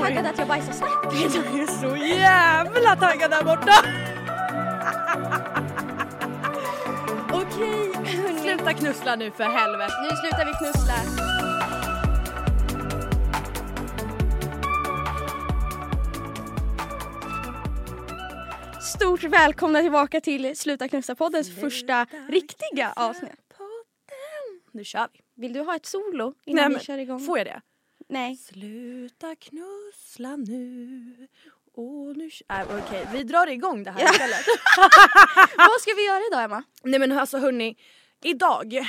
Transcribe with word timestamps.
Taggad 0.00 0.26
att 0.26 0.38
jag 0.38 0.48
bajsar 0.48 0.72
snett. 0.72 0.90
jag 1.34 1.60
är 1.60 1.66
så 1.66 1.96
jävla 1.96 2.96
taggad 2.96 3.30
där 3.30 3.44
borta! 3.44 3.72
Okej, 7.32 7.92
hörni. 7.94 8.40
Sluta 8.40 8.74
knussla 8.74 9.16
nu 9.16 9.30
för 9.30 9.44
helvete. 9.44 9.94
Nu 10.02 10.08
slutar 10.16 10.46
vi 10.46 10.52
knussla. 10.52 10.94
Stort 18.80 19.24
välkomna 19.24 19.80
tillbaka 19.80 20.20
till 20.20 20.56
Sluta 20.56 20.88
knussa-poddens 20.88 21.60
första 21.60 22.06
riktiga 22.28 22.92
avsnitt. 22.96 23.32
Nu 24.72 24.84
kör 24.84 25.08
vi. 25.12 25.20
Vill 25.42 25.52
du 25.52 25.60
ha 25.60 25.76
ett 25.76 25.86
solo 25.86 26.34
innan 26.44 26.70
Nej, 26.70 26.78
vi 26.78 26.84
kör 26.84 26.98
igång? 26.98 27.20
Får 27.20 27.38
jag 27.38 27.46
det? 27.46 27.60
Nej. 28.10 28.36
Sluta 28.36 29.34
knussla 29.36 30.36
nu. 30.36 31.28
Och 31.74 32.16
nu... 32.16 32.30
Äh, 32.48 32.78
Okej, 32.78 33.08
vi 33.12 33.22
drar 33.22 33.46
igång 33.46 33.84
det 33.84 33.90
här 33.90 34.00
Ja. 34.00 34.10
istället. 34.10 34.44
Vad 35.56 35.80
ska 35.80 35.94
vi 35.96 36.06
göra 36.06 36.20
idag 36.30 36.44
Emma? 36.44 36.62
Nej 36.82 37.00
men 37.00 37.12
alltså 37.12 37.38
hörni, 37.38 37.76
idag, 38.22 38.86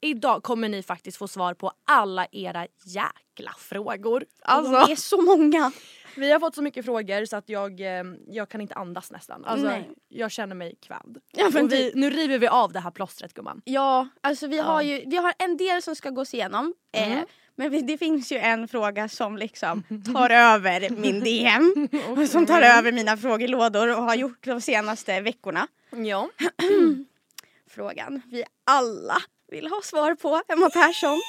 idag 0.00 0.42
kommer 0.42 0.68
ni 0.68 0.82
faktiskt 0.82 1.16
få 1.18 1.28
svar 1.28 1.54
på 1.54 1.72
alla 1.84 2.26
era 2.32 2.66
jäkla 2.84 3.52
frågor. 3.58 4.24
Alltså. 4.42 4.86
Det 4.86 4.92
är 4.92 4.96
så 4.96 5.22
många. 5.22 5.72
vi 6.16 6.32
har 6.32 6.40
fått 6.40 6.54
så 6.54 6.62
mycket 6.62 6.84
frågor 6.84 7.24
så 7.24 7.36
att 7.36 7.48
jag, 7.48 7.80
eh, 7.80 8.04
jag 8.28 8.48
kan 8.48 8.60
inte 8.60 8.74
andas 8.74 9.10
nästan. 9.10 9.44
Alltså, 9.44 9.66
Nej. 9.66 9.90
jag 10.08 10.30
känner 10.30 10.54
mig 10.54 10.74
kvävd. 10.86 11.18
Ja, 11.32 11.50
men 11.52 11.68
vi, 11.68 11.92
nu 11.94 12.10
river 12.10 12.38
vi 12.38 12.48
av 12.48 12.72
det 12.72 12.80
här 12.80 12.90
plåstret 12.90 13.34
gumman. 13.34 13.62
Ja, 13.64 14.08
alltså 14.20 14.46
vi 14.46 14.58
har 14.58 14.82
Ja. 14.82 14.88
ju 14.98 15.04
vi 15.10 15.16
har 15.16 15.34
en 15.38 15.56
del 15.56 15.82
som 15.82 15.96
ska 15.96 16.10
gås 16.10 16.34
igenom. 16.34 16.74
Eh, 16.92 17.12
Mm. 17.12 17.26
Men 17.56 17.86
det 17.86 17.98
finns 17.98 18.32
ju 18.32 18.38
en 18.38 18.68
fråga 18.68 19.08
som 19.08 19.36
liksom 19.36 19.82
tar 20.12 20.30
över 20.30 20.90
min 20.90 21.20
DM. 21.20 21.88
och 22.10 22.28
som 22.28 22.46
tar 22.46 22.62
över 22.62 22.92
mina 22.92 23.16
frågelådor 23.16 23.96
och 23.96 24.02
har 24.02 24.14
gjort 24.14 24.44
de 24.44 24.60
senaste 24.60 25.20
veckorna. 25.20 25.68
Ja. 25.90 26.28
Frågan 27.70 28.22
vi 28.30 28.44
alla 28.64 29.16
vill 29.50 29.66
ha 29.66 29.80
svar 29.82 30.14
på, 30.14 30.42
Emma 30.48 30.70
Persson. 30.70 31.20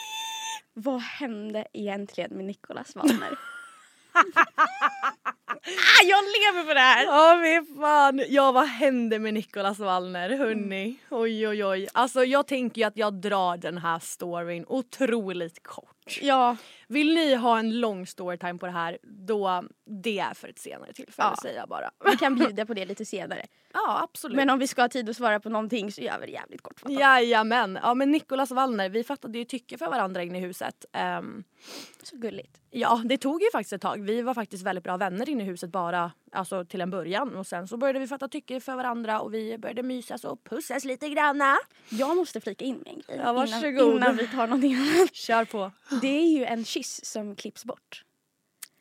Vad 0.73 1.01
hände 1.01 1.67
egentligen 1.73 2.31
med 2.33 2.45
Nicolas 2.45 2.95
Wallner? 2.95 3.31
ah, 4.13 6.03
jag 6.03 6.23
lever 6.23 6.65
för 6.67 6.73
det 6.73 6.79
här! 6.79 7.05
Ja 7.05 7.63
fan. 7.81 8.23
Ja 8.29 8.51
vad 8.51 8.67
hände 8.67 9.19
med 9.19 9.33
Nicolas 9.33 9.79
Wallner 9.79 10.29
hörni? 10.29 10.97
Oj 11.09 11.47
oj 11.47 11.65
oj. 11.65 11.87
Alltså 11.93 12.23
jag 12.23 12.47
tänker 12.47 12.81
ju 12.81 12.87
att 12.87 12.97
jag 12.97 13.13
drar 13.13 13.57
den 13.57 13.77
här 13.77 13.99
storyn 13.99 14.65
otroligt 14.67 15.63
kort. 15.63 15.96
Ja, 16.21 16.57
Vill 16.89 17.13
ni 17.15 17.35
ha 17.35 17.59
en 17.59 17.79
lång 17.79 18.05
storytime 18.07 18.59
på 18.59 18.65
det 18.65 18.71
här 18.71 18.97
då 19.03 19.63
det 20.03 20.19
är 20.19 20.33
för 20.33 20.47
ett 20.47 20.59
senare 20.59 20.93
tillfälle 20.93 21.29
Ja. 21.29 21.35
säger 21.41 21.59
jag 21.59 21.69
bara. 21.69 21.91
vi 22.11 22.17
kan 22.17 22.35
bjuda 22.35 22.65
på 22.65 22.73
det 22.73 22.85
lite 22.85 23.05
senare. 23.05 23.45
Ja 23.73 24.03
absolut. 24.03 24.35
Men 24.35 24.49
om 24.49 24.59
vi 24.59 24.67
ska 24.67 24.81
ha 24.81 24.89
tid 24.89 25.09
att 25.09 25.15
svara 25.17 25.39
på 25.39 25.49
någonting 25.49 25.91
så 25.91 26.01
gör 26.01 26.19
vi 26.19 26.25
det 26.25 26.31
jävligt 26.31 26.61
kortfattat. 26.61 26.99
Jajamän. 26.99 27.79
Ja 27.83 27.93
men 27.93 28.11
Nicolas 28.11 28.51
Wallner 28.51 28.89
vi 28.89 29.03
fattade 29.03 29.37
ju 29.37 29.45
tycke 29.45 29.77
för 29.77 29.85
varandra 29.89 30.23
inne 30.23 30.37
i 30.37 30.41
huset. 30.41 30.85
Ehm, 30.93 31.43
Så 32.03 32.17
gulligt. 32.17 32.61
ja 32.69 33.01
det 33.05 33.17
tog 33.17 33.41
ju 33.41 33.47
faktiskt 33.51 33.73
ett 33.73 33.81
tag. 33.81 34.01
Vi 34.01 34.21
var 34.21 34.33
faktiskt 34.33 34.63
väldigt 34.63 34.83
bra 34.83 34.97
vänner 34.97 35.29
inne 35.29 35.43
i 35.43 35.45
huset 35.45 35.69
bara 35.69 36.11
alltså 36.31 36.65
till 36.65 36.81
en 36.81 36.89
början 36.89 37.35
och 37.35 37.47
sen 37.47 37.67
så 37.67 37.77
började 37.77 37.99
vi 37.99 38.07
fatta 38.07 38.27
tycke 38.27 38.59
för 38.59 38.75
varandra 38.75 39.19
och 39.19 39.33
vi 39.33 39.57
började 39.57 39.83
mysas 39.83 40.23
och 40.23 40.43
pussas 40.43 40.85
lite 40.85 41.09
granna. 41.09 41.57
Jag 41.89 42.17
måste 42.17 42.41
flika 42.41 42.65
in 42.65 42.77
med 42.77 42.87
en 42.93 43.01
grej 43.07 43.21
Ja, 43.23 43.45
innan, 43.47 43.95
innan 43.95 44.17
vi 44.17 44.27
tar 44.27 44.47
någonting 44.47 44.75
annat. 44.75 45.15
Kör 45.15 45.45
på. 45.45 45.71
Det 46.01 46.07
är 46.07 46.37
ju 46.37 46.45
en 46.45 46.65
kyss 46.65 47.05
som 47.05 47.35
klipps 47.35 47.65
bort. 47.65 48.03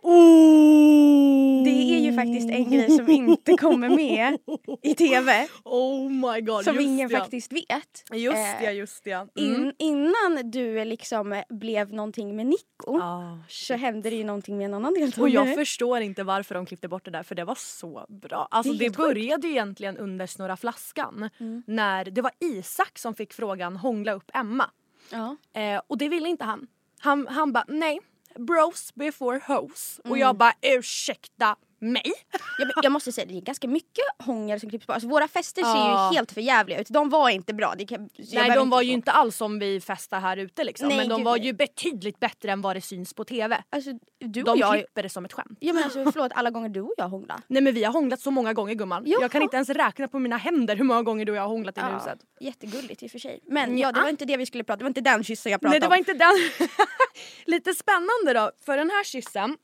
Oh! 0.06 1.64
Det 1.64 1.70
är 1.94 1.98
ju 2.00 2.12
faktiskt 2.14 2.50
en 2.50 2.70
grej 2.70 2.90
som 2.90 3.08
inte 3.10 3.56
kommer 3.56 3.88
med 3.88 4.38
i 4.82 4.94
tv. 4.94 5.48
Oh 5.64 6.10
my 6.10 6.40
god, 6.40 6.64
Som 6.64 6.74
just 6.74 6.86
ingen 6.86 7.10
ja. 7.10 7.18
faktiskt 7.18 7.52
vet. 7.52 8.04
Just 8.12 8.36
Eh, 8.36 8.64
ja, 8.64 8.70
just 8.70 9.06
ja. 9.06 9.26
In, 9.34 9.72
innan 9.78 10.50
du 10.50 10.84
liksom 10.84 11.42
blev 11.48 11.92
någonting 11.92 12.36
med 12.36 12.46
Nico 12.46 13.00
Ah, 13.02 13.38
så 13.48 13.74
hände 13.74 14.10
det 14.10 14.16
ju 14.16 14.24
någonting 14.24 14.56
med 14.58 14.64
en 14.64 14.74
annan 14.74 14.92
och 14.92 14.98
deltagare. 14.98 15.32
jag 15.46 15.54
förstår 15.54 16.00
inte 16.00 16.22
varför 16.24 16.54
de 16.54 16.66
klippte 16.66 16.88
bort 16.88 17.04
det 17.04 17.10
där 17.10 17.22
för 17.22 17.34
det 17.34 17.44
var 17.44 17.54
så 17.54 18.06
bra. 18.08 18.48
Alltså 18.50 18.72
Det 18.72 18.78
det, 18.78 18.84
sjukt. 18.84 18.96
började 18.96 19.46
ju 19.46 19.52
egentligen 19.52 19.96
under 19.96 20.26
Snurra 20.26 20.56
flaskan 20.56 21.30
Mm. 21.40 21.62
när 21.66 22.04
det 22.04 22.20
var 22.22 22.32
Isak 22.40 22.98
som 22.98 23.14
fick 23.14 23.32
frågan 23.32 23.76
hångla 23.76 24.12
upp 24.12 24.30
Emma. 24.34 24.70
ja. 25.12 25.36
Eh, 25.60 25.80
och 25.86 25.98
det 25.98 26.08
ville 26.08 26.28
inte 26.28 26.44
han. 26.44 26.66
Han, 27.00 27.26
han 27.28 27.52
bara 27.52 27.64
nej, 27.68 28.00
bros 28.38 28.94
before 28.94 29.40
hoes. 29.46 30.00
Och 30.04 30.06
Mm. 30.06 30.18
jag 30.20 30.36
bara 30.36 30.52
ursäkta 30.62 31.56
mig? 31.78 32.12
jag, 32.58 32.70
jag 32.82 32.92
måste 32.92 33.12
säga 33.12 33.26
det 33.26 33.36
är 33.36 33.40
ganska 33.40 33.68
mycket 33.68 34.04
hångel 34.18 34.60
som 34.60 34.70
klipps 34.70 34.86
bort. 34.86 34.94
Alltså, 34.94 35.08
våra 35.08 35.28
fester 35.28 35.62
ser 35.62 35.68
Ja. 35.68 36.10
ju 36.12 36.16
helt 36.16 36.32
för 36.32 36.40
jävliga 36.40 36.80
ut. 36.80 36.88
De 36.88 37.08
var 37.10 37.30
inte 37.30 37.54
bra. 37.54 37.74
Det 37.78 37.86
kan, 37.86 38.08
Nej 38.32 38.50
de 38.50 38.70
var 38.70 38.82
ju 38.82 38.92
inte 38.92 39.12
alls 39.12 39.36
som 39.36 39.58
vi 39.58 39.80
festar 39.80 40.20
här 40.20 40.36
ute 40.36 40.64
liksom. 40.64 40.88
Nej, 40.88 40.96
men 40.96 41.08
de 41.08 41.16
gud, 41.16 41.24
var 41.24 41.36
ju 41.36 41.52
betydligt 41.52 42.20
bättre 42.20 42.52
än 42.52 42.60
vad 42.60 42.76
det 42.76 42.80
syns 42.80 43.14
på 43.14 43.24
TV. 43.24 43.62
Alltså 43.70 43.90
du 44.20 44.40
och 44.40 44.46
De 44.46 44.58
jag... 44.58 44.74
klipper 44.74 45.02
det 45.02 45.08
som 45.08 45.24
ett 45.24 45.32
skämt. 45.32 45.58
Ja 45.60 45.72
men 45.72 45.84
alltså 45.84 46.12
förlåt 46.12 46.32
alla 46.34 46.50
gånger 46.50 46.68
du 46.68 46.80
och 46.80 46.94
jag 46.96 47.08
hånglade. 47.08 47.42
Nej 47.46 47.62
men 47.62 47.74
vi 47.74 47.84
har 47.84 47.92
hånglat 47.92 48.20
så 48.20 48.30
många 48.30 48.52
gånger 48.52 48.74
gumman. 48.74 49.02
Jaha. 49.06 49.20
Jag 49.20 49.30
kan 49.32 49.42
inte 49.42 49.56
ens 49.56 49.68
räkna 49.68 50.08
på 50.08 50.18
mina 50.18 50.36
händer 50.36 50.76
hur 50.76 50.84
många 50.84 51.02
gånger 51.02 51.24
du 51.24 51.32
och 51.32 51.38
jag 51.38 51.42
har 51.42 51.48
hånglat 51.48 51.76
i 51.78 51.80
Ja, 51.80 51.86
huset. 51.98 52.18
jättegulligt 52.40 53.02
i 53.02 53.06
och 53.06 53.10
för 53.10 53.18
sig. 53.18 53.40
Men 53.46 53.78
Ja. 53.78 53.88
ja, 53.88 53.92
det 53.92 54.00
var 54.00 54.08
inte 54.08 54.24
det 54.24 54.36
vi 54.36 54.46
skulle 54.46 54.64
prata 54.64 54.76
Det 54.76 54.84
var 54.84 54.90
inte 54.90 55.00
den 55.00 55.24
kyssen 55.24 55.52
jag 55.52 55.60
pratade 55.60 55.72
Nej 55.72 55.80
det 55.80 55.88
var 55.88 55.96
om. 55.96 55.98
inte 55.98 56.12
den. 56.12 56.68
Lite 57.44 57.74
spännande 57.74 58.32
då 58.34 58.50
för 58.66 58.76
den 58.76 58.90
här 58.90 59.04
kyssen. 59.04 59.56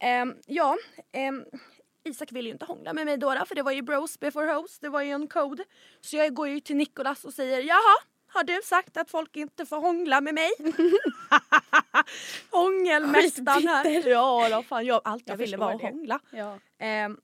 Ehm, 0.00 0.34
ja, 0.46 0.76
ehm, 1.12 1.44
Isak 2.04 2.32
ville 2.32 2.48
ju 2.48 2.52
inte 2.52 2.64
hångla 2.64 2.92
med 2.92 3.06
mig 3.06 3.16
då, 3.16 3.44
för 3.48 3.54
det 3.54 3.62
var 3.62 3.72
ju 3.72 3.82
bros 3.82 4.20
before 4.20 4.52
hoes, 4.52 4.78
det 4.78 4.88
var 4.88 5.02
ju 5.02 5.10
en 5.10 5.28
code. 5.28 5.64
Så 6.00 6.16
jag 6.16 6.34
går 6.34 6.48
ju 6.48 6.60
till 6.60 6.76
Nikolas 6.76 7.24
och 7.24 7.32
säger 7.34 7.60
jaha, 7.60 7.96
har 8.26 8.44
du 8.44 8.60
sagt 8.64 8.96
att 8.96 9.10
folk 9.10 9.36
inte 9.36 9.66
får 9.66 9.76
hångla 9.80 10.20
med 10.20 10.34
mig? 10.34 10.50
Hångelmästaren 12.50 13.68
här. 13.68 14.08
Ja 14.08 14.48
då, 14.48 14.62
fan 14.62 14.86
jag, 14.86 15.00
allt 15.04 15.22
jag, 15.26 15.34
Jag 15.34 15.38
ville 15.38 15.56
var 15.56 15.74
att 15.74 15.82
hångla. 15.82 16.20
Ja. 16.30 16.58
Ehm, 16.78 17.20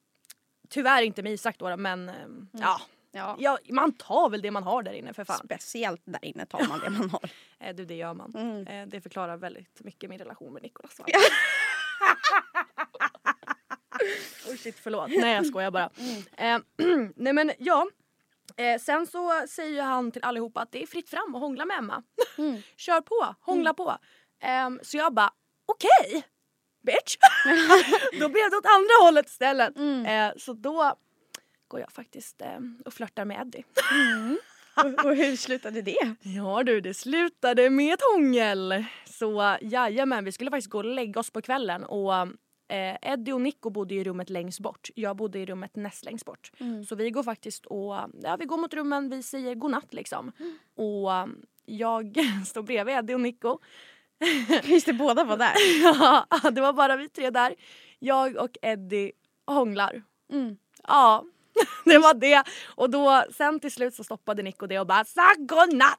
tyvärr 0.68 1.02
inte 1.02 1.22
med 1.22 1.32
Isak 1.32 1.58
då, 1.58 1.76
men 1.76 2.08
ehm, 2.08 2.48
ja. 2.52 2.80
Ja. 3.14 3.36
Ja, 3.38 3.58
man 3.68 3.92
tar 3.92 4.30
väl 4.30 4.42
det 4.42 4.50
man 4.50 4.62
har 4.62 4.82
där 4.82 4.92
inne 4.92 5.12
för 5.12 5.24
fan. 5.24 5.40
Speciellt 5.44 6.02
där 6.04 6.24
inne 6.24 6.46
tar 6.46 6.68
man 6.68 6.80
det 6.80 6.90
man 6.90 7.10
har. 7.10 7.30
Eh, 7.60 7.74
du, 7.74 7.84
det 7.84 7.94
gör 7.94 8.14
man. 8.14 8.32
Mm. 8.36 8.66
Eh, 8.66 8.88
det 8.88 9.00
förklarar 9.00 9.36
väldigt 9.36 9.80
mycket 9.80 10.10
min 10.10 10.18
relation 10.18 10.52
med 10.52 10.62
Nicolas. 10.62 11.00
oh 14.48 14.56
shit, 14.56 14.78
förlåt. 14.82 15.10
Nej 15.10 15.34
jag 15.34 15.46
skojar 15.46 15.70
bara. 15.70 15.90
Eh, 16.36 16.58
nej 17.16 17.32
men 17.32 17.52
ja. 17.58 17.86
Eh, 18.56 18.80
sen 18.80 19.06
så 19.06 19.44
säger 19.48 19.82
han 19.82 20.12
till 20.12 20.24
allihopa 20.24 20.60
att 20.60 20.72
det 20.72 20.82
är 20.82 20.86
fritt 20.86 21.10
fram 21.10 21.34
att 21.34 21.40
hångla 21.40 21.64
med 21.64 21.78
Emma. 21.78 22.02
Mm. 22.38 22.62
Kör 22.76 23.00
på, 23.00 23.34
hångla 23.40 23.74
på. 23.74 23.98
Ehm, 24.40 24.80
så 24.82 24.96
jag 24.96 25.14
bara 25.14 25.30
okej 25.66 26.24
bitch. 26.82 27.16
då 28.20 28.28
blev 28.28 28.50
det 28.50 28.56
åt 28.56 28.66
andra 28.66 28.94
hållet 29.02 29.26
istället. 29.26 29.76
Mm. 29.76 30.06
Eh, 30.06 30.32
så 30.36 30.52
då 30.52 30.94
går 31.68 31.80
jag 31.80 31.92
faktiskt 31.92 32.40
eh, 32.40 32.58
och 32.84 32.92
flörtar 32.92 33.24
med 33.24 33.40
Eddie. 33.40 33.64
Och, 34.76 35.04
och 35.04 35.16
hur 35.16 35.36
slutade 35.36 35.82
det? 35.82 36.14
Ja 36.22 36.62
du, 36.62 36.80
det 36.80 36.94
slutade 36.94 37.70
med 37.70 37.94
ett 37.94 38.00
hångel. 38.12 38.84
Så 39.06 39.56
jajamän, 39.60 40.24
vi 40.24 40.32
skulle 40.32 40.50
faktiskt 40.50 40.70
gå 40.70 40.78
och 40.78 40.84
lägga 40.84 41.20
oss 41.20 41.30
på 41.30 41.42
kvällen 41.42 41.84
och 41.84 42.14
eh, 42.68 42.96
Eddie 43.02 43.32
och 43.32 43.40
Nico 43.40 43.70
bodde 43.70 43.94
i 43.94 44.04
rummet 44.04 44.30
längst 44.30 44.60
bort. 44.60 44.88
Jag 44.94 45.16
bodde 45.16 45.38
i 45.38 45.46
rummet 45.46 45.76
näst 45.76 46.04
längst 46.04 46.24
bort. 46.24 46.52
Mm. 46.58 46.84
Så 46.84 46.94
vi 46.94 47.10
går 47.10 47.22
faktiskt 47.22 47.66
och, 47.66 47.94
ja 48.22 48.36
vi 48.38 48.44
går 48.44 48.58
mot 48.58 48.74
rummen, 48.74 49.10
vi 49.10 49.22
säger 49.22 49.54
godnatt 49.54 49.94
liksom. 49.94 50.32
Och 50.76 51.12
eh, 51.12 51.26
jag 51.66 52.16
står 52.46 52.62
bredvid 52.62 52.94
Eddie 52.94 53.14
och 53.14 53.20
Nico. 53.20 53.58
Just 54.64 54.86
det, 54.86 54.92
båda 54.92 55.24
var 55.24 55.36
där. 55.36 55.52
Ja, 55.82 56.26
det 56.50 56.60
var 56.60 56.72
bara 56.72 56.96
vi 56.96 57.08
tre 57.08 57.30
där. 57.30 57.54
Jag 57.98 58.36
och 58.36 58.58
Eddie 58.62 59.12
hånglar. 59.46 60.02
Mm. 60.32 60.56
Ja, 60.88 61.24
det 61.84 61.98
var 61.98 62.14
det. 62.14 62.42
Och 62.66 62.90
då 62.90 63.24
sen 63.36 63.60
till 63.60 63.72
slut 63.72 63.94
så 63.94 64.04
stoppade 64.04 64.42
Nico 64.42 64.66
det 64.66 64.78
och 64.80 64.86
bara 64.86 65.04
sa 65.04 65.22
godnatt. 65.38 65.98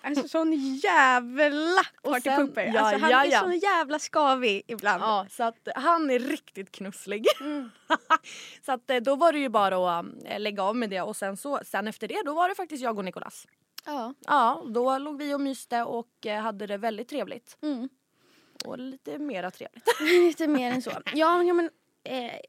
Alltså 0.00 0.28
sån 0.28 0.52
jävla 0.76 1.82
partypooper. 2.02 2.72
ja, 2.74 2.80
alltså, 2.80 3.00
han 3.00 3.10
ja, 3.10 3.24
är 3.24 3.32
ja. 3.32 3.40
så 3.40 3.52
jävla 3.52 3.98
skavig 3.98 4.62
ibland. 4.66 5.02
Ja, 5.02 5.26
så 5.30 5.42
att 5.42 5.68
han 5.74 6.10
är 6.10 6.18
riktigt 6.18 6.72
knusslig. 6.72 7.26
Mm. 7.40 7.70
så 8.66 8.72
att 8.72 8.90
eh, 8.90 8.96
då 8.96 9.16
var 9.16 9.32
det 9.32 9.38
ju 9.38 9.48
bara 9.48 9.98
att 9.98 10.06
eh, 10.24 10.40
lägga 10.40 10.62
av 10.62 10.76
med 10.76 10.90
det 10.90 11.00
och 11.00 11.16
sen 11.16 11.36
så 11.36 11.60
sen 11.64 11.88
efter 11.88 12.08
det 12.08 12.22
då 12.24 12.34
var 12.34 12.48
det 12.48 12.54
faktiskt 12.54 12.82
jag 12.82 12.98
och 12.98 13.04
Nicolas. 13.04 13.46
Ja. 13.86 14.14
Ja, 14.26 14.64
då 14.66 14.98
låg 14.98 15.18
vi 15.18 15.34
och 15.34 15.40
myste 15.40 15.82
och 15.82 16.26
eh, 16.26 16.40
hade 16.40 16.66
det 16.66 16.76
väldigt 16.76 17.08
trevligt. 17.08 17.56
Mm. 17.62 17.88
Och 18.64 18.78
lite 18.78 19.18
mera 19.18 19.50
trevligt. 19.50 19.88
Lite 20.00 20.46
mer 20.46 20.72
än 20.72 20.82
så. 20.82 20.90
Ja, 20.90 21.42
ja 21.42 21.54
men 21.54 21.70
eh, 22.06 22.40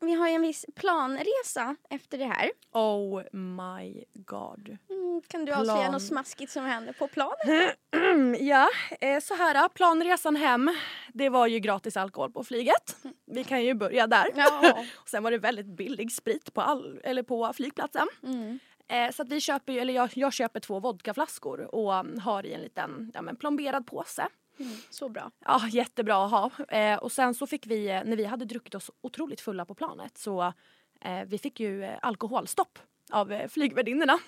vi 0.00 0.14
har 0.14 0.28
ju 0.28 0.34
en 0.34 0.42
viss 0.42 0.66
planresa 0.74 1.76
efter 1.90 2.18
det 2.18 2.24
här. 2.24 2.50
Oh 2.72 3.22
my 3.32 4.04
god. 4.14 4.76
Mm, 4.90 5.22
kan 5.28 5.44
du 5.44 5.52
Plan. 5.52 5.60
avslöja 5.60 5.90
något 5.90 6.02
smaskigt 6.02 6.52
som 6.52 6.64
händer 6.64 6.92
på 6.92 7.08
planen? 7.08 8.36
ja, 8.48 8.68
eh, 9.00 9.20
så 9.20 9.34
här. 9.34 9.68
Planresan 9.68 10.36
hem. 10.36 10.76
Det 11.12 11.28
var 11.28 11.46
ju 11.46 11.58
gratis 11.58 11.96
alkohol 11.96 12.32
på 12.32 12.44
flyget. 12.44 12.96
Vi 13.26 13.44
kan 13.44 13.64
ju 13.64 13.74
börja 13.74 14.06
där. 14.06 14.26
Ja. 14.36 14.84
och 14.96 15.08
sen 15.08 15.22
var 15.22 15.30
det 15.30 15.38
väldigt 15.38 15.66
billig 15.66 16.12
sprit 16.12 16.54
på, 16.54 16.60
all, 16.60 17.00
eller 17.04 17.22
på 17.22 17.52
flygplatsen. 17.52 18.08
Mm. 18.22 18.58
Eh, 18.88 19.10
så 19.10 19.22
att 19.22 19.28
vi 19.28 19.40
köper 19.40 19.72
ju, 19.72 19.78
eller 19.78 19.94
jag, 19.94 20.10
jag 20.14 20.32
köper 20.32 20.60
två 20.60 20.80
vodkaflaskor 20.80 21.74
och 21.74 21.92
har 22.22 22.46
i 22.46 22.52
en 22.52 22.60
liten 22.60 23.10
ja, 23.14 23.22
men 23.22 23.36
plomberad 23.36 23.86
påse. 23.86 24.28
Mm. 24.60 24.76
Så 24.90 25.08
bra. 25.08 25.30
Ja, 25.44 25.68
jättebra 25.70 26.24
att 26.24 26.30
ha. 26.30 26.50
Eh, 26.68 26.98
och 26.98 27.12
sen 27.12 27.34
så 27.34 27.46
fick 27.46 27.66
vi, 27.66 27.88
eh, 27.88 28.04
när 28.04 28.16
vi 28.16 28.24
hade 28.24 28.44
druckit 28.44 28.74
oss 28.74 28.90
otroligt 29.00 29.40
fulla 29.40 29.64
på 29.64 29.74
planet 29.74 30.18
så 30.18 30.52
eh, 31.00 31.22
vi 31.26 31.38
fick 31.38 31.60
ju 31.60 31.84
eh, 31.84 31.98
alkoholstopp 32.02 32.78
av 33.10 33.32
eh, 33.32 33.48
flygvärdinnorna. 33.48 34.18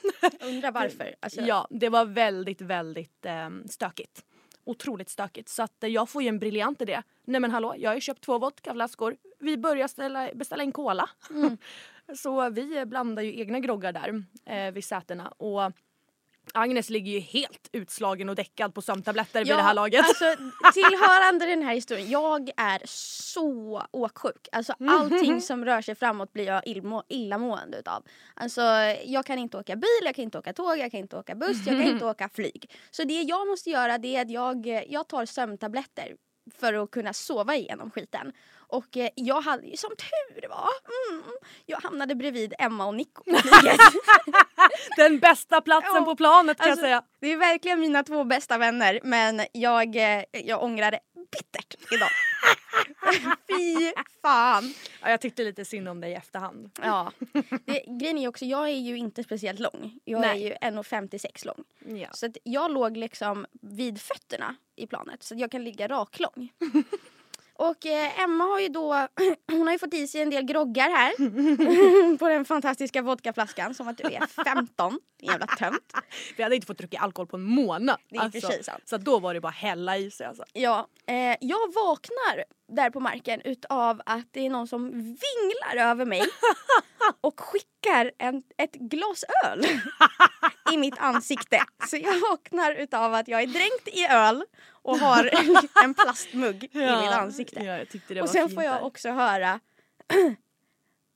Undrar 0.40 0.73
varför. 0.73 1.14
Alltså, 1.20 1.40
ja, 1.40 1.67
det 1.70 1.88
var 1.88 2.05
väldigt, 2.05 2.61
väldigt 2.61 3.26
eh, 3.26 3.50
stökigt. 3.70 4.25
Otroligt 4.64 5.08
stökigt. 5.08 5.49
Så 5.49 5.62
att 5.62 5.84
eh, 5.84 5.90
jag 5.90 6.08
får 6.08 6.23
ju 6.23 6.29
en 6.29 6.38
briljant 6.38 6.82
idé. 6.82 7.02
Nej 7.25 7.40
men 7.40 7.50
hallå, 7.50 7.75
jag 7.79 7.90
har 7.90 7.94
ju 7.94 8.00
köpt 8.00 8.25
två 8.25 8.38
vodkaflaskor. 8.38 9.17
Vi 9.38 9.56
börjar 9.56 9.88
ställa, 9.88 10.31
beställa 10.34 10.62
in 10.62 10.73
cola. 10.73 11.11
så 12.17 12.50
vi 12.50 12.84
blandar 12.87 13.23
ju 13.23 13.40
egna 13.40 13.61
groggar 13.61 13.93
där 13.93 14.25
eh, 14.46 14.73
vid 14.73 14.84
sätena. 14.84 15.29
Och 15.29 15.73
Agnes 16.54 16.90
ligger 16.90 17.12
ju 17.12 17.20
helt 17.20 17.68
utslagen 17.72 18.28
och 18.28 18.34
däckad 18.34 18.74
på 18.74 18.82
sömntabletter 18.82 19.44
vid 19.44 19.48
det 19.56 19.62
här 19.62 19.74
laget. 19.74 20.04
Alltså, 20.04 20.24
tillhörande 20.72 21.46
den 21.46 21.62
här 21.62 21.74
historien, 21.74 22.10
jag 22.10 22.50
är 22.56 22.82
så 22.86 23.82
åksjuk. 23.90 24.48
Alltså 24.52 24.74
allting 24.88 25.40
som 25.40 25.64
rör 25.64 25.80
sig 25.80 25.94
framåt 25.94 26.32
blir 26.32 26.46
jag 26.46 26.66
illmå, 26.66 27.02
illamående 27.08 27.78
utav. 27.78 28.04
Alltså 28.34 28.60
jag 29.04 29.26
kan 29.26 29.38
inte 29.38 29.58
åka 29.58 29.76
bil, 29.76 29.88
jag 30.04 30.14
kan 30.14 30.22
inte 30.22 30.38
åka 30.38 30.52
tåg, 30.52 30.78
jag 30.78 30.90
kan 30.90 31.00
inte 31.00 31.16
åka 31.16 31.34
buss, 31.34 31.66
jag 31.66 31.78
kan 31.78 31.88
inte 31.88 32.04
åka 32.12 32.28
flyg. 32.28 32.70
Så 32.90 33.04
det 33.04 33.22
jag 33.22 33.48
måste 33.48 33.70
göra 33.70 33.98
det 33.98 34.16
är 34.16 34.22
att 34.22 34.30
jag, 34.30 34.86
jag 34.88 35.08
tar 35.08 35.26
sömntabletter 35.26 36.16
för 36.58 36.74
att 36.74 36.90
kunna 36.90 37.12
sova 37.12 37.54
igenom 37.54 37.90
skiten. 37.90 38.32
Och 38.72 38.96
eh, 38.96 39.08
jag 39.14 39.40
hade, 39.40 39.76
som 39.76 39.90
tur 39.90 40.48
var, 40.48 40.69
mm, 41.10 41.22
jag 41.66 41.80
hamnade 41.80 42.14
bredvid 42.14 42.54
Emma 42.58 42.86
och 42.86 42.94
Nico. 42.94 43.22
Den 44.96 45.19
bästa 45.19 45.60
platsen 45.60 45.94
Ja, 45.94 46.04
på 46.04 46.16
planet 46.16 46.58
kan 46.58 46.70
alltså, 46.70 46.86
jag 46.86 46.88
säga. 46.88 47.02
Det 47.20 47.32
är 47.32 47.36
verkligen 47.36 47.80
mina 47.80 48.02
två 48.02 48.24
bästa 48.24 48.58
vänner 48.58 49.00
men 49.02 49.40
jag, 49.52 49.96
eh, 49.96 50.24
jag 50.32 50.62
ångrar 50.62 50.90
det 50.90 51.00
bittert 51.14 51.74
idag. 51.92 52.08
Fy 53.48 53.92
fan. 54.22 54.74
Ja, 55.02 55.10
jag 55.10 55.20
tyckte 55.20 55.44
lite 55.44 55.64
synd 55.64 55.88
om 55.88 56.00
dig 56.00 56.10
i 56.10 56.14
efterhand. 56.14 56.70
Ja. 56.82 57.12
Det, 57.64 57.84
grejen 57.86 58.19
är 58.19 58.22
ju 58.22 58.28
också, 58.28 58.44
jag 58.44 58.69
är 58.69 58.80
ju 58.80 58.96
inte 58.96 59.24
speciellt 59.24 59.60
lång. 59.60 59.98
Jag 60.04 60.20
Nej. 60.20 60.44
är 60.44 60.48
ju 60.48 60.54
1,56 60.80 61.46
lång. 61.46 61.64
Ja. 62.00 62.08
Så 62.12 62.32
jag 62.44 62.70
låg 62.70 62.96
liksom 62.96 63.46
vid 63.52 64.00
fötterna 64.00 64.56
i 64.76 64.86
planet 64.86 65.22
så 65.22 65.34
jag 65.34 65.50
kan 65.50 65.64
ligga 65.64 65.88
raklång. 65.88 66.52
Och 67.54 67.87
eh, 67.87 68.20
Emma 68.20 68.44
har 68.44 68.60
ju 68.60 68.69
då, 68.69 68.93
hon 69.52 69.66
har 69.66 69.72
ju 69.72 69.78
fått 69.78 69.94
i 69.94 70.06
sig 70.06 70.22
en 70.22 70.31
del 70.31 70.44
groggar 70.44 70.90
här. 70.90 71.12
på 72.19 72.28
den 72.28 72.44
fantastiska 72.44 73.02
vodkaflaskan 73.02 73.75
som 73.75 73.88
att 73.88 73.99
du 73.99 74.04
är 74.04 74.26
15. 74.44 74.99
Jävla 75.22 75.46
tönt. 75.46 75.93
Vi 76.37 76.43
hade 76.43 76.54
inte 76.54 76.66
fått 76.66 76.78
dricka 76.78 76.99
alkohol 76.99 77.26
på 77.26 77.37
en 77.37 77.43
månad. 77.43 77.96
Det 78.10 78.16
är 78.16 78.26
och 78.26 78.32
för 78.32 78.40
sig 78.40 78.64
sant. 78.64 78.82
Så 78.84 78.96
då 78.96 79.19
var 79.19 79.34
det 79.34 79.40
bara 79.40 79.52
hälla 79.52 79.99
i 79.99 80.10
sig 80.10 80.26
alltså. 80.26 80.44
Ja, 80.52 80.88
eh, 81.06 81.37
jag 81.40 81.72
vaknar 81.75 82.44
där 82.72 82.90
på 82.90 83.00
marken 83.00 83.40
utav 83.44 84.02
att 84.06 84.26
det 84.30 84.46
är 84.46 84.50
någon 84.50 84.69
som 84.69 84.90
vinglar 84.92 85.90
över 85.90 86.04
mig 86.04 86.22
och 87.20 87.40
skickar 87.40 88.12
en, 88.19 88.42
ett 88.56 88.74
glas 88.74 89.24
öl 89.44 89.66
i 90.72 90.76
mitt 90.76 90.98
ansikte. 90.98 91.64
Så 91.88 91.96
jag 91.96 92.20
vaknar 92.31 92.74
utav 92.74 93.14
att 93.14 93.29
jag 93.29 93.43
är 93.43 93.46
dränkt 93.46 93.88
i 93.88 94.06
öl 94.06 94.44
och 94.82 94.98
har 94.98 95.31
en 95.84 95.94
plastmugg 95.94 96.64
i 96.64 96.79
mitt 96.79 97.12
ansikte. 97.12 97.86
Ja, 98.08 98.22
och 98.22 98.29
sen 98.29 98.50
får 98.50 98.62
jag 98.62 98.74
där. 98.74 98.84
också 98.84 99.10
höra 99.10 99.60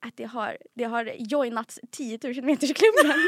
att 0.06 0.16
det 0.16 0.24
har, 0.24 0.58
det 0.74 0.84
har 0.84 1.14
joinats 1.18 1.80
10 1.90 2.18
000 2.22 2.44
metersklubben. 2.44 3.12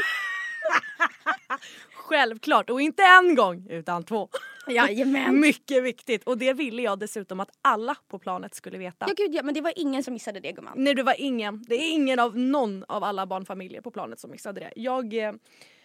Självklart, 1.93 2.69
och 2.69 2.81
inte 2.81 3.03
en 3.03 3.35
gång 3.35 3.67
utan 3.69 4.03
två. 4.03 4.29
Jajamän. 4.67 5.39
Mycket 5.39 5.83
viktigt 5.83 6.23
och 6.23 6.37
det 6.37 6.53
ville 6.53 6.81
jag 6.81 6.99
dessutom 6.99 7.39
att 7.39 7.49
alla 7.61 7.95
på 8.07 8.19
planet 8.19 8.55
skulle 8.55 8.77
veta. 8.77 9.05
Ja 9.07 9.13
gud 9.17 9.35
ja, 9.35 9.43
men 9.43 9.53
det 9.53 9.61
var 9.61 9.73
ingen 9.75 10.03
som 10.03 10.13
missade 10.13 10.39
det 10.39 10.51
gumman. 10.51 10.73
Nej 10.75 10.95
det 10.95 11.03
var 11.03 11.15
ingen, 11.17 11.63
det 11.67 11.75
är 11.75 11.91
ingen 11.91 12.19
av 12.19 12.37
någon 12.37 12.83
av 12.87 13.03
alla 13.03 13.25
barnfamiljer 13.25 13.81
på 13.81 13.91
planet 13.91 14.19
som 14.19 14.31
missade 14.31 14.59
det. 14.59 14.73
Jag 14.75 15.13
eh, 15.13 15.33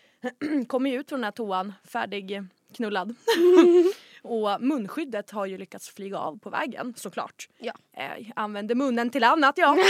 kom 0.66 0.86
ju 0.86 1.00
ut 1.00 1.08
från 1.08 1.20
den 1.20 1.24
här 1.24 1.32
toan 1.32 1.72
färdig 1.84 2.42
knullad. 2.76 3.14
och 4.22 4.60
munskyddet 4.60 5.30
har 5.30 5.46
ju 5.46 5.58
lyckats 5.58 5.88
flyga 5.88 6.18
av 6.18 6.38
på 6.38 6.50
vägen 6.50 6.94
såklart. 6.96 7.48
Ja. 7.58 7.72
Eh, 7.96 8.26
använde 8.36 8.74
munnen 8.74 9.10
till 9.10 9.24
annat 9.24 9.58
ja. 9.58 9.76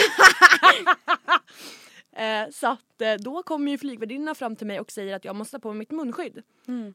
Eh, 2.16 2.50
så 2.50 2.66
att 2.66 3.00
eh, 3.00 3.14
då 3.14 3.42
kommer 3.42 3.72
ju 3.72 3.78
flygvärdinnorna 3.78 4.34
fram 4.34 4.56
till 4.56 4.66
mig 4.66 4.80
och 4.80 4.90
säger 4.90 5.16
att 5.16 5.24
jag 5.24 5.36
måste 5.36 5.56
ha 5.56 5.60
på 5.60 5.68
mig 5.68 5.78
mitt 5.78 5.90
munskydd. 5.90 6.42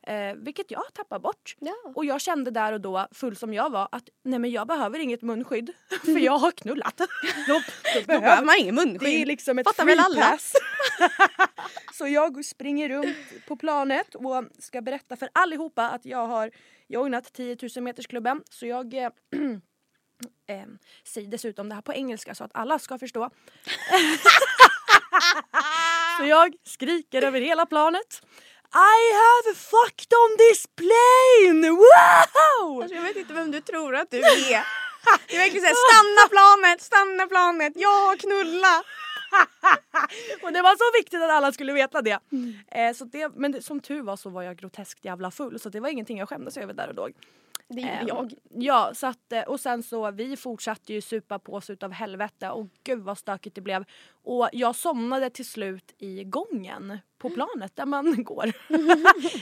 Eh, 0.03 0.35
vilket 0.35 0.71
jag 0.71 0.93
tappar 0.93 1.19
bort. 1.19 1.55
Ja. 1.59 1.73
Och 1.95 2.05
jag 2.05 2.21
kände 2.21 2.51
där 2.51 2.73
och 2.73 2.81
då, 2.81 3.07
full 3.11 3.35
som 3.35 3.53
jag 3.53 3.69
var, 3.69 3.89
att 3.91 4.09
nej 4.23 4.39
men 4.39 4.51
jag 4.51 4.67
behöver 4.67 4.99
inget 4.99 5.21
munskydd. 5.21 5.73
För 6.05 6.19
jag 6.19 6.37
har 6.37 6.51
knullat. 6.51 6.97
då, 6.97 7.05
då 7.47 7.59
Då 7.99 8.05
behöver 8.05 8.45
man 8.45 8.55
ingen 8.59 8.75
munskydd. 8.75 8.99
det 9.01 9.21
är 9.21 9.25
liksom 9.25 9.59
ett 9.59 9.67
Fattar 9.67 9.83
free 9.83 9.95
väl 9.95 10.05
alla? 10.05 10.21
pass. 10.21 10.53
Så 11.93 12.07
jag 12.07 12.45
springer 12.45 12.89
runt 12.89 13.17
på 13.47 13.55
planet 13.55 14.15
och 14.15 14.43
ska 14.59 14.81
berätta 14.81 15.15
för 15.15 15.29
allihopa 15.33 15.89
att 15.89 16.05
jag 16.05 16.27
har 16.27 16.51
joinat 16.87 17.33
10 17.33 17.57
000 17.75 17.83
metersklubben. 17.83 18.41
Så 18.49 18.65
jag 18.65 18.93
eh, 18.93 19.01
eh, 20.47 20.65
säger 21.03 21.27
dessutom 21.27 21.69
det 21.69 21.75
här 21.75 21.81
på 21.81 21.93
engelska 21.93 22.35
så 22.35 22.43
att 22.43 22.51
alla 22.53 22.79
ska 22.79 22.97
förstå. 22.97 23.29
Så 26.17 26.25
jag 26.25 26.53
skriker 26.65 27.21
över 27.21 27.41
hela 27.41 27.65
planet. 27.65 28.21
I 28.73 28.99
have 29.23 29.55
fucked 29.55 30.13
on 30.13 30.37
this 30.37 30.67
plane! 30.75 31.69
Wow! 31.69 32.81
Alltså, 32.81 32.95
jag 32.95 33.03
vet 33.03 33.15
inte 33.17 33.33
vem 33.33 33.51
du 33.51 33.61
tror 33.61 33.95
att 33.95 34.11
du 34.11 34.17
är. 34.17 34.65
Det 35.27 35.35
är 35.35 35.39
verkligen 35.39 35.61
såhär, 35.61 35.75
stanna 35.89 36.29
planet, 36.29 36.81
stanna 36.81 37.27
planet, 37.27 37.73
jag 37.75 38.05
har 38.07 38.17
knullat. 38.17 38.85
och 40.43 40.53
det 40.53 40.61
var 40.61 40.75
så 40.75 40.97
viktigt 40.99 41.21
att 41.21 41.29
alla 41.29 41.51
skulle 41.51 41.73
veta 41.73 42.01
det. 42.01 42.19
Eh, 42.71 42.93
så 42.95 43.05
det 43.05 43.31
men 43.35 43.51
det, 43.51 43.61
som 43.61 43.79
tur 43.79 44.01
var 44.01 44.15
så 44.17 44.29
var 44.29 44.43
jag 44.43 44.57
groteskt 44.57 45.05
jävla 45.05 45.31
full 45.31 45.59
så 45.59 45.69
det 45.69 45.79
var 45.79 45.89
ingenting 45.89 46.17
jag 46.17 46.29
skämdes 46.29 46.57
över 46.57 46.73
där 46.73 46.87
och 46.87 46.95
då. 46.95 47.09
Det 47.69 47.81
gjorde 47.81 47.91
Eh, 47.93 48.07
jag. 48.07 48.33
Ja, 48.49 48.91
så 48.93 49.07
att, 49.07 49.31
eh, 49.31 49.41
och 49.41 49.59
sen 49.59 49.83
så 49.83 50.11
vi 50.11 50.37
fortsatte 50.37 50.93
ju 50.93 51.01
supa 51.01 51.39
på 51.39 51.53
oss 51.53 51.69
utav 51.69 51.91
helvete 51.91 52.49
och 52.49 52.67
gud 52.83 52.99
vad 52.99 53.17
stökigt 53.17 53.55
det 53.55 53.61
blev. 53.61 53.85
Och 54.11 54.49
jag 54.53 54.75
somnade 54.75 55.29
till 55.29 55.45
slut 55.45 55.93
i 55.97 56.23
gången 56.23 56.99
på 57.17 57.29
planet 57.29 57.75
där 57.75 57.85
man 57.85 58.23
går. 58.23 58.51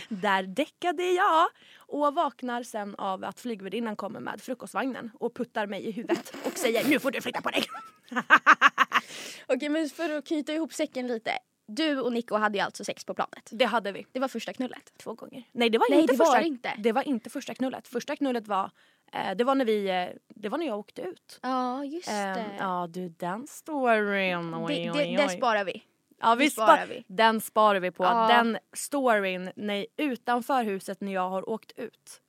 där 0.21 0.43
däckade 0.43 1.03
jag 1.03 1.47
och 1.77 2.15
vaknar 2.15 2.63
sen 2.63 2.95
av 2.95 3.23
att 3.23 3.39
flygvärdinnan 3.39 3.95
kommer 3.95 4.19
med 4.19 4.41
frukostvagnen 4.41 5.11
och 5.19 5.35
puttar 5.35 5.67
mig 5.67 5.85
i 5.87 5.91
huvudet 5.91 6.33
och 6.45 6.57
säger 6.57 6.89
nu 6.89 6.99
får 6.99 7.11
du 7.11 7.21
flytta 7.21 7.41
på 7.41 7.49
dig. 7.49 7.63
Okej 9.47 9.69
men 9.69 9.89
för 9.89 10.09
att 10.17 10.25
knyta 10.27 10.53
ihop 10.53 10.73
säcken 10.73 11.07
lite. 11.07 11.31
Du 11.67 11.99
och 12.01 12.13
Nico 12.13 12.35
hade 12.35 12.57
ju 12.57 12.63
alltså 12.63 12.83
sex 12.83 13.05
på 13.05 13.13
planet. 13.13 13.49
Det 13.51 13.65
hade 13.65 13.91
vi. 13.91 14.05
Det 14.11 14.19
var 14.19 14.27
första 14.27 14.53
knullet. 14.53 14.93
Två 14.97 15.13
gånger. 15.13 15.43
Nej 15.51 15.69
det 15.69 15.77
var 15.77 15.89
Nej, 15.89 16.01
inte 16.01 16.13
det 16.13 16.17
var 16.17 16.25
första. 16.25 16.39
det 16.39 16.47
inte. 16.47 16.73
Det 16.77 16.91
var 16.91 17.07
inte 17.07 17.29
första 17.29 17.53
knullet. 17.53 17.87
Första 17.87 18.15
knullet 18.15 18.47
var 18.47 18.71
eh, 19.13 19.35
det 19.35 19.43
var 19.43 19.55
när 19.55 19.65
vi 19.65 19.89
eh, 19.89 20.07
det 20.27 20.49
var 20.49 20.57
när 20.57 20.65
jag 20.65 20.79
åkte 20.79 21.01
ut. 21.01 21.39
Ja 21.41 21.83
just 21.83 22.09
Ehm, 22.09 22.33
det. 22.33 22.45
ja 22.59 22.87
du 22.89 23.09
den 23.09 23.47
storyn. 23.47 24.53
Oj, 24.55 24.75
det, 24.75 24.91
oj, 24.91 24.97
det, 24.97 25.17
det 25.17 25.27
oj. 25.27 25.37
sparar 25.37 25.63
vi. 25.63 25.83
Ja, 26.21 26.35
vi 26.35 26.45
det 26.45 26.51
sparar 26.51 26.85
vi. 26.87 27.03
Den 27.07 27.41
sparar 27.41 27.79
vi 27.79 27.91
på. 27.91 28.03
Ja. 28.03 28.27
Den 28.27 28.57
storyn 28.73 29.51
nej, 29.55 29.87
utanför 29.97 30.63
huset 30.63 31.01
när 31.01 31.13
jag 31.13 31.29
har 31.29 31.49
åkt 31.49 31.71
ut. 31.75 32.21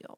Ja. 0.00 0.16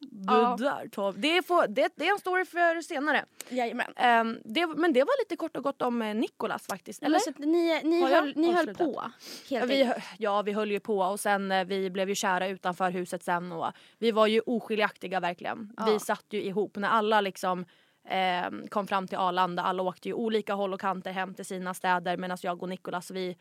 Det 0.00 0.32
Ja. 0.32 0.56
där 0.58 0.88
tar 0.88 1.12
det, 1.12 1.36
är 1.36 1.42
få- 1.42 1.66
det, 1.68 1.92
det 1.96 2.06
är 2.08 2.12
en 2.12 2.18
story 2.18 2.44
för 2.44 2.82
senare. 2.82 3.24
Jajamän. 3.48 3.92
Ehm, 3.96 4.38
det, 4.44 4.66
men 4.66 4.92
det 4.92 5.00
var 5.04 5.22
lite 5.22 5.36
kort 5.36 5.56
och 5.56 5.62
gott 5.64 5.82
om 5.82 6.02
eh, 6.02 6.14
Nikolas 6.14 6.66
faktiskt. 6.66 7.02
Eller? 7.02 7.18
Så 7.18 7.30
ni 7.38 7.80
ni, 7.84 8.00
Har 8.02 8.08
jag 8.10 8.20
höll, 8.20 8.32
ni 8.36 8.46
höll 8.46 8.56
avslutat? 8.68 8.94
på. 8.94 9.00
Helt 9.00 9.12
Ja 9.48 9.64
vi, 9.64 9.82
enkelt. 9.82 10.04
ja 10.18 10.42
vi 10.42 10.52
höll 10.52 10.70
ju 10.70 10.80
på 10.80 10.98
och 10.98 11.20
sen 11.20 11.52
eh, 11.52 11.64
vi 11.64 11.90
blev 11.90 12.08
ju 12.08 12.14
kära 12.14 12.48
utanför 12.48 12.90
huset 12.90 13.22
sen 13.22 13.52
och 13.52 13.72
vi 13.98 14.10
var 14.12 14.26
ju 14.26 14.40
oskiljaktiga 14.40 15.20
verkligen. 15.20 15.72
Ja. 15.76 15.84
Vi 15.84 15.98
satt 15.98 16.24
ju 16.30 16.42
ihop 16.42 16.76
när 16.76 16.88
alla 16.88 17.20
liksom 17.20 17.64
ehm, 18.08 18.68
kom 18.68 18.86
fram 18.86 19.08
till 19.08 19.18
Arlanda. 19.18 19.62
Alla 19.62 19.82
åkte 19.82 20.08
ju 20.08 20.14
olika 20.14 20.54
håll 20.54 20.74
och 20.74 20.80
kanter 20.80 21.12
hem 21.12 21.34
till 21.34 21.44
sina 21.44 21.74
städer 21.74 22.16
medan 22.16 22.38
jag 22.42 22.62
och 22.62 22.68
Nikolas 22.68 23.10
vi 23.10 23.36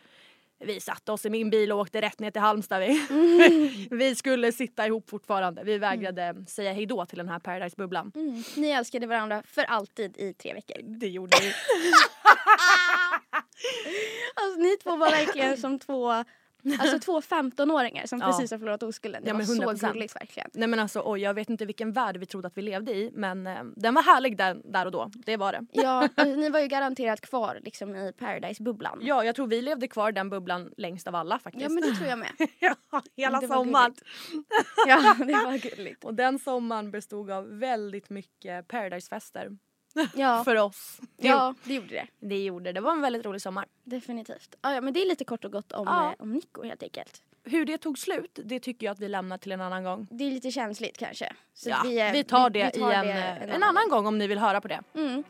vi 0.59 0.79
satte 0.79 1.11
oss 1.11 1.25
i 1.25 1.29
min 1.29 1.49
bil 1.49 1.71
och 1.71 1.79
åkte 1.79 2.01
rätt 2.01 2.19
ner 2.19 2.31
till 2.31 2.41
Halmstad. 2.41 2.79
Vi, 2.79 3.07
vi 3.91 4.15
skulle 4.15 4.51
sitta 4.51 4.87
ihop 4.87 5.09
fortfarande. 5.09 5.63
Vi 5.63 5.77
vägrade 5.77 6.45
säga 6.47 6.73
hejdå 6.73 7.05
till 7.05 7.17
den 7.17 7.29
här 7.29 7.39
Paradise-bubblan. 7.39 8.11
Mm. 8.15 8.43
Ni 8.55 8.69
älskade 8.69 9.07
varandra 9.07 9.43
för 9.45 9.63
alltid 9.63 10.17
i 10.17 10.33
tre 10.33 10.53
veckor. 10.53 10.81
Det 10.81 11.07
gjorde 11.07 11.37
vi. 11.41 11.53
Alltså 14.35 14.59
ni 14.59 14.77
två 14.77 14.95
var 14.95 15.11
verkligen 15.11 15.57
som 15.57 15.79
två 15.79 16.23
Alltså 16.79 16.99
två 16.99 17.21
15-åringar 17.21 18.05
som 18.05 18.19
Ja. 18.19 18.25
precis 18.25 18.51
har 18.51 18.57
förlorat 18.57 18.83
oskulden. 18.83 19.23
Det 19.23 19.29
Ja, 19.29 19.35
var 19.35 19.41
så 19.43 19.53
100%. 19.53 19.93
gulligt 19.93 20.15
verkligen. 20.15 20.49
Nej 20.53 20.67
men 20.67 20.79
alltså 20.79 21.01
oj, 21.05 21.21
jag 21.21 21.33
vet 21.33 21.49
inte 21.49 21.65
vilken 21.65 21.91
värld 21.91 22.17
vi 22.17 22.25
trodde 22.25 22.47
att 22.47 22.57
vi 22.57 22.61
levde 22.61 22.91
i 22.93 23.11
men 23.13 23.47
eh, 23.47 23.63
den 23.75 23.93
var 23.93 24.01
härlig 24.01 24.37
där, 24.37 24.61
där 24.63 24.85
och 24.85 24.91
då. 24.91 25.11
Det 25.25 25.37
var 25.37 25.51
det. 25.51 25.65
Ja, 25.71 25.89
alltså, 26.15 26.35
ni 26.35 26.49
var 26.49 26.59
ju 26.59 26.67
garanterat 26.67 27.21
kvar 27.21 27.59
liksom 27.63 27.95
i 27.95 28.13
Paradise-bubblan. 28.13 28.99
Ja, 29.01 29.23
jag 29.23 29.35
tror 29.35 29.47
vi 29.47 29.61
levde 29.61 29.87
kvar 29.87 30.09
i 30.09 30.11
den 30.11 30.29
bubblan 30.29 30.71
längst 30.77 31.07
av 31.07 31.15
alla 31.15 31.39
faktiskt. 31.39 31.63
Ja 31.63 31.69
men 31.69 31.83
det 31.83 31.95
tror 31.95 32.09
jag 32.09 32.19
med. 32.19 32.31
Ja, 32.59 32.75
hela 33.15 33.41
sommaren. 33.41 33.95
Ja 34.87 35.15
det 35.19 35.33
var 35.33 35.75
gulligt. 35.75 36.03
Och 36.09 36.13
den 36.13 36.39
sommaren 36.39 36.91
bestod 36.91 37.31
av 37.31 37.59
väldigt 37.59 38.09
mycket 38.09 38.67
Paradise-fester. 38.67 39.49
Ja, 40.15 40.43
För 40.45 40.55
oss. 40.55 40.99
Det, 41.17 41.27
ja 41.27 41.53
det 41.63 41.73
gjorde 41.73 41.87
det. 41.89 42.07
det 42.19 42.43
gjorde 42.43 42.71
det. 42.71 42.81
var 42.81 42.91
en 42.91 43.01
väldigt 43.01 43.25
rolig 43.25 43.41
sommar. 43.41 43.65
Definitivt. 43.83 44.55
Ja, 44.61 44.73
ja, 44.73 44.81
men 44.81 44.93
det 44.93 45.01
är 45.01 45.05
lite 45.07 45.25
kort 45.25 45.45
och 45.45 45.51
gott 45.51 45.71
om, 45.71 45.83
Ja. 45.87 46.07
eh, 46.09 46.15
om 46.19 46.31
Nico 46.33 46.63
helt 46.63 46.83
enkelt. 46.83 47.21
Hur 47.43 47.65
det 47.65 47.77
tog 47.77 47.99
slut, 47.99 48.39
det 48.43 48.59
tycker 48.59 48.85
jag 48.85 48.91
att 48.93 48.99
vi 48.99 49.07
lämnar 49.09 49.37
till 49.37 49.51
en 49.51 49.61
annan 49.61 49.83
gång. 49.83 50.07
Det 50.11 50.23
är 50.23 50.31
lite 50.31 50.51
känsligt 50.51 50.97
kanske. 50.97 51.33
Så 51.53 51.69
Ja, 51.69 51.81
vi, 51.83 51.99
eh, 52.19 52.23
tar 52.23 52.49
det 52.49 52.71
vi 52.73 52.79
tar 52.79 52.91
i 52.91 52.95
en, 52.95 53.09
eh, 53.09 53.55
en 53.55 53.63
annan 53.63 53.89
gång 53.89 54.07
om 54.07 54.17
ni 54.17 54.27
vill 54.27 54.37
höra 54.37 54.61
på 54.61 54.67
det. 54.67 54.81
Mm. 54.95 55.23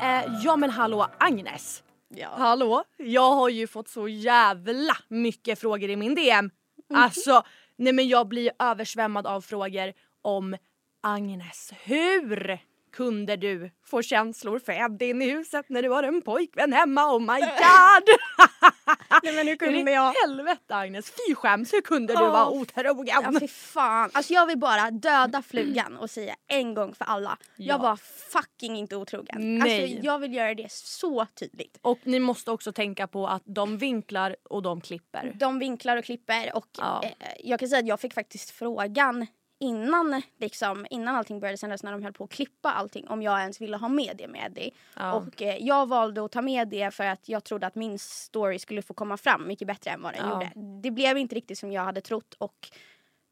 Eh, 0.00 0.24
ja 0.44 0.56
men 0.56 0.70
hallå 0.70 1.06
Agnes. 1.18 1.82
Ja. 2.16 2.28
Hallå? 2.36 2.84
Jag 2.96 3.30
har 3.34 3.48
ju 3.48 3.66
fått 3.66 3.88
så 3.88 4.08
jävla 4.08 4.96
mycket 5.08 5.58
frågor 5.58 5.90
i 5.90 5.96
min 5.96 6.14
DM. 6.14 6.50
Alltså, 6.94 7.42
nej 7.76 7.92
men 7.92 8.08
jag 8.08 8.28
blir 8.28 8.50
översvämmad 8.58 9.26
av 9.26 9.40
frågor 9.40 9.92
om 10.22 10.56
Agnes. 11.02 11.72
Hur 11.84 12.58
kunde 12.92 13.36
du 13.36 13.70
få 13.86 14.02
känslor 14.02 14.58
för 14.58 14.72
Eddie 14.72 15.24
i 15.24 15.30
huset 15.30 15.66
när 15.68 15.82
du 15.82 15.88
har 15.88 16.02
en 16.02 16.22
pojkvän 16.22 16.72
hemma? 16.72 17.16
Oh 17.16 17.20
my 17.20 17.40
god! 17.40 18.08
Nej 19.22 19.34
men 19.34 19.46
hur 19.48 19.56
kunde 19.72 19.90
jag? 19.92 20.12
helvete 20.12 20.74
Agnes, 20.76 21.10
fy 21.10 21.34
skäms, 21.34 21.72
hur 21.72 21.80
kunde 21.80 22.12
du 22.14 22.20
Ja. 22.20 22.30
vara 22.30 22.48
otrogen? 22.48 23.06
Ja 23.32 23.40
fy 23.40 23.48
fan. 23.48 24.10
Alltså 24.14 24.32
jag 24.32 24.46
vill 24.46 24.58
bara 24.58 24.90
döda 24.90 25.42
flugan 25.42 25.96
och 25.96 26.10
säga 26.10 26.34
en 26.48 26.74
gång 26.74 26.94
för 26.94 27.04
alla. 27.04 27.38
Ja. 27.56 27.64
Jag 27.74 27.78
var 27.78 27.96
fucking 28.32 28.76
inte 28.76 28.96
otrogen. 28.96 29.58
Nej. 29.58 29.82
Alltså 29.82 30.06
jag 30.06 30.18
vill 30.18 30.34
göra 30.34 30.54
det 30.54 30.72
så 30.72 31.26
tydligt. 31.26 31.78
Och 31.82 31.98
ni 32.02 32.18
måste 32.20 32.50
också 32.50 32.72
tänka 32.72 33.06
på 33.06 33.26
att 33.26 33.42
de 33.44 33.78
vinklar 33.78 34.36
och 34.50 34.62
de 34.62 34.80
klipper. 34.80 35.32
De 35.34 35.58
vinklar 35.58 35.96
och 35.96 36.04
klipper 36.04 36.56
och 36.56 36.66
Ja. 36.78 37.02
eh, 37.04 37.10
jag 37.44 37.60
kan 37.60 37.68
säga 37.68 37.78
att 37.80 37.86
jag 37.86 38.00
fick 38.00 38.14
faktiskt 38.14 38.50
frågan 38.50 39.26
innan, 39.62 40.22
liksom, 40.38 40.86
innan 40.90 41.16
allting 41.16 41.40
började 41.40 41.58
sändas 41.58 41.82
när 41.82 41.92
de 41.92 42.02
höll 42.02 42.12
på 42.12 42.24
att 42.24 42.30
klippa 42.30 42.72
allting 42.72 43.08
om 43.08 43.22
jag 43.22 43.40
ens 43.40 43.60
ville 43.60 43.76
ha 43.76 43.88
med 43.88 44.14
det 44.18 44.28
med 44.28 44.46
Eddie. 44.46 44.70
Ja. 44.96 45.12
Och 45.12 45.42
eh, 45.42 45.56
jag 45.60 45.88
valde 45.88 46.24
att 46.24 46.32
ta 46.32 46.42
med 46.42 46.68
det 46.68 46.94
för 46.94 47.04
att 47.04 47.28
jag 47.28 47.44
trodde 47.44 47.66
att 47.66 47.74
min 47.74 47.98
story 47.98 48.58
skulle 48.58 48.82
få 48.82 48.94
komma 48.94 49.16
fram 49.16 49.46
mycket 49.48 49.66
bättre 49.68 49.90
än 49.90 50.02
vad 50.02 50.14
den 50.14 50.28
Ja. 50.28 50.32
gjorde. 50.32 50.50
Det 50.82 50.90
blev 50.90 51.18
inte 51.18 51.34
riktigt 51.34 51.58
som 51.58 51.72
jag 51.72 51.82
hade 51.84 52.00
trott 52.00 52.34
och 52.38 52.68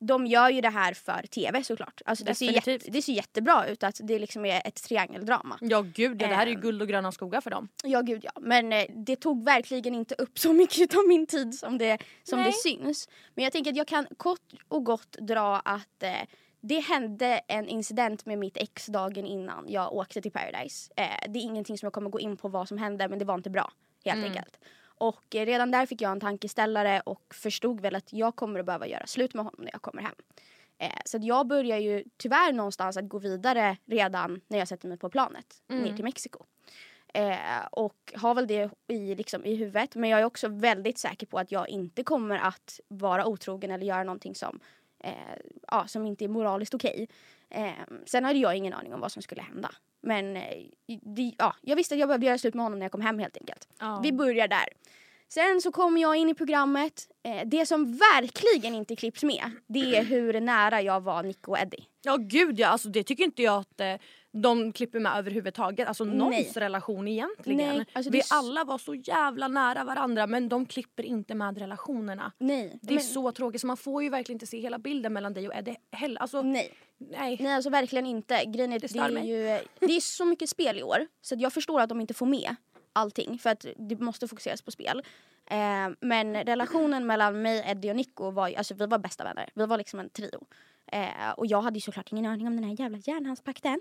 de 0.01 0.27
gör 0.27 0.49
ju 0.51 0.61
det 0.61 0.69
här 0.69 0.95
för 0.95 1.23
tv 1.27 1.65
såklart. 1.65 2.01
Alltså 2.05 2.25
det, 2.25 2.35
ser 2.35 2.53
jätte, 2.53 2.79
det 2.91 3.03
ser 3.03 3.13
jättebra 3.13 3.67
ut 3.67 3.83
att 3.83 4.01
det 4.03 4.19
liksom 4.19 4.45
är 4.45 4.63
ett 4.67 4.83
triangeldrama. 4.83 5.59
Ja 5.61 5.81
gud 5.83 6.23
ja, 6.23 6.29
det 6.29 6.35
här 6.35 6.43
är 6.47 6.51
ju 6.51 6.55
Ehm. 6.55 6.61
guld 6.61 6.83
och 6.83 6.89
gröna 6.89 7.13
skogar 7.13 7.41
för 7.41 7.51
dem. 7.51 7.69
Ja 7.85 8.01
gud 8.01 8.21
ja. 8.25 8.33
Men 8.41 8.73
eh, 8.73 8.85
det 8.97 9.17
tog 9.17 9.45
verkligen 9.45 9.95
inte 9.95 10.15
upp 10.15 10.39
så 10.39 10.53
mycket 10.53 10.95
av 10.95 11.09
min 11.09 11.27
tid 11.27 11.55
som 11.55 11.79
det, 11.79 11.99
som 12.25 12.39
Nej. 12.39 12.47
det 12.47 12.53
syns. 12.71 13.09
Men 13.35 13.45
jag 13.45 13.53
tänker 13.53 13.71
att 13.71 13.77
jag 13.77 13.87
kan 13.87 14.07
kort 14.17 14.53
och 14.69 14.85
gott 14.85 15.13
dra 15.13 15.57
att 15.57 16.03
eh, 16.03 16.13
det 16.61 16.81
hände 16.81 17.41
en 17.49 17.69
incident 17.69 18.27
med 18.27 18.39
mitt 18.39 18.57
ex 18.57 18.87
dagen 18.87 19.27
innan 19.27 19.65
jag 19.69 19.93
åkte 19.93 20.23
till 20.23 20.33
Paradise. 20.33 20.93
Eh, 20.97 21.05
det 21.29 21.39
är 21.39 21.43
ingenting 21.43 21.79
som 21.79 21.87
jag 21.87 21.93
kommer 21.93 22.11
gå 22.11 22.21
in 22.21 22.37
på 22.37 22.49
vad 22.49 22.69
som 22.69 22.79
hände 22.79 23.09
men 23.09 23.19
det 23.19 23.25
var 23.25 23.35
inte 23.35 23.51
bra 23.51 23.73
helt 24.05 24.19
Mm. 24.19 24.31
enkelt. 24.31 24.59
Och 25.01 25.35
eh, 25.35 25.47
redan 25.47 25.71
där 25.71 25.87
fick 25.87 26.01
jag 26.03 26.13
en 26.13 26.21
tankeställare 26.21 27.01
och 27.01 27.35
förstod 27.35 27.81
väl 27.81 27.95
att 27.95 28.13
jag 28.13 28.37
kommer 28.37 28.61
att 28.61 28.67
behöva 28.67 28.87
göra 28.87 29.07
slut 29.07 29.35
med 29.35 29.45
honom 29.45 29.65
när 29.65 29.71
jag 29.73 29.83
kommer 29.83 30.03
hem. 30.03 30.15
Eh, 30.79 31.01
så 31.05 31.17
att 31.17 31.25
jag 31.25 31.47
börjar 31.47 31.79
ju 31.79 32.05
tyvärr 32.17 32.53
någonstans 32.53 32.97
att 32.97 33.09
gå 33.09 33.19
vidare 33.19 33.77
redan 33.87 34.41
när 34.49 34.59
jag 34.59 34.69
sätter 34.69 34.89
mig 34.89 34.99
på 34.99 35.11
planet 35.11 35.63
Mm. 35.69 35.83
ner 35.85 35.95
till 35.95 36.05
Mexiko. 36.05 36.45
Eh, 37.15 37.37
och 37.73 38.13
har 38.17 38.35
väl 38.35 38.47
det 38.47 38.71
i, 38.87 39.15
liksom, 39.15 39.45
i 39.45 39.55
huvudet. 39.55 39.95
Men 39.95 40.11
jag 40.11 40.21
är 40.21 40.25
också 40.25 40.49
väldigt 40.49 40.99
säker 40.99 41.27
på 41.27 41.39
att 41.39 41.53
jag 41.53 41.69
inte 41.69 42.03
kommer 42.05 42.39
att 42.39 42.81
vara 42.89 43.27
otrogen 43.27 43.71
eller 43.71 43.87
göra 43.87 44.05
någonting 44.05 44.35
som, 44.35 44.61
ja, 45.69 45.87
som 45.87 46.07
inte 46.07 46.25
är 46.25 46.29
moraliskt 46.29 46.75
okej. 46.75 47.09
Eh, 47.51 47.73
sen 48.07 48.25
hade 48.25 48.39
jag 48.39 48.57
ingen 48.57 48.75
aning 48.75 48.95
om 48.95 49.01
vad 49.01 49.13
som 49.13 49.23
skulle 49.23 49.43
hända. 49.43 49.71
Men 50.03 50.37
eh, 50.37 50.43
det, 51.03 51.35
ja, 51.39 51.55
jag 51.61 51.77
visste 51.77 51.95
att 51.95 51.99
jag 51.99 52.09
behövde 52.09 52.27
göra 52.27 52.39
slut 52.39 52.55
med 52.55 52.65
honom 52.65 52.79
när 52.79 52.85
jag 52.85 52.93
kom 52.93 53.01
hem 53.01 53.19
helt 53.19 53.37
enkelt. 53.37 53.69
Ja. 53.79 54.01
Vi 54.03 54.13
börjar 54.13 54.49
där. 54.49 54.69
Sen 55.29 55.61
så 55.61 55.73
kommer 55.73 56.01
jag 56.01 56.17
in 56.17 56.29
i 56.29 56.35
programmet. 56.35 57.09
Eh, 57.23 57.47
det 57.47 57.67
som 57.67 57.93
verkligen 57.93 58.75
inte 58.75 58.97
klipps 58.97 59.23
med 59.23 59.51
det 59.67 59.97
är 59.97 60.05
hur 60.15 60.41
nära 60.41 60.83
jag 60.83 61.01
var 61.01 61.23
Nico 61.23 61.51
och 61.51 61.59
Eddie. 61.59 61.85
Ja 62.03 62.17
gud 62.17 62.59
ja, 62.59 62.69
alltså 62.69 62.89
det 62.89 63.03
tycker 63.03 63.25
inte 63.25 63.43
jag 63.43 63.61
att 63.61 63.81
eh, 63.81 63.95
de 64.33 64.73
klipper 64.73 65.01
med 65.01 65.13
överhuvudtaget. 65.19 65.89
Alltså 65.89 66.05
någons 66.05 66.31
Nej. 66.33 66.53
relation 66.55 67.09
egentligen. 67.09 67.77
Nej, 67.77 67.87
alltså 67.93 68.11
Vi 68.11 68.19
är 68.19 68.25
alla 68.31 68.65
var 68.65 68.79
så 68.79 68.95
jävla 68.95 69.49
nära 69.49 69.85
varandra 69.85 70.27
men 70.27 70.49
de 70.49 70.67
klipper 70.67 71.03
inte 71.03 71.35
med 71.35 71.59
relationerna. 71.59 72.33
Nej. 72.39 72.79
Det 72.83 72.93
är 72.93 72.95
men- 72.95 73.05
så 73.05 73.33
tråkigt 73.33 73.61
så 73.61 73.67
man 73.67 73.77
får 73.77 74.03
ju 74.03 74.09
verkligen 74.09 74.37
inte 74.37 74.47
se 74.47 74.61
hela 74.61 74.79
bilden 74.79 75.13
mellan 75.13 75.33
dig 75.35 75.49
och 75.49 75.55
Eddie 75.55 75.77
heller. 75.93 76.21
Alltså 76.21 76.43
Nej. 76.43 76.73
nej. 76.99 77.37
Nej 77.41 77.55
alltså 77.55 77.71
verkligen 77.71 78.07
inte. 78.07 78.45
Grejen 78.45 78.73
är 78.73 78.79
Det 78.79 78.87
det, 78.93 78.99
är 79.01 79.25
ju, 79.25 79.61
det 79.81 79.97
är 79.97 80.01
så 80.01 80.25
mycket 80.25 80.49
spel 80.49 80.79
i 80.79 80.83
år 80.83 81.07
så 81.21 81.35
jag 81.39 81.53
förstår 81.53 81.81
att 81.81 81.89
de 81.89 82.01
inte 82.01 82.15
får 82.15 82.27
med 82.27 82.57
allting 82.93 83.39
för 83.39 83.51
att 83.51 83.67
det 83.77 84.01
måste 84.01 84.29
fokuseras 84.29 84.63
på 84.63 84.71
spel. 84.71 85.03
Eh, 85.51 85.89
men 86.01 86.45
relationen 86.45 87.07
mellan 87.07 87.43
mig, 87.43 87.65
Eddie 87.67 87.91
och 87.91 87.97
Nico 87.97 88.31
var 88.31 88.49
ju, 88.49 88.55
alltså 88.55 88.75
vi 88.75 88.87
var 88.87 88.99
bästa 88.99 89.25
vänner. 89.25 89.49
Vi 89.55 89.67
var 89.67 89.79
liksom 89.79 90.01
en 90.01 90.11
trio. 90.11 90.47
Eh, 90.93 91.31
och 91.37 91.47
jag 91.47 91.61
hade 91.63 91.77
ju 91.77 91.81
såklart 91.81 92.13
ingen 92.13 92.27
aning 92.27 92.47
om 92.47 92.57
den 92.57 92.65
här 92.65 92.81
jävla 92.81 92.99
järnhandspakten. 92.99 93.81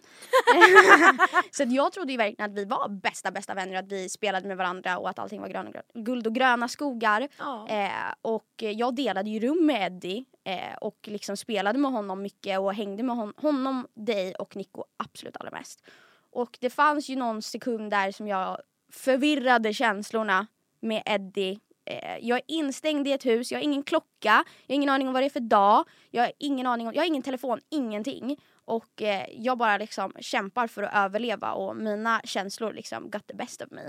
så 1.52 1.64
jag 1.68 1.94
trodde 1.94 2.12
ju 2.12 2.18
verkligen 2.18 2.52
att 2.52 2.58
vi 2.58 2.66
var 2.66 2.90
bästa 2.90 3.32
bästa 3.32 3.54
vänner 3.54 3.76
att 3.76 3.92
vi 3.92 4.10
spelade 4.10 4.48
med 4.48 4.58
varandra 4.58 4.98
och 4.98 5.10
att 5.10 5.20
allting 5.20 5.42
var 5.42 5.48
grön 5.48 5.68
och 5.68 5.74
grön, 5.74 5.84
guld 5.94 6.28
och 6.28 6.36
gröna 6.36 6.68
skogar. 6.68 7.28
Ja. 7.38 7.68
Eh, 7.68 8.14
och 8.22 8.54
jag 8.58 8.96
delade 8.96 9.30
ju 9.30 9.40
rum 9.40 9.66
med 9.66 9.86
Eddie 9.86 10.26
eh, 10.44 10.78
och 10.82 10.98
liksom 11.04 11.38
spelade 11.38 11.80
med 11.80 11.92
honom 11.92 12.22
mycket 12.22 12.60
och 12.60 12.74
hängde 12.74 13.04
med 13.04 13.16
hon 13.16 13.34
honom, 13.38 13.88
dig 13.94 14.36
och 14.36 14.56
Nico 14.56 14.84
absolut 14.98 15.38
allra 15.38 15.52
mest. 15.52 15.84
Och 16.32 16.58
det 16.62 16.70
fanns 16.70 17.10
ju 17.10 17.16
någon 17.16 17.42
sekund 17.42 17.92
där 17.92 18.12
som 18.12 18.28
jag 18.28 18.58
förvirrade 18.92 19.74
känslorna 19.74 20.48
med 20.80 21.04
Eddie. 21.06 21.60
Eh, 21.90 22.18
jag 22.22 22.38
är 22.38 22.44
instängd 22.48 23.08
i 23.08 23.12
ett 23.12 23.26
hus, 23.26 23.52
jag 23.52 23.60
har 23.60 23.64
ingen 23.64 23.84
klocka, 23.84 24.44
jag 24.68 24.74
har 24.74 24.76
ingen 24.76 24.90
aning 24.90 25.08
om 25.08 25.14
vad 25.14 25.24
det 25.24 25.28
är 25.28 25.30
för 25.30 25.40
dag, 25.40 25.86
jag 26.12 26.24
har 26.24 26.32
ingen 26.40 26.68
aning 26.68 26.88
om, 26.88 26.94
jag 26.94 27.02
har 27.02 27.08
ingen 27.08 27.24
telefon, 27.24 27.60
ingenting. 27.70 28.38
Och 28.66 29.02
eh, 29.02 29.26
jag 29.32 29.58
bara 29.58 29.78
liksom 29.78 30.14
kämpar 30.20 30.68
för 30.68 30.84
att 30.84 31.06
överleva 31.06 31.52
och 31.52 31.76
mina 31.76 32.22
känslor 32.24 32.74
liksom 32.74 33.10
got 33.10 33.28
the 33.28 33.34
best 33.34 33.62
of 33.62 33.72
me. 33.72 33.82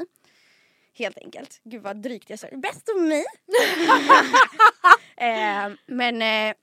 Helt 0.94 1.18
enkelt. 1.18 1.60
Gud 1.64 1.82
vad 1.82 1.96
drygt 1.96 2.30
jag 2.30 2.38
sa. 2.38 2.46
Best 2.52 2.88
of 2.88 3.02
me! 3.02 3.24
eh, 5.26 5.72
men 5.86 6.22
eh, 6.22 6.54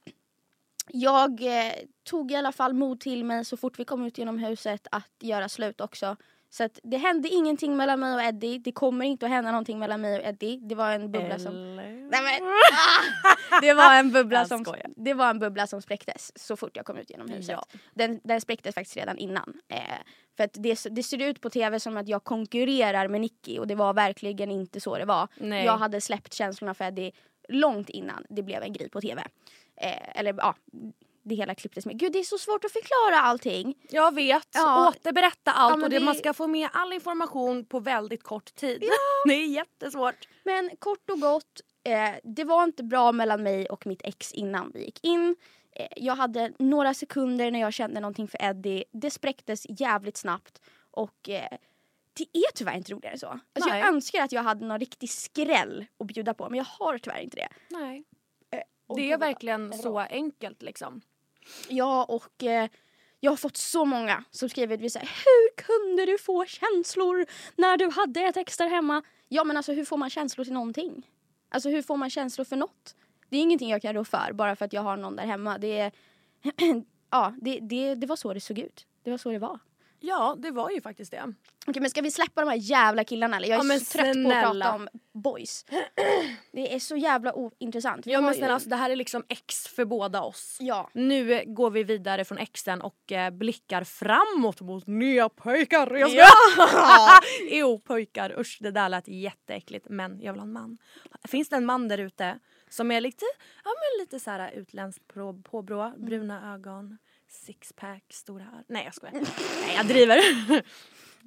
jag 0.88 1.42
eh, 1.42 1.74
tog 2.04 2.32
i 2.32 2.36
alla 2.36 2.52
fall 2.52 2.74
mod 2.74 3.00
till 3.00 3.26
mig 3.26 3.46
så 3.46 3.58
fort 3.58 3.80
vi 3.80 3.86
kom 3.86 4.06
ut 4.06 4.18
genom 4.18 4.40
huset 4.40 4.88
att 4.92 5.14
göra 5.20 5.50
slut 5.50 5.82
också. 5.82 6.18
Så 6.50 6.64
att 6.64 6.80
det 6.84 6.98
hände 6.98 7.30
ingenting 7.30 7.78
mellan 7.78 8.00
mig 8.00 8.14
och 8.14 8.22
Eddie. 8.22 8.58
Det 8.58 8.72
kommer 8.72 9.06
inte 9.06 9.26
att 9.26 9.32
hända 9.32 9.52
någonting 9.52 9.80
mellan 9.80 10.02
mig 10.02 10.20
och 10.20 10.26
Eddie. 10.26 10.60
Det 10.62 10.76
var 10.76 10.92
en 10.92 11.12
bubbla 11.12 11.40
som... 11.40 11.54
Eller? 11.54 12.10
Nej, 12.12 12.22
men, 12.24 12.54
det, 13.62 13.74
var 13.74 13.94
en 13.94 14.12
bubbla 14.12 14.46
som, 14.46 14.66
det 14.96 15.14
var 15.14 15.30
en 15.30 15.40
bubbla 15.40 15.68
som 15.68 15.82
spräcktes 15.82 16.32
så 16.36 16.56
fort 16.58 16.78
jag 16.78 16.86
kom 16.86 16.98
ut 16.98 17.10
genom 17.10 17.30
huset. 17.30 17.50
Ja. 17.50 17.80
Den, 17.94 18.20
den 18.24 18.42
spräcktes 18.42 18.76
faktiskt 18.76 18.98
redan 18.98 19.18
innan. 19.18 19.54
Eh, 19.68 19.80
för 20.38 20.44
att 20.44 20.54
det, 20.54 20.86
det 20.92 21.04
ser 21.04 21.22
ut 21.22 21.42
på 21.42 21.50
tv 21.50 21.80
som 21.80 21.98
att 21.98 22.08
jag 22.08 22.24
konkurrerar 22.24 23.08
med 23.08 23.22
Nicky 23.22 23.60
och 23.60 23.68
det 23.68 23.76
var 23.76 23.94
verkligen 23.94 24.52
inte 24.52 24.80
så 24.80 24.98
det 24.98 25.06
var. 25.06 25.28
Nej. 25.38 25.66
Jag 25.66 25.78
hade 25.78 26.02
släppt 26.02 26.34
känslorna 26.34 26.74
för 26.74 26.86
Eddie 26.86 27.12
långt 27.50 27.90
innan 27.90 28.26
det 28.30 28.44
blev 28.44 28.64
en 28.64 28.74
grej 28.74 28.90
på 28.90 29.02
tv. 29.02 29.24
Eh, 29.82 30.20
eller 30.20 30.36
ja, 30.38 30.56
det 31.28 31.36
hela 31.36 31.56
klipptes 31.56 31.86
med. 31.86 32.00
Gud 32.00 32.14
det 32.14 32.20
är 32.20 32.24
så 32.24 32.38
svårt 32.38 32.66
att 32.66 32.72
förklara 32.72 33.22
allting. 33.22 33.76
Jag 33.90 34.16
vet. 34.16 34.48
Ja. 34.54 34.90
Återberätta 34.90 35.52
allt 35.52 35.78
Ja, 35.80 35.84
och 35.84 35.90
det, 35.90 36.00
det- 36.00 36.06
man 36.06 36.16
ska 36.16 36.34
få 36.34 36.48
med 36.48 36.70
all 36.74 36.94
information 36.94 37.66
på 37.66 37.80
väldigt 37.80 38.24
kort 38.24 38.56
tid. 38.56 38.84
det 39.26 39.34
är 39.34 39.46
jättesvårt. 39.48 40.28
Men 40.44 40.72
kort 40.80 41.10
och 41.10 41.20
gott, 41.20 41.62
eh, 41.84 42.16
det 42.24 42.44
var 42.44 42.64
inte 42.64 42.84
bra 42.84 43.12
mellan 43.12 43.44
mig 43.44 43.66
och 43.70 43.88
mitt 43.88 44.02
ex 44.04 44.32
innan 44.34 44.72
vi 44.74 44.86
gick 44.86 45.04
in. 45.04 45.36
Eh, 45.76 45.88
jag 45.96 46.16
hade 46.16 46.54
några 46.60 46.94
sekunder 46.94 47.52
när 47.52 47.60
jag 47.60 47.74
kände 47.74 48.00
någonting 48.00 48.28
för 48.28 48.42
Eddie. 48.44 48.84
Det 48.92 49.12
spräcktes 49.12 49.66
jävligt 49.70 50.18
snabbt 50.18 50.62
och 50.92 51.30
eh, 51.30 51.58
det 52.14 52.24
är 52.38 52.52
tyvärr 52.56 52.76
inte 52.78 52.94
roligare 52.94 53.14
än 53.14 53.20
så. 53.20 53.28
Alltså 53.28 53.70
Nej. 53.70 53.80
jag 53.80 53.88
önskar 53.88 54.22
att 54.24 54.32
jag 54.32 54.44
hade 54.44 54.66
någon 54.66 54.80
riktig 54.80 55.10
skräll 55.10 55.86
att 56.00 56.08
bjuda 56.08 56.34
på 56.34 56.50
men 56.50 56.58
jag 56.58 56.66
har 56.66 56.98
tyvärr 56.98 57.20
inte 57.20 57.38
det. 57.38 57.50
Nej. 57.70 58.04
och 58.88 58.98
Det 58.98 59.12
är 59.12 59.18
verkligen 59.18 59.74
så 59.74 60.00
enkelt 60.00 60.62
liksom. 60.62 61.02
Ja 61.70 62.04
och 62.04 62.44
eh, 62.44 62.70
jag 63.20 63.32
har 63.32 63.38
fått 63.38 63.58
så 63.58 63.86
många 63.86 64.24
som 64.32 64.50
skrivit 64.50 64.82
vi 64.82 64.90
säger 64.90 65.08
hur 65.08 65.56
kunde 65.56 66.06
du 66.06 66.18
få 66.18 66.46
känslor 66.46 67.26
när 67.56 67.78
du 67.78 67.90
hade 67.90 68.22
ett 68.22 68.38
extra 68.38 68.68
hemma? 68.68 69.02
Ja 69.28 69.44
men 69.44 69.58
alltså 69.58 69.74
hur 69.74 69.86
får 69.86 69.98
man 69.98 70.10
känslor 70.10 70.46
till 70.46 70.54
någonting? 70.54 71.10
Alltså 71.50 71.70
hur 71.70 71.82
får 71.82 71.98
man 71.98 72.10
känslor 72.10 72.46
för 72.46 72.56
något? 72.56 72.96
Det 73.30 73.38
är 73.38 73.42
ingenting 73.42 73.70
jag 73.70 73.82
kan 73.82 73.94
rå 73.94 74.06
för 74.06 74.34
bara 74.34 74.56
för 74.56 74.66
att 74.66 74.74
jag 74.74 74.82
har 74.82 74.98
någon 74.98 75.16
där 75.16 75.26
hemma. 75.26 75.58
Det 75.58 75.80
är, 75.80 75.92
ja 77.12 77.34
det, 77.42 77.60
det, 77.60 77.96
det 77.96 78.08
var 78.08 78.16
så 78.16 78.34
det 78.34 78.40
såg 78.40 78.60
ut. 78.60 78.86
Det 79.04 79.12
var 79.12 79.18
så 79.18 79.32
det 79.32 79.40
var. 79.40 79.60
Ja, 80.00 80.36
det 80.40 80.52
var 80.52 80.70
ju 80.70 80.82
faktiskt 80.82 81.12
det. 81.12 81.34
Okej 81.68 81.82
men 81.82 81.90
ska 81.90 82.02
vi 82.02 82.12
släppa 82.12 82.42
de 82.42 82.48
här 82.50 82.58
jävla 82.58 83.04
killarna 83.04 83.38
eller? 83.38 83.48
Jag 83.48 83.66
är 83.66 83.74
Ja, 83.74 83.80
så 83.80 83.86
trött 83.86 84.04
på 84.06 84.10
att 84.10 84.14
snälla. 84.16 84.66
prata 84.66 84.76
om 84.76 84.88
boys. 85.14 85.66
Det 86.52 86.76
är 86.76 86.80
så 86.80 86.98
jävla 86.98 87.34
ointressant. 87.34 88.08
Vi 88.08 88.12
Ja 88.12 88.22
men 88.22 88.32
ju- 88.34 88.38
snälla, 88.38 88.54
alltså, 88.54 88.70
det 88.70 88.76
här 88.76 88.90
är 88.90 88.96
liksom 88.96 89.24
ex 89.30 89.68
för 89.68 89.86
båda 89.86 90.22
oss. 90.22 90.58
Ja. 90.60 90.90
Nu 90.94 91.44
går 91.48 91.72
vi 91.72 91.84
vidare 91.84 92.26
från 92.26 92.38
exen 92.38 92.82
och 92.82 93.12
eh, 93.12 93.30
blickar 93.30 93.84
framåt 93.84 94.62
mot 94.62 94.88
nya 94.88 95.30
pojkar. 95.30 95.96
Jag 95.96 96.10
ska... 96.12 96.20
Ja! 96.20 97.20
jo 97.52 97.80
pojkar, 97.80 98.40
usch 98.40 98.58
det 98.62 98.72
där 98.72 98.90
lät 98.90 99.08
jätteäckligt 99.08 99.86
men 99.90 100.22
jag 100.22 100.34
vill 100.34 100.40
ha 100.40 100.46
en 100.48 100.54
man. 100.54 100.78
Finns 101.28 101.50
det 101.50 101.56
en 101.56 101.66
man 101.66 101.88
där 101.88 101.98
ute 101.98 102.40
som 102.70 102.92
är 102.92 103.02
lite, 103.02 103.26
ja, 103.64 103.70
men 103.72 104.04
lite 104.06 104.20
så 104.20 104.32
här 104.32 104.52
utländskt 104.52 105.08
på, 105.08 105.42
påbrå, 105.44 105.94
bruna 105.98 106.54
ögon, 106.54 106.98
sixpack, 107.28 108.04
stora 108.10 108.44
ör. 108.44 108.64
Nej 108.68 108.84
jag 108.86 108.94
skojar. 108.94 109.14
nej 109.62 109.76
jag 109.76 109.86
driver. 109.86 110.22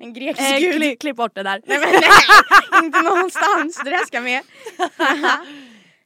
En 0.03 0.13
grekisk 0.13 0.51
eh, 0.51 0.59
gud. 0.59 0.75
klipp, 0.77 1.01
klipp 1.01 1.17
bort 1.17 1.35
det 1.35 1.43
där. 1.43 1.63
Nej 1.67 1.79
men 1.79 1.89
nej, 1.91 2.83
inte 2.85 3.03
någonstans. 3.03 3.81
Det 3.85 3.91
där 3.91 4.07
ska 4.07 4.21
med. 4.21 4.43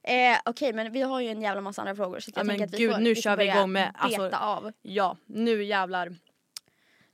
eh, 0.33 0.39
Okej 0.45 0.73
men 0.73 0.91
vi 0.91 1.01
har 1.01 1.19
ju 1.21 1.29
en 1.29 1.41
jävla 1.41 1.61
massa 1.61 1.81
andra 1.81 1.95
frågor 1.95 2.19
så 2.19 2.31
jag 2.35 2.39
Ja, 2.39 2.43
men 2.43 2.57
tänker 2.57 2.65
att 2.65 2.73
vi 2.73 2.77
gud, 2.83 2.91
får, 2.93 2.99
nu 2.99 3.13
vi 3.13 3.21
kör 3.21 3.37
vi 3.37 3.45
igång 3.45 3.71
med, 3.71 3.91
alltså- 3.97 4.21
beta 4.21 4.39
av. 4.39 4.71
Ja, 4.81 5.17
nu 5.25 5.63
jävlar. 5.63 6.07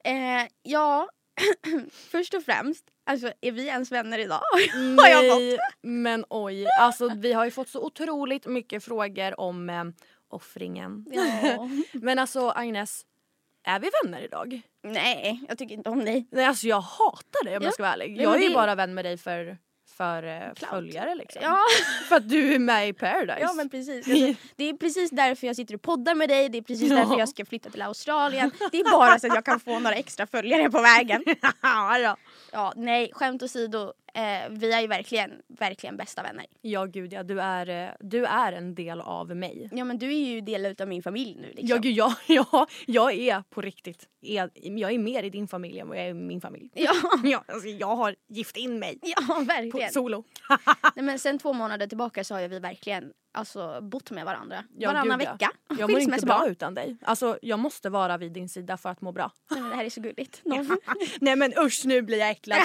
Eh, 0.04 0.48
ja, 0.64 1.10
först 2.12 2.34
och 2.34 2.44
främst, 2.44 2.86
alltså 3.06 3.32
är 3.42 3.52
vi 3.52 3.68
ens 3.68 3.92
vänner 3.92 4.20
idag? 4.20 4.42
Har 4.98 5.08
jag 5.10 5.24
Nej, 5.26 5.58
men 5.82 6.26
oj. 6.30 6.68
Alltså 6.80 7.10
vi 7.18 7.34
har 7.34 7.46
ju 7.46 7.52
fått 7.52 7.70
så 7.70 7.82
otroligt 7.86 8.46
mycket 8.46 8.84
frågor 8.84 9.40
om 9.40 9.70
eh, 9.70 9.84
offringen. 10.34 11.06
Ja. 11.12 11.70
Men 11.94 12.20
alltså 12.20 12.50
Agnes, 12.50 13.06
är 13.64 13.80
vi 13.80 13.90
vänner 14.04 14.22
idag? 14.22 14.62
Nej, 14.84 15.42
jag 15.50 15.58
tycker 15.58 15.76
inte 15.76 15.90
om 15.90 16.06
dig. 16.06 16.28
Nej 16.32 16.46
alltså 16.46 16.68
jag 16.68 16.82
hatar 16.82 17.44
dig 17.46 17.58
om 17.58 17.64
Ja. 17.64 17.68
jag 17.68 17.74
ska 17.74 17.84
vara 17.84 17.94
ärlig. 17.94 18.12
Nej, 18.16 18.24
Jag 18.24 18.36
är 18.38 18.42
ju 18.42 18.48
det- 18.50 18.54
bara 18.56 18.76
vän 18.76 18.94
med 18.94 19.06
dig 19.06 19.18
för, 19.18 19.58
för 19.98 20.24
eh, 20.24 20.54
Clout. 20.54 20.70
följare 20.70 21.16
liksom. 21.16 21.42
Ja, 21.46 21.60
För 22.10 22.16
att 22.16 22.30
du 22.30 22.54
är 22.56 22.60
med 22.60 22.90
i 22.90 22.94
Paradise. 22.94 23.40
ja 23.42 23.54
men 23.54 23.70
precis. 23.70 24.08
Alltså, 24.08 24.34
det 24.56 24.70
är 24.70 24.74
precis 24.74 25.10
därför 25.12 25.48
jag 25.48 25.56
sitter 25.56 25.76
och 25.76 25.82
poddar 25.82 26.16
med 26.16 26.30
dig, 26.30 26.50
det 26.50 26.58
är 26.58 26.62
precis 26.62 26.90
Ja. 26.92 26.96
därför 26.96 27.18
jag 27.20 27.30
ska 27.30 27.46
flytta 27.46 27.70
till 27.70 27.82
Australien. 27.82 28.52
Det 28.72 28.78
är 28.80 28.92
bara 28.92 29.20
så 29.20 29.28
att 29.28 29.36
jag 29.36 29.46
kan 29.46 29.60
få 29.60 29.80
några 29.80 29.96
extra 29.96 30.28
följare 30.28 30.70
på 30.72 30.82
vägen. 30.82 31.24
ja, 31.62 31.98
ja. 32.00 32.18
Ja, 32.52 32.74
nej, 32.76 33.12
skämt 33.14 33.44
åsido. 33.44 33.94
Eh, 34.14 34.50
vi 34.50 34.72
är 34.74 34.82
ju 34.82 34.88
verkligen, 34.88 35.32
verkligen 35.48 35.98
bästa 35.98 36.24
vänner. 36.24 36.46
ja 36.62 36.86
gud 36.86 37.14
ja, 37.14 37.24
du 37.24 37.42
är, 37.42 37.70
eh, 37.70 37.90
du 38.00 38.26
är 38.26 38.52
en 38.54 38.76
del 38.76 39.02
av 39.02 39.36
mig. 39.36 39.70
Ja 39.72 39.84
men 39.84 39.98
du 39.98 40.08
är 40.08 40.26
ju 40.30 40.42
del 40.42 40.66
utav 40.66 40.88
min 40.88 41.04
familj 41.04 41.36
nu 41.36 41.48
liksom. 41.48 41.68
Ja 41.68 41.78
gud 41.78 41.94
ja, 41.94 42.16
ja, 42.28 42.68
jag 42.86 43.14
är 43.14 43.44
på 43.50 43.62
riktigt, 43.62 44.08
är, 44.22 44.50
jag 44.56 44.92
är 44.92 45.00
mer 45.00 45.24
i 45.24 45.30
din 45.30 45.48
familj 45.48 45.80
än 45.80 45.88
vad 45.88 45.98
jag 45.98 46.06
är 46.06 46.10
i 46.10 46.14
min 46.14 46.42
familj. 46.42 46.70
Ja, 46.74 46.94
Ja, 47.24 47.44
alltså, 47.48 47.68
jag 47.70 47.96
har 47.96 48.16
gift 48.30 48.58
in 48.58 48.80
mig 48.80 49.00
ja 49.02 49.36
på 49.36 49.44
verkligen. 49.44 49.92
solo. 49.92 50.24
Nej, 50.96 51.06
men 51.06 51.20
sen 51.20 51.40
två 51.40 51.54
månader 51.54 51.88
tillbaka 51.88 52.24
så 52.24 52.36
har 52.36 52.48
vi 52.48 52.60
verkligen 52.60 53.12
alltså, 53.34 53.82
bott 53.82 54.12
med 54.12 54.26
varandra. 54.26 54.64
Ja, 54.78 54.90
Varannan 54.90 55.20
gud, 55.20 55.28
ja. 55.28 55.32
vecka. 55.32 55.52
Jag 55.80 55.92
mår 55.92 56.00
inte 56.00 56.26
bra 56.26 56.48
utan 56.48 56.74
dig. 56.74 56.98
Alltså 57.02 57.40
jag 57.42 57.60
måste 57.60 57.90
vara 57.90 58.18
vid 58.18 58.32
din 58.32 58.50
sida 58.50 58.78
för 58.78 58.90
att 58.90 59.02
må 59.02 59.12
bra. 59.12 59.32
Nej, 59.52 59.62
men 59.62 59.70
det 59.70 59.76
här 59.76 59.86
är 59.86 59.90
så 59.90 60.02
gulligt. 60.02 60.42
Någon... 60.46 60.78
Nej 61.22 61.36
men 61.36 61.54
usch 61.58 61.82
nu 61.86 62.02
blir 62.02 62.18
jag 62.18 62.30
äcklad. 62.30 62.60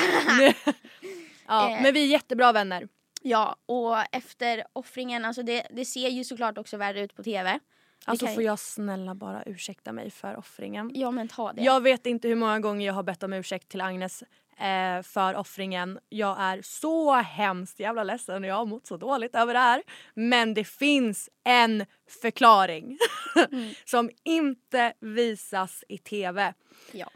Ja, 1.49 1.71
Eh. 1.71 1.83
men 1.83 1.95
vi 1.95 2.03
är 2.03 2.07
jättebra 2.07 2.53
vänner. 2.53 2.89
Ja, 3.23 3.57
och 3.67 3.97
efter 4.15 4.65
offringen, 4.73 5.25
alltså 5.25 5.43
det, 5.43 5.67
det 5.71 5.85
ser 5.85 6.09
ju 6.09 6.25
såklart 6.25 6.59
också 6.59 6.77
värre 6.77 7.01
ut 7.01 7.15
på 7.17 7.23
tv. 7.23 7.59
Alltså 8.05 8.27
får 8.27 8.43
jag 8.43 8.59
snälla 8.59 9.15
bara 9.15 9.43
ursäkta 9.43 9.93
mig 9.93 10.11
för 10.11 10.37
offringen. 10.37 10.91
Ja 10.95 11.11
men 11.11 11.29
ta 11.29 11.53
det. 11.53 11.63
Jag 11.63 11.81
vet 11.83 12.07
inte 12.07 12.29
hur 12.29 12.35
många 12.35 12.61
gånger 12.61 12.87
jag 12.87 12.95
har 12.95 13.03
bett 13.03 13.23
om 13.23 13.33
ursäkt 13.33 13.69
till 13.69 13.81
Agnes 13.81 14.23
eh, 14.59 15.03
för 15.03 15.35
offringen. 15.35 15.99
Jag 16.09 16.37
är 16.41 16.63
så 16.63 17.15
hemskt 17.15 17.81
jävla 17.81 18.05
ledsen 18.05 18.43
och 18.45 18.49
jag 18.51 18.55
har 18.55 18.67
mått 18.67 18.87
så 18.87 18.97
dåligt 18.97 19.35
över 19.35 19.55
det 19.55 19.61
här. 19.61 19.83
Men 20.15 20.55
det 20.55 20.65
finns 20.65 21.31
en 21.45 21.87
förklaring 22.23 22.99
Mm. 23.53 23.75
som 23.85 24.11
inte 24.25 24.93
visas 25.01 25.85
i 25.89 25.99
tv. 25.99 26.55
Ja. 26.93 27.07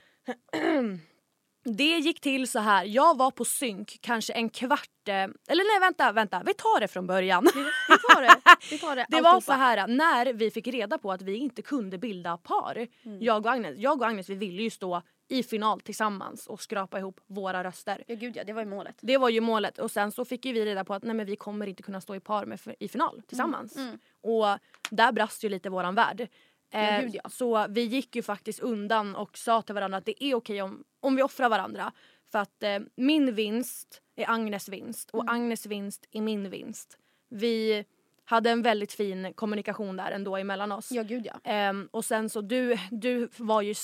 Det 1.64 1.98
gick 1.98 2.20
till 2.20 2.48
så 2.48 2.58
här. 2.58 2.84
jag 2.84 3.16
var 3.16 3.30
på 3.30 3.44
synk 3.44 3.98
kanske 4.00 4.32
en 4.32 4.50
kvart, 4.50 5.08
eh, 5.08 5.14
eller 5.14 5.80
nej 5.80 5.80
vänta, 5.80 6.12
vänta, 6.12 6.42
vi 6.46 6.54
tar 6.54 6.80
det 6.80 6.88
från 6.88 7.06
början. 7.06 7.44
Vi 7.88 7.96
tar 7.98 8.22
det. 8.22 8.36
Vi 8.70 8.78
tar 8.78 8.96
det, 8.96 9.06
Det 9.16 9.20
var 9.20 9.40
så 9.40 9.52
här 9.52 9.86
när 9.86 10.32
vi 10.32 10.50
fick 10.50 10.66
reda 10.66 10.98
på 10.98 11.12
att 11.12 11.22
vi 11.22 11.36
inte 11.36 11.62
kunde 11.62 11.98
bilda 11.98 12.36
par. 12.36 12.86
Mm. 13.02 13.22
Jag 13.22 13.46
och 13.46 13.52
Agnes, 13.52 13.78
jag 13.78 14.00
och 14.00 14.06
Agnes 14.06 14.28
vi 14.28 14.34
ville 14.34 14.62
ju 14.62 14.70
stå 14.70 15.02
i 15.28 15.42
final 15.42 15.80
tillsammans 15.80 16.46
och 16.46 16.62
skrapa 16.62 16.98
ihop 16.98 17.20
våra 17.26 17.64
röster. 17.64 18.04
Ja 18.06 18.14
gud 18.14 18.36
ja, 18.36 18.44
det 18.44 18.52
var 18.52 18.62
ju 18.62 18.68
målet. 18.68 18.96
Det 19.00 19.18
var 19.18 19.28
ju 19.28 19.40
målet 19.40 19.78
och 19.78 19.90
sen 19.90 20.12
så 20.12 20.24
fick 20.24 20.44
ju 20.44 20.52
vi 20.52 20.64
reda 20.64 20.84
på 20.84 20.94
att 20.94 21.02
nej 21.02 21.14
men 21.14 21.26
vi 21.26 21.36
kommer 21.36 21.66
inte 21.66 21.82
kunna 21.82 22.00
stå 22.00 22.14
i 22.14 22.20
par 22.20 22.46
med, 22.46 22.60
i 22.78 22.88
final 22.88 23.22
tillsammans. 23.28 23.76
Mm. 23.76 23.98
Och 24.22 24.58
där 24.90 25.12
brast 25.12 25.44
ju 25.44 25.48
lite 25.48 25.70
våran 25.70 25.94
värld. 25.94 26.28
Eh, 26.70 27.00
gud, 27.00 27.14
ja. 27.14 27.30
Så 27.30 27.66
vi 27.68 27.84
gick 27.84 28.16
ju 28.16 28.22
faktiskt 28.22 28.60
undan 28.60 29.16
och 29.16 29.38
sa 29.38 29.62
till 29.62 29.74
varandra 29.74 29.98
att 29.98 30.06
det 30.06 30.24
är 30.24 30.34
okej 30.34 30.62
om, 30.62 30.84
om 31.00 31.16
vi 31.16 31.22
offrar 31.22 31.48
varandra. 31.48 31.92
För 32.32 32.38
att 32.38 32.62
eh, 32.62 32.78
min 32.96 33.34
vinst 33.34 34.02
är 34.16 34.30
Agnes 34.30 34.68
vinst 34.68 35.10
och 35.10 35.22
Mm. 35.22 35.34
Agnes 35.34 35.66
vinst 35.66 36.08
är 36.12 36.20
min 36.20 36.50
vinst. 36.50 36.98
Vi 37.28 37.84
hade 38.24 38.50
en 38.50 38.62
väldigt 38.62 38.92
fin 38.92 39.32
kommunikation 39.34 39.96
där 39.96 40.10
ändå 40.10 40.36
emellan 40.36 40.72
oss. 40.72 40.92
Ja 40.92 41.02
gud 41.02 41.26
ja. 41.26 41.40
Ehm, 41.44 41.88
och 41.90 42.04
sen 42.04 42.28
så 42.28 42.40
du, 42.40 42.78
du 42.90 43.28
var 43.36 43.62
ju 43.62 43.74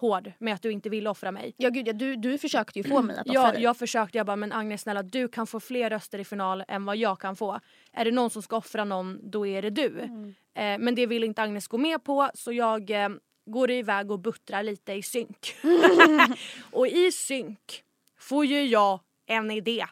stenhård 0.00 0.32
med 0.38 0.54
att 0.54 0.62
du 0.62 0.72
inte 0.72 0.88
ville 0.88 1.10
offra 1.10 1.32
mig. 1.32 1.54
Ja 1.56 1.70
gud 1.70 1.88
ja, 1.88 1.92
du, 1.92 2.16
du 2.16 2.38
försökte 2.38 2.78
ju 2.78 2.84
få 2.84 3.02
mig 3.02 3.16
att 3.16 3.28
offra 3.28 3.34
Ja, 3.34 3.52
dig. 3.52 3.62
jag 3.62 3.76
försökte, 3.76 4.18
jag 4.18 4.26
bara 4.26 4.36
men 4.36 4.52
Agnes 4.52 4.82
snälla 4.82 5.02
du 5.02 5.28
kan 5.28 5.46
få 5.46 5.60
fler 5.60 5.90
röster 5.90 6.18
i 6.18 6.24
final 6.24 6.64
än 6.68 6.84
vad 6.84 6.96
jag 6.96 7.20
kan 7.20 7.36
få. 7.36 7.60
Är 7.92 8.04
det 8.04 8.10
någon 8.10 8.30
som 8.30 8.42
ska 8.42 8.56
offra 8.56 8.84
någon 8.84 9.30
då 9.30 9.46
är 9.46 9.62
det 9.62 9.70
du. 9.70 10.00
Mm. 10.00 10.34
Eh, 10.54 10.84
men 10.84 10.94
det 10.94 11.06
vill 11.06 11.24
inte 11.24 11.42
Agnes 11.42 11.68
gå 11.68 11.78
med 11.78 12.04
på 12.04 12.30
så 12.34 12.52
jag 12.52 12.90
eh, 12.90 13.08
går 13.46 13.70
iväg 13.70 14.10
och 14.10 14.18
buttrar 14.18 14.62
lite 14.62 14.92
i 14.92 15.02
synk. 15.02 15.54
och 16.72 16.86
i 16.86 17.12
synk 17.12 17.84
får 18.18 18.44
ju 18.44 18.62
jag 18.66 19.00
en 19.26 19.50
idé. 19.50 19.86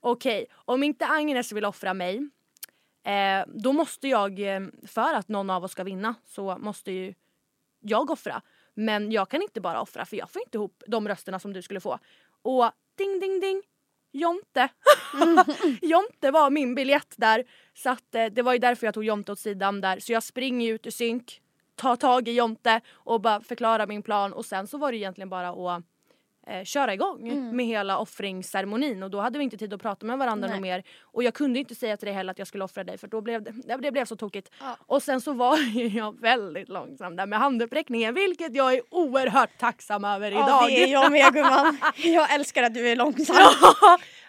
Okej, 0.00 0.46
om 0.52 0.82
inte 0.82 1.06
Agnes 1.06 1.52
vill 1.52 1.64
offra 1.64 1.94
mig 1.94 2.28
eh, 3.04 3.44
då 3.46 3.72
måste 3.72 4.08
jag, 4.08 4.40
eh, 4.40 4.60
för 4.86 5.14
att 5.14 5.28
någon 5.28 5.50
av 5.50 5.64
oss 5.64 5.72
ska 5.72 5.84
vinna 5.84 6.14
så 6.24 6.58
måste 6.58 6.92
ju 6.92 7.14
jag 7.80 8.10
offra. 8.10 8.42
Men 8.80 9.12
jag 9.12 9.28
kan 9.28 9.42
inte 9.42 9.60
bara 9.60 9.80
offra 9.80 10.04
för 10.04 10.16
jag 10.16 10.30
får 10.30 10.42
inte 10.42 10.58
ihop 10.58 10.82
de 10.86 11.08
rösterna 11.08 11.38
som 11.38 11.52
du 11.52 11.62
skulle 11.62 11.80
få. 11.80 11.98
Och 12.42 12.70
ding 12.98 13.20
ding 13.20 13.40
ding, 13.40 13.62
Jonte. 14.12 14.68
Jonte 15.82 16.30
var 16.30 16.50
min 16.50 16.74
biljett 16.74 17.14
där. 17.16 17.44
Så 17.74 17.90
att, 17.90 18.14
eh, 18.14 18.26
det 18.26 18.42
var 18.42 18.52
ju 18.52 18.58
därför 18.58 18.86
jag 18.86 18.94
tog 18.94 19.04
Jonte 19.04 19.32
åt 19.32 19.38
sidan 19.38 19.80
där. 19.80 20.00
Så 20.00 20.12
jag 20.12 20.22
springer 20.22 20.72
ut 20.72 20.86
ur 20.86 20.90
synk, 20.90 21.40
tar 21.74 21.96
tag 21.96 22.28
i 22.28 22.32
Jonte 22.32 22.80
och 22.90 23.20
bara 23.20 23.40
förklarar 23.40 23.86
min 23.86 24.02
plan 24.02 24.32
och 24.32 24.44
sen 24.44 24.66
så 24.66 24.78
var 24.78 24.92
det 24.92 24.98
egentligen 24.98 25.28
bara 25.28 25.48
att 25.48 25.84
eh, 26.48 26.64
köra 26.64 26.94
igång 26.94 27.28
Mm. 27.28 27.56
med 27.56 27.66
hela 27.66 27.98
offringsceremonin 27.98 29.02
och 29.02 29.10
då 29.10 29.20
hade 29.20 29.38
vi 29.38 29.44
inte 29.44 29.56
tid 29.56 29.72
att 29.72 29.82
prata 29.82 30.06
med 30.06 30.18
varandra 30.18 30.48
Nej. 30.48 30.60
mer. 30.60 30.82
Och 31.02 31.22
jag 31.22 31.34
kunde 31.34 31.58
inte 31.58 31.74
säga 31.74 31.96
till 31.96 32.06
dig 32.06 32.14
heller 32.14 32.30
att 32.30 32.38
jag 32.38 32.48
skulle 32.48 32.64
offra 32.64 32.84
dig 32.84 32.98
för 32.98 33.06
då 33.08 33.20
blev 33.20 33.42
det, 33.42 33.52
det 33.78 33.92
blev 33.92 34.04
så 34.04 34.16
tokigt. 34.16 34.50
Ja. 34.60 34.76
Och 34.86 35.02
sen 35.02 35.20
så 35.20 35.32
var 35.32 35.58
jag 35.96 36.20
väldigt 36.20 36.68
långsam 36.68 37.16
där 37.16 37.26
med 37.26 37.38
handuppräckningen 37.38 38.14
vilket 38.14 38.54
jag 38.54 38.74
är 38.74 38.80
oerhört 38.90 39.58
tacksam 39.58 40.04
över 40.04 40.30
idag. 40.30 40.44
Ja 40.48 40.66
det 40.68 40.82
är 40.84 40.92
jag 40.92 41.12
med 41.12 41.32
gumman. 41.32 41.78
Jag 41.96 42.34
älskar 42.34 42.62
att 42.62 42.74
du 42.74 42.88
är 42.88 42.96
långsam. 42.96 43.36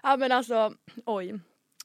ja 0.03 0.17
men 0.17 0.31
alltså 0.31 0.73
oj. 1.05 1.39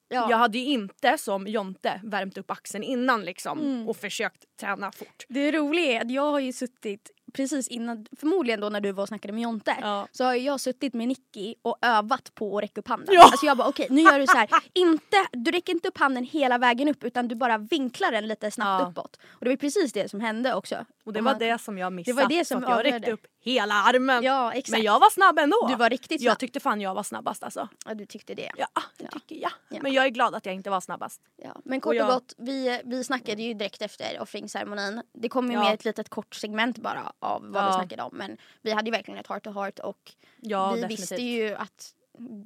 Ja. 0.09 0.27
Jag 0.31 0.37
hade 0.37 0.59
ju 0.59 0.65
inte 0.65 1.19
som 1.19 1.47
Jonte 1.47 2.01
värmt 2.05 2.39
upp 2.39 2.51
axeln 2.51 2.85
innan 2.85 3.25
liksom 3.25 3.61
Mm. 3.61 3.89
och 3.89 3.97
försökt 3.97 4.45
träna 4.61 4.93
fort. 4.93 5.25
Det 5.29 5.53
roliga 5.53 5.93
är 5.93 6.01
att 6.01 6.11
jag 6.11 6.31
har 6.31 6.41
ju 6.41 6.53
suttit 6.53 7.11
precis 7.35 7.69
innan, 7.69 8.07
förmodligen 8.21 8.61
då 8.61 8.69
när 8.69 8.81
du 8.81 8.93
var 8.93 9.03
och 9.03 9.09
snackade 9.09 9.33
med 9.33 9.43
Jonte, 9.43 9.77
Ja. 9.81 10.09
så 10.13 10.25
har 10.25 10.35
jag 10.35 10.61
suttit 10.61 10.95
med 10.95 11.09
Nicky 11.09 11.55
och 11.63 11.77
övat 11.83 12.35
på 12.35 12.57
att 12.59 12.63
räcka 12.65 12.81
upp 12.81 12.89
handen. 12.89 13.15
Ja. 13.15 13.23
Alltså 13.23 13.47
jag 13.47 13.57
bara 13.57 13.69
okej 13.69 13.87
nu 13.91 14.01
gör 14.01 14.19
du 14.19 14.27
så 14.27 14.37
här. 14.37 14.49
Inte, 14.73 15.17
du 15.33 15.51
räcker 15.51 15.73
inte 15.73 15.89
upp 15.89 15.99
handen 15.99 16.25
hela 16.25 16.59
vägen 16.59 16.89
upp 16.89 17.05
utan 17.05 17.29
du 17.29 17.35
bara 17.35 17.59
vinklar 17.59 18.13
den 18.13 18.29
lite 18.29 18.51
snabbt 18.51 18.83
Ja. 18.83 18.89
uppåt. 18.91 19.19
Och 19.27 19.45
det 19.45 19.51
var 19.51 19.57
precis 19.57 19.93
det 19.93 20.11
som 20.11 20.21
hände 20.21 20.55
också. 20.55 20.77
Och 21.05 21.13
det 21.13 21.19
Och 21.19 21.25
var 21.25 21.33
man- 21.33 21.39
det 21.39 21.61
som 21.61 21.79
jag 21.79 21.93
missade. 21.93 22.17
Det 22.17 22.23
var 22.23 22.29
det 22.29 22.45
som 22.45 22.63
jag 22.63 22.85
räckte 22.85 23.11
upp 23.13 23.27
hela 23.45 23.75
armen. 23.75 24.23
Ja 24.25 24.53
exakt. 24.53 24.71
men 24.71 24.83
jag 24.83 25.01
var 25.01 25.11
snabb 25.11 25.39
ändå. 25.39 25.67
Du 25.69 25.77
var 25.77 25.91
riktigt 25.91 26.21
snabb. 26.21 26.31
Jag 26.31 26.39
tyckte 26.39 26.61
fan 26.61 26.81
jag 26.81 26.95
var 26.95 27.03
snabbast 27.03 27.43
alltså. 27.43 27.69
Ja 27.87 27.95
du 27.95 28.07
tyckte 28.07 28.35
det. 28.35 28.51
Ja, 28.57 28.67
det 28.99 29.05
Ja. 29.05 29.11
tycker 29.13 29.37
jag. 29.37 29.51
Ja. 29.69 29.79
Men 29.83 29.93
jag 29.93 30.05
är 30.05 30.09
glad 30.09 30.35
att 30.35 30.47
jag 30.47 30.55
inte 30.55 30.71
var 30.71 30.81
snabbast. 30.81 31.21
Ja, 31.37 31.57
men 31.65 31.81
kort 31.81 31.89
Och 31.91 31.95
jag- 31.95 32.09
och 32.09 32.15
gott, 32.15 32.35
vi, 32.39 32.81
vi 32.85 33.05
snackade 33.05 33.43
ju 33.43 33.55
direkt 33.55 33.83
efter 33.83 34.21
offringsceremonin. 34.21 35.03
Det 35.13 35.29
kom 35.29 35.47
ju 35.51 35.53
Ja. 35.53 35.63
med 35.65 35.75
ett 35.75 35.85
litet 35.85 36.09
kort 36.09 36.35
segment 36.35 36.79
bara 36.79 37.13
av 37.19 37.43
vad 37.51 37.67
vi 37.67 37.73
snackade 37.73 38.03
om. 38.03 38.11
Men 38.17 38.37
vi 38.63 38.73
hade 38.73 38.87
ju 38.87 38.91
verkligen 38.91 39.21
ett 39.21 39.27
heart 39.27 39.45
to 39.45 39.51
heart 39.51 39.79
och 39.79 40.13
vi 40.37 40.49
definitivt. 40.49 40.91
visste 41.01 41.23
ju 41.23 41.55
att 41.55 41.91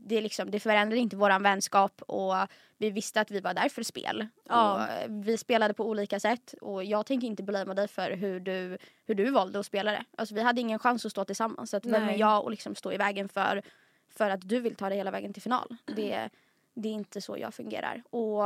det, 0.06 0.20
liksom, 0.20 0.50
det 0.50 0.60
förändrade 0.60 1.00
inte 1.00 1.16
våran 1.16 1.42
vänskap 1.42 2.02
och 2.02 2.34
vi 2.78 2.90
visste 2.90 3.20
att 3.20 3.30
vi 3.30 3.40
var 3.40 3.54
där 3.54 3.68
för 3.68 3.82
spel. 3.82 4.26
Ja. 4.48 4.74
Och 4.74 5.10
vi 5.26 5.38
spelade 5.38 5.74
på 5.74 5.88
olika 5.88 6.20
sätt 6.20 6.54
och 6.60 6.84
jag 6.84 7.06
tänker 7.06 7.26
inte 7.26 7.42
blamea 7.42 7.74
dig 7.74 7.88
för 7.88 8.10
hur 8.10 8.40
du, 8.40 8.78
hur 9.06 9.14
du 9.14 9.30
valde 9.30 9.58
att 9.58 9.66
spela 9.66 9.92
det. 9.92 10.04
Alltså, 10.16 10.34
vi 10.34 10.42
hade 10.42 10.60
ingen 10.60 10.78
chans 10.78 11.06
att 11.06 11.12
stå 11.12 11.24
tillsammans. 11.24 11.70
Så 11.70 11.76
att 11.76 11.86
vem 11.86 12.08
är 12.08 12.18
jag 12.18 12.44
och 12.44 12.50
liksom 12.50 12.74
stå 12.74 12.92
i 12.92 12.96
vägen 12.96 13.28
för, 13.28 13.62
för 14.10 14.30
att 14.30 14.48
du 14.48 14.60
vill 14.60 14.74
ta 14.74 14.88
dig 14.88 14.98
hela 14.98 15.10
vägen 15.10 15.32
till 15.32 15.42
final? 15.42 15.76
Det, 15.96 16.28
det 16.74 16.88
är 16.88 16.92
inte 16.92 17.20
så 17.20 17.38
jag 17.38 17.54
fungerar. 17.54 18.02
Och 18.10 18.44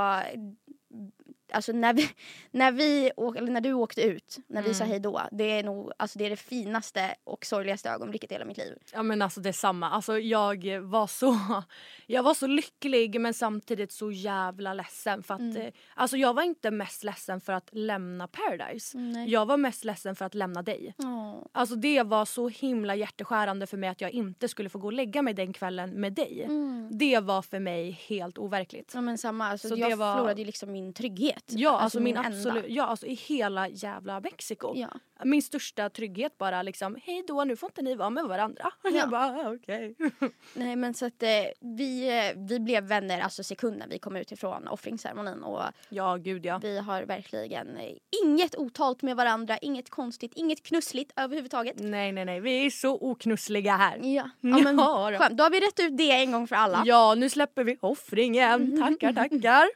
alltså 1.52 1.72
när, 1.72 1.94
vi, 1.94 2.08
när, 2.50 2.72
vi 2.72 3.10
åk, 3.16 3.36
eller 3.36 3.52
när 3.52 3.60
du 3.60 3.72
åkte 3.72 4.02
ut, 4.02 4.36
när 4.46 4.62
vi 4.62 4.74
sa 4.74 4.84
Mm. 4.84 4.90
hej 4.90 5.00
då, 5.00 5.22
det 5.32 5.44
är 5.58 5.62
nog 5.62 5.92
alltså 5.96 6.18
det, 6.18 6.26
är 6.26 6.30
det 6.30 6.36
finaste 6.36 7.14
och 7.24 7.46
sorgligaste 7.46 7.90
ögonblicket 7.90 8.30
i 8.30 8.34
hela 8.34 8.44
mitt 8.44 8.56
liv. 8.58 8.78
Ja 8.92 9.02
men 9.02 9.22
alltså 9.22 9.40
detsamma. 9.40 9.90
Alltså 9.90 10.18
jag 10.18 10.80
var 10.80 11.06
så, 11.06 11.38
jag 12.06 12.22
var 12.22 12.34
så 12.34 12.46
lycklig 12.46 13.20
men 13.20 13.34
samtidigt 13.34 13.92
så 13.92 14.10
jävla 14.12 14.74
ledsen 14.74 15.22
för 15.22 15.34
att 15.34 15.40
Mm. 15.40 15.56
eh, 15.56 15.72
alltså 15.94 16.16
jag 16.16 16.34
var 16.34 16.42
inte 16.42 16.70
mest 16.70 17.04
ledsen 17.04 17.40
för 17.40 17.52
att 17.52 17.68
lämna 17.72 18.28
Paradise. 18.28 18.98
Nej. 18.98 19.30
Jag 19.30 19.46
var 19.46 19.56
mest 19.56 19.84
ledsen 19.84 20.16
för 20.16 20.24
att 20.24 20.34
lämna 20.34 20.62
dig. 20.62 20.94
Åh. 20.98 21.46
Alltså 21.52 21.74
det 21.76 22.02
var 22.02 22.24
så 22.24 22.48
himla 22.48 22.94
hjärteskärande 22.94 23.66
för 23.66 23.76
mig 23.76 23.88
att 23.88 24.00
jag 24.00 24.10
inte 24.10 24.48
skulle 24.48 24.68
få 24.68 24.78
gå 24.78 24.86
och 24.86 24.92
lägga 24.92 25.22
mig 25.22 25.34
den 25.34 25.52
kvällen 25.52 25.90
med 25.90 26.12
dig. 26.12 26.42
Mm. 26.42 26.88
Det 26.92 27.20
var 27.20 27.42
för 27.42 27.58
mig 27.58 27.90
helt 28.08 28.38
overkligt. 28.38 28.90
Ja 28.94 29.00
men 29.00 29.18
samma, 29.18 29.48
alltså, 29.48 29.68
Så 29.68 29.76
jag 29.76 29.96
var- 29.96 30.14
förlorade 30.14 30.40
ju 30.40 30.44
liksom 30.46 30.72
min 30.72 30.92
trygghet. 30.92 31.41
Ja, 31.46 31.78
alltså, 31.78 32.00
min, 32.00 32.16
enda. 32.16 32.28
absolut, 32.28 32.64
ja, 32.68 32.84
alltså 32.84 33.06
i 33.06 33.14
hela 33.14 33.68
jävla 33.68 34.20
Mexiko. 34.20 34.72
Ja. 34.76 34.88
Min 35.24 35.42
största 35.42 35.90
trygghet 35.90 36.38
bara 36.38 36.62
liksom, 36.62 36.98
hej 37.04 37.24
då 37.28 37.44
nu 37.44 37.56
får 37.56 37.68
inte 37.68 37.82
ni 37.82 37.94
vara 37.94 38.10
med 38.10 38.24
varandra. 38.24 38.72
Ja. 38.82 38.90
jag 38.90 39.10
bara, 39.10 39.24
"Ah, 39.26 39.52
okej. 39.54 39.94
Nej 40.54 40.76
men 40.76 40.94
så 40.94 41.06
att 41.06 41.22
eh, 41.22 41.28
vi, 41.76 42.18
eh, 42.18 42.38
vi 42.48 42.60
blev 42.60 42.84
vänner 42.84 43.20
alltså 43.20 43.42
sekunden 43.44 43.88
vi 43.90 43.98
kom 43.98 44.16
ut 44.16 44.32
ifrån 44.32 44.68
offringsceremonin 44.68 45.42
och 45.42 45.62
ja, 45.88 46.16
gud 46.16 46.46
ja. 46.46 46.58
vi 46.62 46.78
har 46.78 47.02
verkligen 47.02 47.76
eh, 47.76 47.92
inget 48.24 48.56
otalt 48.56 49.02
med 49.02 49.16
varandra, 49.16 49.58
inget 49.58 49.90
konstigt, 49.90 50.32
inget 50.34 50.62
knussligt 50.62 51.12
överhuvudtaget. 51.16 51.76
Nej, 51.78 52.12
nej, 52.12 52.24
nej. 52.24 52.40
Vi 52.40 52.66
är 52.66 52.70
så 52.70 52.98
oknussliga 53.00 53.76
här. 53.76 53.98
Ja, 54.02 54.30
ja 54.40 54.58
men 54.64 54.78
Ja, 54.78 55.10
då. 55.10 55.18
skönt. 55.18 55.38
Då 55.38 55.44
har 55.44 55.50
vi 55.50 55.60
rätt 55.60 55.80
ut 55.80 55.96
det 55.96 56.10
en 56.10 56.32
gång 56.32 56.46
för 56.46 56.56
alla. 56.56 56.82
Ja, 56.86 57.14
nu 57.14 57.30
släpper 57.30 57.64
vi 57.64 57.76
offringen. 57.80 58.80
Tackar, 58.82 59.12
tackar. 59.12 59.68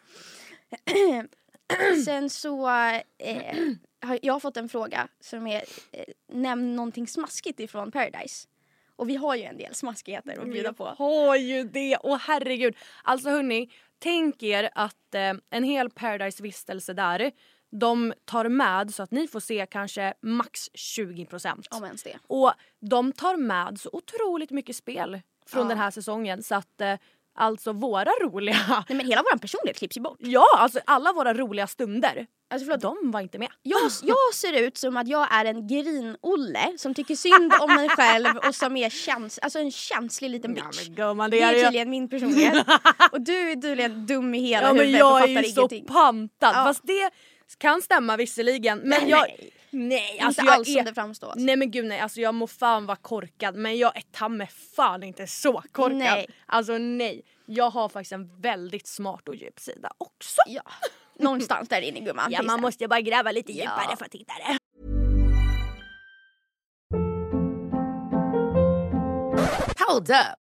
Sen 2.04 2.30
så 2.30 2.68
eh, 3.18 3.56
har 4.02 4.18
jag 4.22 4.42
fått 4.42 4.56
en 4.56 4.68
fråga 4.68 5.08
som 5.20 5.46
är 5.46 5.64
eh, 5.92 6.04
nämn 6.32 6.76
någonting 6.76 7.06
smaskigt 7.08 7.60
ifrån 7.60 7.90
Paradise. 7.92 8.48
Och 8.96 9.08
vi 9.08 9.16
har 9.16 9.34
ju 9.34 9.42
en 9.42 9.56
del 9.58 9.74
smaskigheter 9.74 10.40
att 10.40 10.48
bjuda 10.52 10.72
på. 10.72 10.84
har 10.84 11.36
ju 11.36 11.64
det. 11.64 11.98
Åh 12.02 12.18
herregud. 12.20 12.76
Alltså 13.02 13.30
hörni, 13.30 13.70
tänk 13.98 14.42
er 14.42 14.70
att 14.74 15.14
eh, 15.14 15.32
en 15.50 15.64
hel 15.64 15.90
Paradise-vistelse 15.90 16.92
där 16.92 17.32
de 17.70 18.14
tar 18.24 18.48
med 18.48 18.94
så 18.94 19.02
att 19.02 19.10
ni 19.10 19.28
får 19.28 19.40
se 19.40 19.66
kanske 19.70 20.14
max 20.22 20.70
20 20.74 21.26
procent. 21.26 21.68
Om 21.70 21.84
ens 21.84 22.02
det. 22.02 22.18
Och 22.26 22.52
de 22.80 23.12
tar 23.12 23.36
med 23.36 23.80
så 23.80 23.90
otroligt 23.92 24.50
mycket 24.50 24.76
spel 24.76 25.20
från 25.46 25.62
Ja. 25.62 25.68
den 25.68 25.78
här 25.78 25.90
säsongen 25.90 26.42
så 26.42 26.54
att 26.54 26.80
eh, 26.80 26.94
alltså 27.36 27.72
våra 27.72 28.10
roliga 28.22 28.56
Nej 28.88 28.96
men 28.96 29.06
hela 29.06 29.22
vår 29.32 29.38
personlighet 29.38 29.78
klipps 29.78 29.96
ju 29.96 30.00
bort. 30.00 30.16
Ja, 30.20 30.46
alltså 30.58 30.80
alla 30.86 31.12
våra 31.12 31.34
roliga 31.34 31.66
stunder. 31.66 32.26
Alltså 32.50 32.66
förlåt, 32.66 32.80
De 32.80 33.10
var 33.10 33.20
inte 33.20 33.38
med. 33.38 33.48
jag, 33.62 33.80
jag 34.02 34.16
ser 34.34 34.52
ut 34.52 34.78
som 34.78 34.96
att 34.96 35.08
jag 35.08 35.34
är 35.34 35.44
en 35.44 35.66
grin-Olle 35.68 36.72
som 36.78 36.94
tycker 36.94 37.14
synd 37.14 37.52
om 37.60 37.74
mig 37.74 37.88
själv 37.88 38.36
och 38.48 38.54
som 38.54 38.76
är 38.76 38.90
käns 38.90 39.38
alltså 39.38 39.58
en 39.58 39.70
känslig 39.70 40.30
liten 40.30 40.54
bitch. 40.54 40.88
gumman, 40.88 41.30
det 41.30 41.36
det 41.36 41.42
är 41.42 41.54
ju... 41.56 41.62
tydligen 41.62 41.90
min 41.90 42.08
personlighet. 42.08 42.66
och 43.12 43.20
du 43.20 43.50
är 43.50 43.56
tydligen 43.56 44.06
dum 44.06 44.34
i 44.34 44.38
hela 44.40 44.66
Ja 44.66 44.72
men 44.72 44.80
huvudet 44.80 45.02
och 45.04 45.10
jag 45.10 45.20
fattar 45.20 45.32
är 45.34 45.42
ju 45.42 45.52
så 45.52 45.60
ingenting. 45.60 45.86
pantad. 45.86 46.28
Ja. 46.54 46.64
Fast 46.64 46.80
det 46.84 47.10
kan 47.58 47.82
stämma 47.82 48.16
visserligen. 48.16 48.78
Men 48.78 49.00
Nej, 49.00 49.10
jag... 49.10 49.20
nej. 49.28 49.52
Nej, 49.70 50.18
alltså 50.20 50.40
inte 50.40 50.50
jag 50.50 50.58
alls 50.58 50.68
är... 50.68 50.72
som 50.72 50.84
det 50.84 50.94
framstår. 50.94 51.32
Nej 51.36 51.56
men 51.56 51.70
gud 51.70 51.84
nej, 51.84 52.00
alltså 52.00 52.20
jag 52.20 52.34
må 52.34 52.46
fan 52.46 52.86
vara 52.86 52.96
korkad 52.96 53.56
men 53.56 53.78
jag 53.78 53.96
är 53.96 54.02
ta 54.12 54.28
mig 54.28 54.48
fan 54.76 55.02
inte 55.02 55.26
så 55.26 55.62
korkad. 55.72 55.98
Nej. 55.98 56.26
Alltså 56.46 56.78
nej. 56.78 57.22
Jag 57.46 57.70
har 57.70 57.88
faktiskt 57.88 58.12
en 58.12 58.40
väldigt 58.40 58.86
smart 58.86 59.28
och 59.28 59.34
djup 59.36 59.60
sida 59.60 59.90
också. 59.98 60.40
Ja, 60.46 60.62
någonstans 61.18 61.68
där 61.68 61.80
inne 61.80 62.00
gumman. 62.00 62.32
Ja 62.32 62.42
man 62.42 62.60
måste 62.60 62.88
bara 62.88 63.00
gräva 63.00 63.32
lite 63.32 63.52
Ja. 63.52 63.58
djupare 63.58 63.96
för 63.96 64.04
att 64.04 64.14
hitta 64.14 64.32
det. 64.34 64.58
Hold 69.88 70.10
up. 70.10 70.45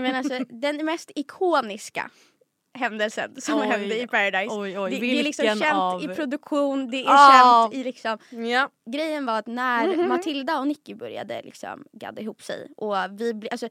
men 0.12 0.14
alltså 0.14 0.38
den 0.48 0.84
mest 0.84 1.10
ikoniska 1.14 2.10
händelsen 2.78 3.40
som 3.40 3.60
Oj, 3.60 3.66
hände 3.66 4.00
i 4.02 4.06
Paradise. 4.06 4.54
oj, 4.54 4.78
oj, 4.78 4.90
det, 4.90 4.98
det 5.00 5.20
är 5.20 5.24
liksom 5.24 5.44
känt 5.46 5.64
av- 5.74 6.04
i 6.04 6.08
produktion, 6.08 6.90
det 6.90 7.04
är 7.04 7.06
Ah. 7.08 7.62
känt 7.62 7.74
i 7.74 7.84
liksom 7.84 8.18
Ja. 8.30 8.68
Grejen 8.90 9.26
var 9.26 9.38
att 9.38 9.46
när 9.46 9.96
Mhm. 9.96 10.08
Matilda 10.08 10.58
och 10.58 10.66
Nicky 10.68 10.94
började 10.94 11.42
liksom 11.42 11.84
gadda 11.92 12.22
ihop 12.22 12.42
sig 12.42 12.68
och 12.76 12.96
vi 13.10 13.34
ble, 13.34 13.48
alltså, 13.50 13.68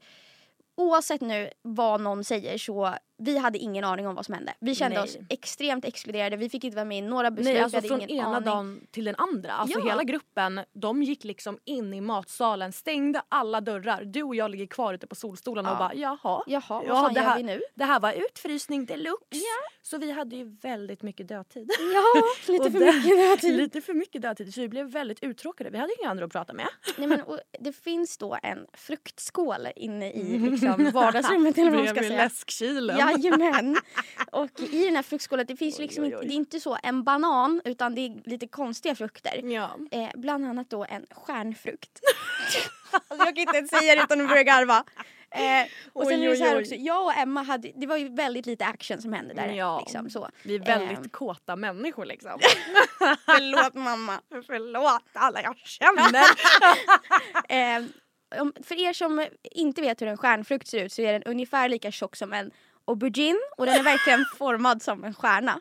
Oavsett 0.76 1.20
nu 1.20 1.50
vad 1.62 2.00
någon 2.00 2.24
säger 2.24 2.58
så 2.58 2.94
vi 3.18 3.38
hade 3.38 3.58
ingen 3.58 3.84
aning 3.84 4.06
om 4.06 4.14
vad 4.14 4.24
som 4.26 4.34
hände. 4.34 4.54
Vi 4.60 4.74
kände 4.74 4.96
Nej. 4.96 5.04
oss 5.04 5.16
extremt 5.28 5.84
exkluderade, 5.84 6.36
vi 6.36 6.48
fick 6.48 6.64
inte 6.64 6.74
vara 6.76 6.84
med 6.84 6.98
i 6.98 7.00
några 7.00 7.30
beslut, 7.30 7.54
Nej, 7.54 7.62
alltså 7.62 7.80
från 7.80 8.00
ena 8.00 8.26
aning. 8.26 8.44
dagen 8.44 8.80
till 8.90 9.04
den 9.04 9.14
andra. 9.18 9.52
Alltså 9.52 9.78
Ja. 9.78 9.84
hela 9.90 10.04
gruppen, 10.04 10.60
de 10.72 11.02
gick 11.02 11.24
liksom 11.24 11.58
in 11.64 11.94
i 11.94 12.00
matsalen, 12.00 12.72
stängde 12.72 13.22
alla 13.28 13.60
dörrar. 13.60 14.04
Du 14.04 14.22
och 14.22 14.34
jag 14.36 14.50
ligger 14.50 14.66
kvar 14.66 14.94
ute 14.94 15.06
på 15.06 15.14
solstolarna 15.14 15.70
och 15.70 15.74
Ja. 15.74 15.78
bara 15.78 15.94
jaha. 15.94 16.42
Jaha, 16.46 16.62
vad 16.68 16.84
Ja, 16.86 16.94
fan 16.94 17.14
det 17.14 17.20
gör 17.20 17.26
här- 17.26 17.36
vi 17.36 17.42
nu? 17.42 17.60
Det 17.74 17.84
här 17.84 18.00
var 18.00 18.12
utfrysning 18.12 18.86
deluxe. 18.86 19.16
Ja. 19.30 19.70
Så 19.82 19.98
vi 19.98 20.10
hade 20.12 20.36
ju 20.36 20.44
väldigt 20.62 21.02
mycket 21.02 21.28
dödtid. 21.28 21.70
Ja, 21.94 22.22
lite 22.52 22.64
Och 22.64 22.72
för 22.72 22.80
mycket 22.80 23.18
dödtid. 23.30 23.56
Lite 23.56 23.80
för 23.80 23.94
mycket 23.94 24.22
dödtid 24.22 24.54
så 24.54 24.60
vi 24.60 24.68
blev 24.68 24.86
väldigt 24.90 25.22
uttråkade. 25.22 25.70
Vi 25.70 25.78
hade 25.78 25.92
inga 26.00 26.10
andra 26.10 26.24
att 26.24 26.32
prata 26.32 26.52
med. 26.52 26.66
Nej, 26.96 27.08
men, 27.08 27.20
och 27.22 27.38
det 27.60 27.72
finns 27.72 28.18
då 28.18 28.36
en 28.42 28.66
fruktskål 28.72 29.66
inne 29.76 30.12
i 30.12 30.38
liksom, 30.50 30.90
vardagsrummet 30.94 31.58
eller 31.58 31.70
vad 31.70 31.78
man 31.78 31.86
ska 31.86 31.94
Bredvid 31.94 32.10
säga. 32.10 32.24
läskkylen. 32.24 32.96
Jajamän. 33.12 33.76
Och 34.32 34.60
i 34.60 34.84
den 34.84 34.96
här 34.96 35.02
fruktskålen, 35.02 35.46
det 35.46 35.56
finns 35.56 35.78
Oj, 35.78 35.82
liksom 35.82 36.04
oj, 36.04 36.06
inte, 36.08 36.18
oj. 36.18 36.26
det 36.26 36.32
är 36.32 36.36
inte 36.36 36.60
så 36.60 36.78
en 36.82 37.04
banan 37.04 37.60
utan 37.64 37.94
det 37.94 38.00
är 38.00 38.30
lite 38.30 38.46
konstiga 38.46 38.94
frukter. 38.94 39.40
Ja. 39.44 39.70
Eh, 39.90 40.08
bland 40.14 40.46
annat 40.46 40.70
då 40.70 40.84
en 40.88 41.06
stjärnfrukt. 41.10 42.00
alltså 42.92 43.26
jag 43.26 43.34
kan 43.36 43.38
inte 43.38 43.56
ens 43.56 43.70
säga 43.70 43.94
det 43.94 44.02
utan 44.02 44.20
att 44.20 44.28
börja 44.28 44.42
garva. 44.42 44.84
Eh, 45.30 45.66
och 45.92 46.06
sen 46.06 46.20
Oj, 46.20 46.26
är 46.26 46.30
det 46.30 46.36
så 46.36 46.44
här 46.44 46.60
också, 46.60 46.74
jag 46.74 47.04
och 47.04 47.14
Emma 47.16 47.42
hade, 47.42 47.72
det 47.74 47.86
var 47.86 47.96
ju 47.96 48.08
väldigt 48.14 48.46
lite 48.46 48.64
action 48.66 49.02
som 49.02 49.12
hände 49.12 49.34
där. 49.34 49.48
Ja. 49.48 49.80
Liksom, 49.80 50.10
så. 50.10 50.28
Vi 50.42 50.54
är 50.54 50.58
väldigt 50.58 50.98
Ehm. 50.98 51.08
kåta 51.08 51.56
människor 51.56 52.04
liksom. 52.04 52.30
Förlåt 53.26 53.74
mamma. 53.74 54.20
Förlåt 54.46 55.02
alla 55.12 55.42
jag 55.42 55.56
känner. 55.58 56.24
Eh, 57.48 57.84
för 58.64 58.74
er 58.80 58.92
som 58.92 59.26
inte 59.42 59.80
vet 59.80 60.02
hur 60.02 60.06
en 60.06 60.16
stjärnfrukt 60.16 60.66
ser 60.68 60.84
ut 60.84 60.92
så 60.92 61.02
är 61.02 61.12
den 61.12 61.22
ungefär 61.22 61.68
lika 61.68 61.90
tjock 61.90 62.16
som 62.16 62.32
en 62.32 62.50
aubergine 62.86 63.38
och 63.56 63.66
den 63.66 63.74
är 63.74 63.82
verkligen 63.82 64.24
formad 64.38 64.82
som 64.82 65.04
en 65.04 65.14
stjärna. 65.14 65.60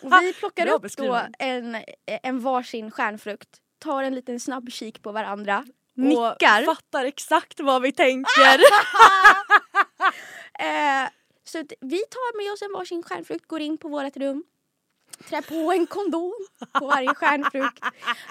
Och 0.00 0.12
vi 0.22 0.32
plockar 0.32 0.64
Bra 0.66 0.74
upp 0.74 0.96
då 0.96 1.20
en, 1.38 1.76
en 2.06 2.40
varsin 2.40 2.90
stjärnfrukt, 2.90 3.48
tar 3.78 4.02
en 4.02 4.14
liten 4.14 4.40
snabb 4.40 4.72
kik 4.72 5.02
på 5.02 5.12
varandra, 5.12 5.64
nickar. 5.94 6.64
Fattar 6.64 7.04
exakt 7.04 7.60
vad 7.60 7.82
vi 7.82 7.92
tänker. 7.92 8.60
Eh, 10.60 11.08
så 11.44 11.58
vi 11.80 11.98
tar 11.98 12.36
med 12.36 12.52
oss 12.52 12.62
en 12.62 12.72
varsin 12.72 13.02
stjärnfrukt, 13.02 13.46
går 13.46 13.60
in 13.60 13.78
på 13.78 13.88
vårt 13.88 14.16
rum, 14.16 14.44
trär 15.28 15.42
på 15.42 15.72
en 15.72 15.86
kondom 15.86 16.32
på 16.72 16.86
varje 16.86 17.14
stjärnfrukt, 17.14 17.84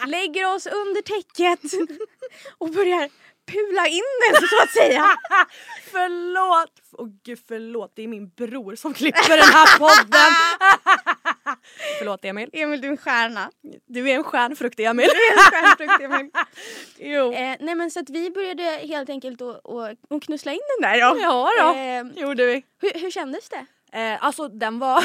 lägger 0.07 0.55
oss 0.55 0.67
under 0.67 1.01
täcket 1.01 1.73
och 2.57 2.69
börjar 2.69 3.09
pula 3.51 3.88
in 3.88 4.03
den 4.31 4.47
så 4.47 4.63
att 4.63 4.71
säga. 4.71 5.05
förlåt! 5.91 6.71
Åh 6.91 7.07
gud 7.25 7.39
förlåt, 7.47 7.91
det 7.95 8.03
är 8.03 8.07
min 8.07 8.29
bror 8.29 8.75
som 8.75 8.93
klipper 8.93 9.29
den 9.38 9.47
här 9.53 9.77
podden. 9.79 10.31
förlåt 11.99 12.25
Emil. 12.25 12.49
Emil 12.53 12.81
du 12.81 12.88
är 12.88 12.91
en 12.91 12.97
stjärna. 12.97 13.51
Du 13.85 14.09
är 14.09 14.15
en 14.15 14.23
stjärnfrukt 14.23 14.79
Emil. 14.79 15.09
Stjärnfrukt, 15.51 16.01
Emil. 16.03 16.29
jo. 16.97 17.33
Eh, 17.33 17.55
nej 17.59 17.75
men 17.75 17.91
så 17.91 17.99
att 17.99 18.09
vi 18.09 18.29
började 18.29 18.63
helt 18.63 19.09
enkelt 19.09 19.41
att 19.41 20.23
knussla 20.25 20.51
in 20.51 20.59
den 20.79 20.91
där 20.91 20.99
då. 21.13 21.19
Ja 21.21 21.49
då, 21.59 21.73
Eh, 21.79 22.23
gjorde 22.23 22.45
vi. 22.45 22.63
hur, 22.81 22.99
hur 23.01 23.12
kändes 23.12 23.49
det? 23.49 23.65
Eh, 23.99 24.25
alltså 24.25 24.47
den 24.47 24.79
var... 24.79 25.03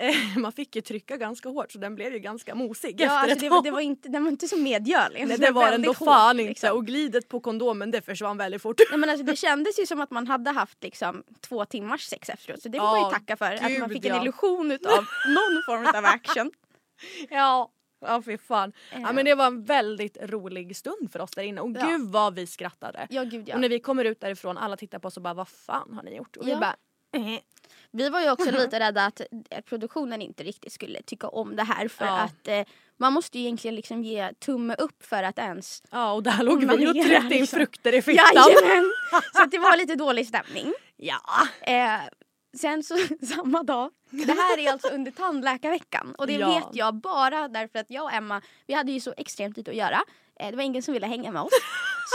man 0.36 0.52
fick 0.52 0.76
ju 0.76 0.82
trycka 0.82 1.16
ganska 1.16 1.48
hårt 1.48 1.72
så 1.72 1.78
den 1.78 1.94
blev 1.94 2.12
ju 2.12 2.18
ganska 2.18 2.54
mosig 2.54 3.00
Ja, 3.00 3.04
efter 3.06 3.16
alltså 3.16 3.32
ett 3.36 3.40
det, 3.40 3.48
var, 3.48 3.62
det 3.62 3.70
var 3.70 3.80
inte, 3.80 4.08
den 4.08 4.24
var 4.24 4.30
inte 4.30 4.48
så 4.48 4.56
medgörlig. 4.56 5.26
Nej, 5.26 5.38
det 5.38 5.50
var 5.50 5.70
den 5.70 5.82
då 5.82 5.92
hård, 5.92 6.08
fan 6.08 6.40
inte 6.40 6.48
liksom. 6.48 6.70
och 6.76 6.86
glidet 6.86 7.28
på 7.28 7.40
kondomen 7.40 7.90
det 7.90 8.02
försvann 8.02 8.36
väldigt 8.38 8.62
fort. 8.62 8.80
Nej, 8.90 8.98
men 8.98 9.10
alltså, 9.10 9.24
det 9.24 9.36
kändes 9.36 9.78
ju 9.80 9.86
som 9.86 10.00
att 10.00 10.10
man 10.10 10.26
hade 10.26 10.50
haft 10.50 10.82
liksom, 10.82 11.22
två 11.40 11.64
timmars 11.64 12.02
sex 12.02 12.28
efteråt. 12.28 12.62
Så 12.62 12.68
det 12.68 12.78
får 12.78 12.86
man 12.86 13.00
Ja, 13.00 13.08
ju 13.08 13.12
tacka 13.14 13.36
för. 13.36 13.54
Att 13.54 13.62
man 13.62 13.72
gud, 13.72 13.92
fick 13.92 14.04
en 14.04 14.14
ja. 14.16 14.22
illusion 14.22 14.70
utav 14.72 14.92
någon 15.28 15.62
form 15.66 15.86
av 15.98 16.04
action. 16.04 16.50
Ja. 17.30 17.70
Ja 18.06 18.22
fy 18.22 18.38
fan. 18.38 18.72
Ja, 18.92 18.98
Eh. 18.98 19.12
men 19.12 19.24
det 19.24 19.34
var 19.34 19.46
en 19.46 19.64
väldigt 19.64 20.16
rolig 20.22 20.76
stund 20.76 21.12
för 21.12 21.20
oss 21.20 21.30
där 21.30 21.42
inne 21.42 21.60
och 21.60 21.70
Ja. 21.80 21.86
gud 21.86 22.08
vad 22.08 22.34
vi 22.34 22.46
skrattade. 22.46 23.06
Ja, 23.10 23.24
gud 23.24 23.48
ja. 23.48 23.54
Och 23.54 23.60
när 23.60 23.68
vi 23.68 23.80
kommer 23.80 24.04
ut 24.04 24.20
därifrån 24.20 24.58
alla 24.58 24.76
tittar 24.76 24.98
på 24.98 25.08
oss 25.08 25.16
och 25.16 25.22
bara 25.22 25.34
vad 25.34 25.48
fan 25.48 25.92
har 25.94 26.02
ni 26.02 26.16
gjort? 26.16 26.36
Och 26.36 26.48
vi 26.48 26.54
bara 26.56 26.76
eh. 27.16 27.38
Vi 27.92 28.08
var 28.08 28.20
ju 28.20 28.30
också 28.30 28.50
lite 28.50 28.80
rädda 28.80 29.04
att 29.06 29.20
eh, 29.50 29.60
produktionen 29.60 30.22
inte 30.22 30.42
riktigt 30.44 30.72
skulle 30.72 31.02
tycka 31.02 31.28
om 31.28 31.56
det 31.56 31.62
här 31.62 31.88
för 31.88 32.04
Ja. 32.04 32.18
att 32.20 32.48
eh, 32.48 32.62
man 32.96 33.12
måste 33.12 33.38
ju 33.38 33.44
egentligen 33.44 33.74
liksom 33.74 34.04
ge 34.04 34.32
tumme 34.32 34.74
upp 34.74 35.02
för 35.06 35.22
att 35.22 35.38
ens 35.38 35.82
Ja 35.90 36.12
och 36.12 36.22
där 36.22 36.42
låg 36.42 36.60
vi 36.64 36.66
och 36.86 36.92
tryckte 36.94 37.16
in 37.16 37.28
liksom. 37.28 37.58
frukter 37.58 37.94
i 37.94 38.02
fittan. 38.02 38.24
Jajamän! 38.34 38.92
Så 39.34 39.44
det 39.44 39.58
var 39.58 39.76
lite 39.76 39.94
dålig 39.94 40.26
stämning. 40.26 40.72
Ja. 40.96 41.20
Eh, 41.60 42.00
sen 42.58 42.82
så 42.82 42.96
samma 43.34 43.62
dag, 43.62 43.90
det 44.10 44.32
här 44.32 44.58
är 44.58 44.72
alltså 44.72 44.88
under 44.88 45.10
tandläkarveckan 45.10 46.14
och 46.18 46.26
det 46.26 46.32
Ja. 46.32 46.48
vet 46.54 46.68
jag 46.76 46.94
bara 46.94 47.48
därför 47.48 47.78
att 47.78 47.86
jag 47.90 48.04
och 48.04 48.12
Emma, 48.12 48.42
vi 48.66 48.74
hade 48.74 48.92
ju 48.92 49.00
så 49.00 49.14
extremt 49.16 49.56
lite 49.56 49.70
att 49.70 49.76
göra. 49.76 50.02
Eh, 50.40 50.50
det 50.50 50.56
var 50.56 50.62
ingen 50.62 50.82
som 50.82 50.94
ville 50.94 51.06
hänga 51.06 51.32
med 51.32 51.42
oss. 51.42 51.52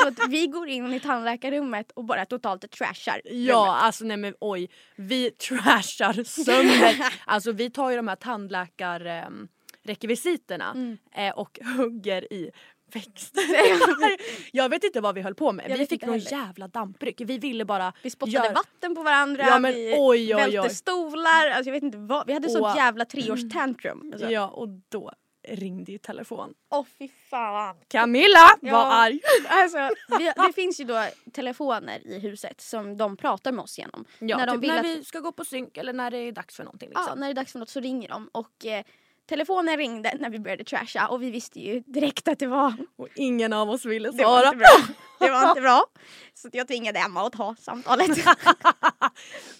Så 0.01 0.07
att 0.07 0.29
vi 0.29 0.47
går 0.47 0.67
in 0.69 0.93
i 0.93 0.99
tandläkarrummet 0.99 1.91
och 1.91 2.05
bara 2.05 2.25
totalt 2.25 2.71
trashar 2.71 3.21
Ja 3.25 3.55
rummet. 3.55 3.83
alltså 3.83 4.05
nej 4.05 4.17
men 4.17 4.33
oj. 4.39 4.69
Vi 4.95 5.31
trashar 5.31 6.23
sönder. 6.23 7.05
alltså 7.25 7.51
vi 7.51 7.69
tar 7.69 7.89
ju 7.89 7.95
de 7.95 8.07
här 8.07 8.15
tandläkar 8.15 9.05
ehm, 9.05 9.47
Mm. 10.75 10.97
eh, 11.15 11.33
och 11.33 11.59
hugger 11.77 12.33
i 12.33 12.51
växter. 12.93 13.43
jag 14.51 14.69
vet 14.69 14.83
inte 14.83 15.01
vad 15.01 15.15
vi 15.15 15.21
höll 15.21 15.35
på 15.35 15.51
med. 15.51 15.69
Jag 15.69 15.77
vi 15.77 15.85
fick 15.87 16.01
någon 16.01 16.13
heller. 16.19 16.31
jävla 16.31 16.67
dampryck. 16.67 17.21
Vi 17.25 17.37
ville 17.37 17.65
bara 17.65 17.93
Vi 18.03 18.09
spottade 18.09 18.31
göra- 18.37 18.53
vatten 18.53 18.95
på 18.95 19.03
varandra, 19.03 19.43
Ja, 19.47 19.59
men 19.59 19.73
vi 19.73 19.95
oj, 19.97 19.99
oj, 19.99 20.33
välte 20.33 20.59
oj. 20.59 20.69
stolar. 20.69 21.49
Alltså 21.49 21.69
jag 21.69 21.73
vet 21.73 21.83
inte 21.83 21.97
vad. 21.97 22.27
Vi 22.27 22.33
hade 22.33 22.59
Och- 22.59 22.77
jävla 22.77 23.05
treårstantrum. 23.05 24.11
Alltså. 24.13 24.31
Ja 24.31 24.47
och 24.49 24.67
då 24.89 25.11
ringde 25.47 25.91
ju 25.91 25.97
telefon. 25.97 26.53
Åh 26.69 26.85
fy 26.99 27.09
fan. 27.29 27.75
Camilla 27.87 28.49
var 28.61 28.69
Ja. 28.69 28.85
arg. 28.93 29.19
Alltså, 29.49 29.77
det, 30.19 30.33
det 30.47 30.53
finns 30.55 30.79
ju 30.79 30.83
då 30.85 31.05
telefoner 31.33 32.07
i 32.07 32.19
huset 32.19 32.61
som 32.61 32.97
de 32.97 33.17
pratar 33.17 33.51
med 33.51 33.63
oss 33.63 33.77
genom. 33.77 34.05
Ja, 34.19 34.37
när 34.37 34.47
de 34.47 34.51
typ 34.53 34.63
vill 34.63 34.69
när 34.69 34.79
att- 34.79 34.85
vi 34.85 35.03
ska 35.05 35.19
gå 35.19 35.31
på 35.31 35.45
synk 35.45 35.77
eller 35.77 35.93
när 35.93 36.11
det 36.11 36.17
är 36.17 36.31
dags 36.31 36.55
för 36.55 36.63
någonting. 36.63 36.89
Liksom. 36.89 37.05
Ja, 37.09 37.15
när 37.15 37.27
det 37.27 37.31
är 37.31 37.35
dags 37.35 37.51
för 37.51 37.59
något 37.59 37.69
så 37.69 37.79
ringer 37.79 38.09
de 38.09 38.29
och 38.33 38.65
eh, 38.65 38.83
telefonen 39.29 39.77
ringde 39.77 40.17
när 40.19 40.29
vi 40.29 40.39
började 40.39 40.63
trasha 40.63 41.07
och 41.07 41.21
vi 41.23 41.31
visste 41.31 41.59
ju 41.59 41.79
direkt 41.79 42.27
att 42.27 42.39
det 42.39 42.47
var, 42.47 42.73
Och 42.95 43.07
ingen 43.15 43.53
av 43.53 43.69
oss 43.69 43.85
ville 43.85 44.11
det 44.11 44.23
var 44.23 44.41
svara. 44.41 44.45
inte 44.47 44.57
bra. 44.57 44.95
Det 45.19 45.31
var 45.31 45.49
inte 45.49 45.61
bra. 45.61 45.85
Så 46.33 46.49
jag 46.53 46.67
tvingade 46.67 46.99
Emma 46.99 47.27
att 47.27 47.33
ta 47.33 47.55
samtalet. 47.59 48.17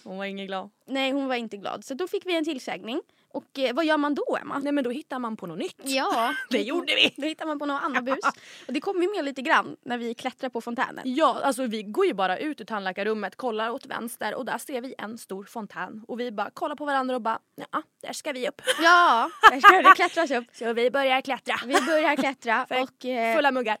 Hon 0.04 0.16
var 0.18 0.24
ingen 0.24 0.46
glad. 0.46 0.70
Nej 0.86 1.10
hon 1.12 1.26
var 1.28 1.34
inte 1.34 1.56
glad 1.56 1.84
så 1.84 1.94
då 1.94 2.08
fick 2.08 2.26
vi 2.26 2.36
en 2.36 2.44
tillsägning. 2.44 3.00
Och 3.36 3.58
eh, 3.58 3.74
vad 3.74 3.84
gör 3.84 3.96
man 3.96 4.14
då 4.14 4.38
Emma? 4.42 4.58
Nej 4.58 4.72
men 4.72 4.84
då 4.84 4.90
hittar 4.90 5.18
man 5.18 5.36
på 5.36 5.46
något 5.46 5.58
nytt. 5.58 5.80
Ja, 5.82 6.34
Det 6.50 6.62
gjorde 6.62 6.94
vi. 6.94 7.14
Då 7.16 7.26
hittar 7.26 7.46
man 7.46 7.58
på 7.58 7.66
något 7.66 7.82
annat 7.82 8.04
bus. 8.04 8.18
Och 8.66 8.72
det 8.72 8.80
kom 8.80 9.00
vi 9.00 9.08
med 9.08 9.24
lite 9.24 9.42
grann 9.42 9.76
när 9.84 9.98
vi 9.98 10.14
klättrar 10.14 10.48
på 10.48 10.60
fontänen. 10.60 11.02
Ja, 11.04 11.40
alltså 11.42 11.66
vi 11.66 11.82
går 11.82 12.06
ju 12.06 12.14
bara 12.14 12.38
ut 12.38 12.60
ur 12.60 12.64
tandläkarrummet, 12.64 13.36
kollar 13.36 13.70
åt 13.70 13.86
vänster 13.86 14.34
och 14.34 14.44
där 14.44 14.58
ser 14.58 14.80
vi 14.80 14.94
en 14.98 15.18
stor 15.18 15.44
fontän. 15.44 16.04
Och 16.08 16.20
vi 16.20 16.32
bara 16.32 16.50
kollar 16.50 16.76
på 16.76 16.84
varandra 16.84 17.14
och 17.14 17.22
bara 17.22 17.38
ja, 17.72 17.82
där 18.02 18.12
ska 18.12 18.32
vi 18.32 18.48
upp. 18.48 18.62
Ja, 18.82 19.30
där 19.50 19.60
ska 19.60 19.88
det 19.88 19.94
klättras 19.96 20.30
upp. 20.30 20.44
Så 20.52 20.72
vi 20.72 20.90
börjar 20.90 21.20
klättra. 21.20 21.54
Vi 21.66 21.74
börjar 21.86 22.16
klättra 22.16 22.66
och 22.70 23.04
eh, 23.04 23.36
Fulla 23.36 23.50
muggar. 23.50 23.76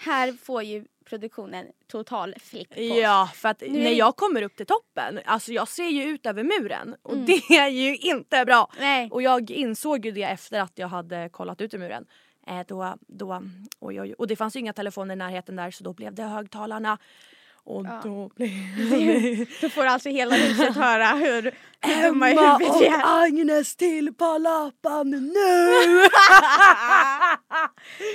Här 0.00 0.32
får 0.32 0.62
ju 0.62 0.84
produktionen 1.04 1.66
total 1.86 2.34
flipp 2.40 2.74
på. 2.74 2.80
Ja, 2.80 3.30
för 3.34 3.48
att 3.48 3.62
är 3.62 3.70
när 3.70 3.90
jag 3.90 4.16
kommer 4.16 4.42
upp 4.42 4.56
till 4.56 4.66
toppen, 4.66 5.20
alltså 5.24 5.52
jag 5.52 5.68
ser 5.68 5.88
ju 5.88 6.02
ut 6.02 6.26
över 6.26 6.44
muren 6.44 6.96
och 7.02 7.12
Mm. 7.12 7.26
det 7.26 7.56
är 7.56 7.68
ju 7.68 7.96
inte 7.96 8.44
bra. 8.44 8.70
Nej. 8.78 9.08
Och 9.10 9.22
jag 9.22 9.50
insåg 9.50 10.04
ju 10.06 10.12
det 10.12 10.22
efter 10.22 10.60
att 10.60 10.78
jag 10.78 10.88
hade 10.88 11.28
kollat 11.28 11.60
ut 11.60 11.74
ur 11.74 11.78
muren. 11.78 12.06
Eh, 12.46 12.60
då, 12.66 12.94
då, 13.00 13.42
oj, 13.80 14.00
oj, 14.00 14.14
och 14.14 14.26
det 14.26 14.36
fanns 14.36 14.56
ju 14.56 14.60
inga 14.60 14.72
telefoner 14.72 15.14
i 15.14 15.16
närheten 15.16 15.56
där 15.56 15.70
så 15.70 15.84
då 15.84 15.92
blev 15.92 16.14
det 16.14 16.22
högtalarna. 16.22 16.98
Och 17.64 17.86
Ja. 17.86 18.00
då 18.04 18.30
blir 18.36 19.60
Då 19.62 19.68
får 19.68 19.84
alltså 19.86 20.08
hela 20.08 20.34
huset 20.34 20.74
höra 20.76 21.06
hur, 21.06 21.42
hur 21.80 22.02
dumma 22.02 22.30
i 22.30 22.36
huvudet 22.36 22.68
och 22.70 22.82
är. 22.82 23.24
Agnes 23.24 23.76
till 23.76 24.14
Palapan 24.14 25.10
nu! 25.10 25.68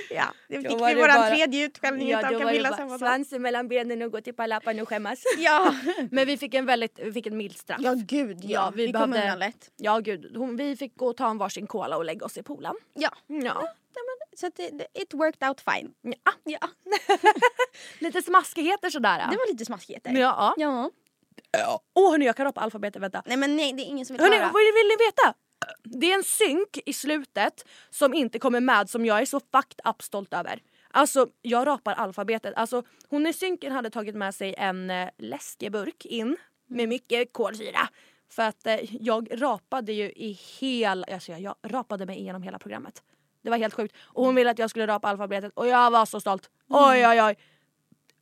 Ja, 0.10 0.24
det 0.50 0.62
fick 0.62 0.72
vi 0.72 0.76
våran 0.96 1.16
bara- 1.16 1.30
tredje 1.36 1.66
utskällning 1.66 2.10
Ja, 2.10 2.20
utav 2.20 2.40
Camilla 2.40 2.70
samma 2.78 2.90
dag. 2.90 3.00
svansen 3.00 3.42
mellan 3.42 3.68
benen 3.68 4.02
och 4.02 4.12
gå 4.12 4.22
till 4.22 4.34
Palapan 4.34 4.80
och 4.80 4.90
skämmas. 4.90 5.24
Ja. 5.38 5.76
Men 6.12 6.28
vi 6.28 6.38
fick 6.38 6.54
en 6.54 6.66
väldigt, 6.66 7.00
vi 7.04 7.12
fick 7.14 7.28
ett 7.28 7.34
milt 7.34 7.58
straff. 7.58 7.78
ja, 7.82 7.94
gud 7.98 8.38
ja. 8.44 8.50
Ja, 8.50 8.72
vi 8.76 8.86
vi, 8.88 8.94
kom 8.94 9.12
behövde- 9.12 9.22
undan 9.22 9.40
lätt. 9.40 9.72
Ja 9.76 10.00
gud, 10.00 10.38
hon, 10.38 10.56
vi 10.58 10.76
fick 10.78 10.96
gå 10.98 11.08
och 11.08 11.18
ta 11.18 11.30
en 11.30 11.38
varsin 11.38 11.68
cola 11.68 11.98
och 11.98 12.06
lägga 12.06 12.26
oss 12.26 12.38
i 12.38 12.44
poolen. 12.44 12.76
Ja, 12.94 13.10
Ja. 13.28 13.68
Så 14.40 14.48
att 14.48 14.56
det, 14.56 14.88
it 14.94 15.14
worked 15.14 15.50
out 15.50 15.62
fine. 15.62 15.94
ja. 16.02 16.32
Ja, 16.44 16.68
Lite 18.00 18.22
smaskigheter 18.22 18.90
sådär. 18.90 19.18
det 19.32 19.38
var 19.38 19.52
lite 19.52 19.66
smaskigheter. 19.66 20.12
Ja. 20.12 20.54
Ja. 20.58 20.92
Åh 21.96 22.12
hörni 22.12 22.26
jag 22.26 22.36
kan 22.36 22.46
rapa 22.46 22.62
alfabetet, 22.62 23.02
vänta. 23.02 23.24
Nej 23.26 23.38
men 23.38 23.56
nej, 23.56 23.74
det 23.74 23.82
är 23.82 23.86
ingen 23.86 24.06
som 24.06 24.14
vill 24.14 24.22
Hörni, 24.24 24.36
höra. 24.38 24.48
vill, 24.48 24.74
vill 24.76 24.88
ni 24.88 25.06
veta? 25.06 25.34
Det 25.84 26.12
är 26.12 26.16
en 26.16 26.24
synk 26.24 26.80
i 26.86 26.94
slutet 26.94 27.66
som 27.90 28.14
inte 28.14 28.40
kommer 28.40 28.60
med 28.60 28.90
som 28.90 29.06
jag 29.06 29.22
är 29.22 29.26
så 29.26 29.40
fucked 29.40 29.80
up 29.90 30.02
stolt 30.04 30.34
över. 30.34 30.62
Alltså 30.92 31.28
jag 31.42 31.68
rapar 31.68 31.94
alfabetet. 31.94 32.54
Alltså 32.56 32.84
hon 33.10 33.28
i 33.28 33.34
synken 33.34 33.72
hade 33.72 33.90
tagit 33.90 34.16
med 34.16 34.36
sig 34.36 34.56
en 34.58 34.90
eh, 34.90 35.10
läskeburk 35.18 36.06
in 36.06 36.38
med 36.68 36.90
mycket 36.90 37.34
kolsyra. 37.34 37.90
För 38.30 38.44
att 38.44 38.68
eh, 38.68 38.96
jag 39.04 39.42
rapade 39.42 39.94
ju 39.94 40.04
i 40.12 40.40
hela, 40.60 41.08
alltså 41.14 41.32
jag, 41.32 41.42
jag 41.42 41.56
rapade 41.64 42.06
mig 42.06 42.18
igenom 42.20 42.44
hela 42.44 42.60
programmet. 42.60 43.04
Det 43.46 43.50
var 43.52 43.58
helt 43.58 43.74
sjukt. 43.74 43.96
Och 44.04 44.26
hon 44.26 44.36
ville 44.36 44.52
att 44.52 44.60
jag 44.60 44.70
skulle 44.70 44.88
rapa 44.88 45.08
alfabetet 45.08 45.52
och 45.56 45.68
jag 45.68 45.92
var 45.92 46.06
så 46.06 46.20
stolt. 46.20 46.50
Oj 46.70 47.08
oj 47.08 47.22
oj. 47.22 47.36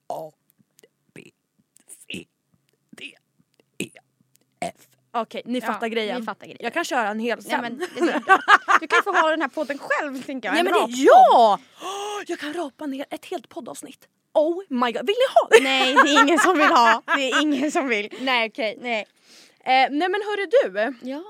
A, 0.07 0.31
B, 1.13 1.21
C, 2.07 2.25
D, 2.91 3.03
E, 3.77 3.89
F. 4.59 4.73
Okej, 5.11 5.41
ni 5.45 5.59
Ja, 5.59 5.65
fattar 5.65 5.87
grejen. 5.87 6.19
vi 6.19 6.25
fattar 6.25 6.45
grejen. 6.45 6.57
Jag 6.61 6.73
kan 6.73 6.85
köra 6.85 7.07
en 7.09 7.19
hel 7.19 7.43
sen. 7.43 7.61
men, 7.61 7.77
det- 7.77 7.87
du 8.79 8.87
kan 8.87 9.03
få 9.03 9.11
ha 9.11 9.29
den 9.29 9.41
här 9.41 9.47
podden 9.49 9.77
själv 9.81 10.23
tänker 10.23 10.49
jag. 10.49 10.55
Ja, 10.55 10.59
En 10.59 10.65
men 10.65 10.73
det, 10.73 10.95
ja! 10.95 11.59
Jag 12.27 12.39
kan 12.39 12.53
rapa 12.53 12.85
ner 12.85 13.05
ett 13.09 13.25
helt 13.25 13.49
poddavsnitt. 13.49 14.07
Oh 14.33 14.63
my 14.69 14.91
god, 14.91 15.07
vill 15.07 15.15
ni 15.15 15.33
ha 15.35 15.47
det? 15.51 15.63
Nej 15.63 15.93
det 15.93 15.99
är 16.09 16.23
ingen 16.23 16.39
som 16.39 16.57
vill 16.57 16.67
ha. 16.67 17.01
Det 17.05 17.31
är 17.31 17.41
ingen 17.41 17.71
som 17.71 17.87
vill. 17.87 18.13
Nej 18.21 18.49
okej. 18.49 18.77
Nej. 18.81 19.01
Eh, 19.59 19.89
nej 19.91 20.09
men 20.09 20.21
hörru 20.21 20.45
du, 20.45 20.97
Ja. 21.09 21.23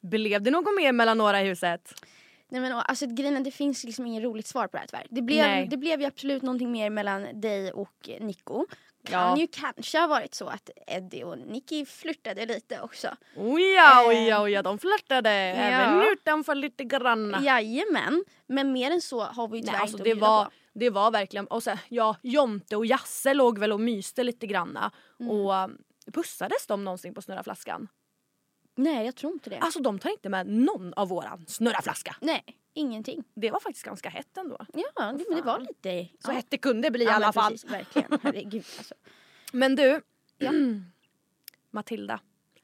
blev 0.00 0.42
det 0.42 0.50
något 0.50 0.76
mer 0.76 0.92
mellan 0.92 1.18
några 1.18 1.42
i 1.42 1.44
huset? 1.48 2.04
Nej 2.50 2.60
men 2.60 2.72
alltså 2.72 3.06
grejen 3.06 3.42
det 3.42 3.50
finns 3.50 3.84
liksom 3.84 4.06
inget 4.06 4.22
roligt 4.22 4.46
svar 4.46 4.66
på 4.66 4.76
det 4.76 4.78
här 4.78 4.86
tyvärr. 4.86 5.06
Det 5.10 5.22
blev, 5.22 5.46
Nej. 5.46 5.66
det 5.68 5.76
blev 5.76 6.00
ju 6.00 6.06
absolut 6.06 6.42
någonting 6.42 6.72
mer 6.72 6.90
mellan 6.90 7.40
dig 7.40 7.72
och 7.72 8.08
Nico. 8.20 8.66
Kan 9.04 9.20
Ja. 9.20 9.36
ju 9.38 9.46
kanske 9.46 9.98
ha 9.98 10.06
varit 10.06 10.34
så 10.34 10.46
att 10.46 10.70
Eddie 10.86 11.24
och 11.24 11.38
Nicky 11.38 11.84
flörtade 11.84 12.46
lite 12.46 12.80
också. 12.80 13.08
Oja, 13.36 14.02
Eh, 14.02 14.08
oja, 14.08 14.42
oja, 14.42 14.62
de 14.62 14.78
flörtade 14.78 15.30
även 15.30 15.98
ja. 15.98 16.12
utanför 16.12 16.54
lite 16.54 16.84
grann. 16.84 17.36
Jajamän, 17.42 18.24
men 18.46 18.72
mer 18.72 18.90
än 18.90 19.00
så 19.00 19.20
har 19.20 19.48
vi 19.48 19.58
ju 19.58 19.62
Nej, 19.64 19.70
tyvärr 19.70 19.80
alltså 19.82 19.96
inte 19.98 20.08
det 20.08 20.12
att 20.12 20.18
var, 20.18 20.44
på. 20.44 20.50
det 20.74 20.90
var 20.90 21.10
verkligen, 21.10 21.46
och 21.46 21.62
så, 21.62 21.78
ja, 21.88 22.16
Jonte 22.22 22.76
och 22.76 22.86
Jasse 22.86 23.34
låg 23.34 23.58
väl 23.58 23.72
och 23.72 23.80
myste 23.80 24.24
lite 24.24 24.46
granna. 24.46 24.90
Mm. 25.20 25.30
Och 25.32 25.52
um, 25.54 25.78
pussades 26.12 26.66
de 26.66 26.84
någonsin 26.84 27.14
på 27.14 27.22
snurra 27.22 27.42
flaskan? 27.42 27.88
Nej 28.78 29.04
jag 29.06 29.14
tror 29.14 29.32
inte 29.32 29.50
det. 29.50 29.58
Alltså 29.58 29.80
de 29.80 29.98
tar 29.98 30.10
inte 30.10 30.28
med 30.28 30.46
någon 30.46 30.94
av 30.94 31.08
våran 31.08 31.44
snurra 31.46 31.82
flaska. 31.82 32.16
Nej, 32.20 32.44
ingenting. 32.74 33.24
Det 33.34 33.50
var 33.50 33.60
faktiskt 33.60 33.84
ganska 33.84 34.08
hett 34.08 34.36
ändå. 34.36 34.56
Ja, 34.74 35.12
det, 35.12 35.24
men 35.28 35.36
det 35.36 35.42
var 35.42 35.58
lite... 35.60 36.08
Så 36.24 36.30
ja. 36.30 36.34
hett 36.34 36.46
det 36.48 36.58
kunde 36.58 36.90
bli 36.90 37.04
i 37.04 37.06
Ja, 37.06 37.12
alla 37.14 37.26
men 37.26 37.32
fall. 37.32 37.52
Precis, 37.52 37.70
verkligen, 37.70 38.18
herregud 38.22 38.64
alltså. 38.78 38.94
Men 39.52 39.76
du, 39.76 40.00
Ja. 40.38 40.50
Matilda. 41.70 42.20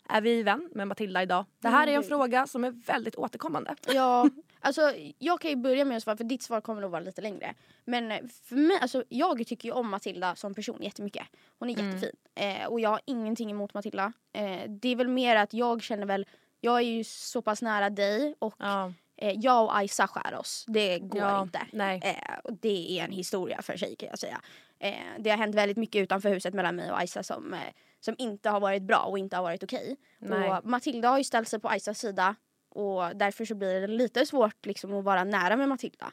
Är 0.09 0.21
vi 0.21 0.43
vän 0.43 0.69
med 0.75 0.89
Matilda 0.89 1.23
idag? 1.23 1.45
Det 1.61 1.69
här 1.69 1.83
är 1.87 1.91
en 1.91 1.97
Mm, 1.97 2.09
fråga 2.09 2.47
som 2.47 2.65
är 2.65 2.71
väldigt 2.71 3.17
återkommande. 3.17 3.77
Ja, 3.87 4.29
alltså 4.65 4.93
jag 5.19 5.41
kan 5.41 5.51
ju 5.51 5.57
börja 5.57 5.85
med 5.85 5.97
att 5.97 6.03
svara 6.03 6.17
för 6.17 6.25
ditt 6.25 6.43
svar 6.43 6.61
kommer 6.61 6.81
nog 6.81 6.91
vara 6.91 7.01
lite 7.03 7.21
längre. 7.23 7.55
Men 7.85 8.11
eh, 8.13 8.19
för 8.43 8.57
mig, 8.57 8.79
alltså 8.81 9.05
jag 9.09 9.47
tycker 9.47 9.69
ju 9.69 9.73
om 9.73 9.91
Matilda 9.91 10.35
som 10.37 10.55
person 10.55 10.83
jättemycket. 10.83 11.27
Hon 11.59 11.71
är 11.71 11.75
Mm. 11.79 11.87
jättefin. 11.95 12.17
Eh, 12.35 12.67
och 12.67 12.81
jag 12.81 12.91
har 12.91 13.01
ingenting 13.05 13.51
emot 13.51 13.75
Matilda. 13.75 14.13
Eh, 14.33 14.63
det 14.69 14.89
är 14.89 14.97
väl 14.97 15.09
mer 15.09 15.37
att 15.37 15.55
jag 15.55 15.83
känner 15.83 16.07
väl, 16.07 16.27
jag 16.61 16.77
är 16.77 16.81
ju 16.85 17.05
så 17.05 17.43
pass 17.43 17.63
nära 17.63 17.91
dig 17.91 18.35
och 18.39 18.55
Ja. 18.59 18.93
eh, 19.17 19.33
jag 19.41 19.65
och 19.65 19.83
Isa 19.83 20.09
skär 20.09 20.35
oss. 20.35 20.65
Det 20.69 20.99
går 20.99 21.21
Ja, 21.21 21.43
inte. 21.43 21.61
nej. 21.73 22.01
Eh, 22.05 22.39
och 22.45 22.53
det 22.53 22.99
är 23.01 23.05
en 23.05 23.13
historia 23.13 23.63
för 23.63 23.77
sig 23.77 23.97
kan 23.97 24.09
jag 24.09 24.19
säga. 24.19 24.41
Eh, 24.79 24.95
det 25.19 25.31
har 25.31 25.37
hänt 25.37 25.55
väldigt 25.55 25.77
mycket 25.77 26.03
utanför 26.03 26.29
huset 26.29 26.55
mellan 26.55 26.77
mig 26.77 26.93
och 26.93 27.03
Isa 27.03 27.23
som, 27.23 27.57
som 28.01 28.15
inte 28.19 28.51
har 28.51 28.61
varit 28.61 28.83
bra 28.83 28.99
och 28.99 29.19
inte 29.19 29.37
har 29.37 29.43
varit 29.43 29.63
okej. 29.63 29.97
Och 30.59 30.65
Matilda 30.67 31.09
har 31.09 31.19
ju 31.19 31.25
ställt 31.25 31.49
sig 31.49 31.61
på 31.61 31.75
Isas 31.75 31.99
sida 31.99 32.35
och 32.75 33.17
därför 33.17 33.45
så 33.45 33.55
blir 33.55 33.81
det 33.81 33.87
lite 33.87 34.27
svårt 34.27 34.67
liksom 34.67 34.95
att 34.95 35.05
vara 35.05 35.25
nära 35.25 35.57
med 35.57 35.69
Matilda. 35.69 36.13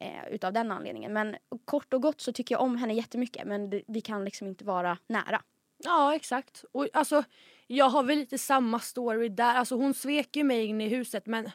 Eh, 0.00 0.28
utav 0.30 0.52
den 0.52 0.72
anledningen. 0.72 1.12
Men 1.12 1.36
kort 1.64 1.94
och 1.94 2.02
gott 2.02 2.20
så 2.20 2.32
tycker 2.32 2.54
jag 2.54 2.62
om 2.62 2.76
henne 2.76 2.94
jättemycket 2.94 3.46
men 3.46 3.70
det, 3.70 3.82
vi 3.86 4.00
kan 4.00 4.24
liksom 4.24 4.48
inte 4.48 4.64
vara 4.64 4.98
nära. 5.06 5.42
ja, 5.84 6.14
exakt. 6.14 6.64
Och 6.72 6.88
alltså, 6.92 7.24
jag 7.66 7.88
har 7.88 8.02
väl 8.02 8.18
lite 8.18 8.38
samma 8.38 8.80
story 8.80 9.28
där. 9.28 9.54
Alltså, 9.54 9.74
hon 9.74 9.94
svek 9.94 10.36
ju 10.36 10.44
mig 10.44 10.64
in 10.64 10.80
i 10.80 10.88
huset 10.88 11.26
men 11.26 11.50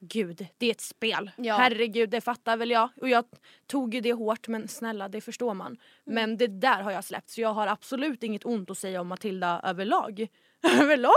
gud, 0.00 0.46
det 0.58 0.66
är 0.66 0.70
ett 0.70 0.80
spel. 0.80 1.30
Ja. 1.36 1.56
Herregud, 1.56 2.10
det 2.10 2.20
fattar 2.20 2.56
väl 2.56 2.70
jag. 2.70 2.88
Och 3.00 3.08
jag 3.08 3.24
tog 3.66 3.94
ju 3.94 4.00
det 4.00 4.12
hårt 4.12 4.48
men 4.48 4.68
snälla, 4.68 5.08
det 5.08 5.20
förstår 5.20 5.54
man. 5.54 5.76
Men 6.04 6.36
det 6.36 6.46
där 6.46 6.82
har 6.82 6.90
jag 6.90 7.04
släppt 7.04 7.30
så 7.30 7.40
jag 7.40 7.52
har 7.52 7.66
absolut 7.66 8.22
inget 8.22 8.44
ont 8.44 8.70
att 8.70 8.78
säga 8.78 9.00
om 9.00 9.08
Matilda 9.08 9.60
överlag. 9.64 10.28
överlag? 10.80 11.12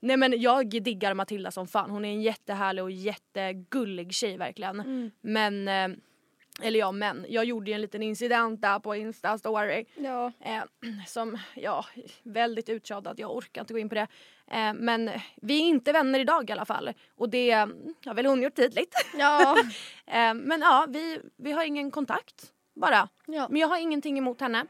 Nej 0.00 0.16
men 0.16 0.40
jag 0.40 0.68
diggar 0.68 1.14
Matilda 1.14 1.50
som 1.50 1.66
fan. 1.66 1.90
Hon 1.90 2.04
är 2.04 2.08
en 2.08 2.22
jättehärlig 2.22 2.84
och 2.84 2.90
jättegullig 2.90 4.14
tjej 4.14 4.36
verkligen. 4.36 5.10
Men, 5.20 5.68
eh, 5.68 5.88
eller 6.62 6.78
ja 6.78 6.92
men, 6.92 7.26
jag 7.28 7.44
gjorde 7.44 7.70
ju 7.70 7.74
en 7.74 7.80
liten 7.80 8.02
incident 8.02 8.62
där 8.62 8.78
på 8.78 8.94
Insta 8.94 9.38
story. 9.38 9.84
Ja. 9.96 10.32
Eh, 10.40 10.62
som, 11.06 11.38
ja, 11.54 11.84
väldigt 12.22 12.68
uttjatad. 12.68 13.20
Jag 13.20 13.36
orkar 13.36 13.60
inte 13.60 13.72
gå 13.72 13.78
in 13.78 13.88
på 13.88 13.94
det. 13.94 14.08
Eh, 14.50 14.74
men 14.74 15.10
vi 15.36 15.56
är 15.56 15.68
inte 15.68 15.92
vänner 15.92 16.20
idag 16.20 16.50
i 16.50 16.52
alla 16.52 16.64
fall. 16.64 16.92
Och 17.16 17.28
det 17.28 17.50
eh, 17.50 17.66
har 18.04 18.14
väl 18.14 18.26
hon 18.26 18.42
gjort 18.42 18.56
tydligt. 18.56 18.94
Ja. 19.18 19.56
eh, 20.06 20.34
men 20.34 20.60
ja, 20.60 20.86
vi, 20.88 21.20
vi 21.36 21.52
har 21.52 21.64
ingen 21.64 21.90
kontakt 21.90 22.52
bara. 22.74 23.08
ja. 23.26 23.46
Men 23.50 23.60
jag 23.60 23.68
har 23.68 23.78
ingenting 23.78 24.18
emot 24.18 24.40
henne. 24.40 24.66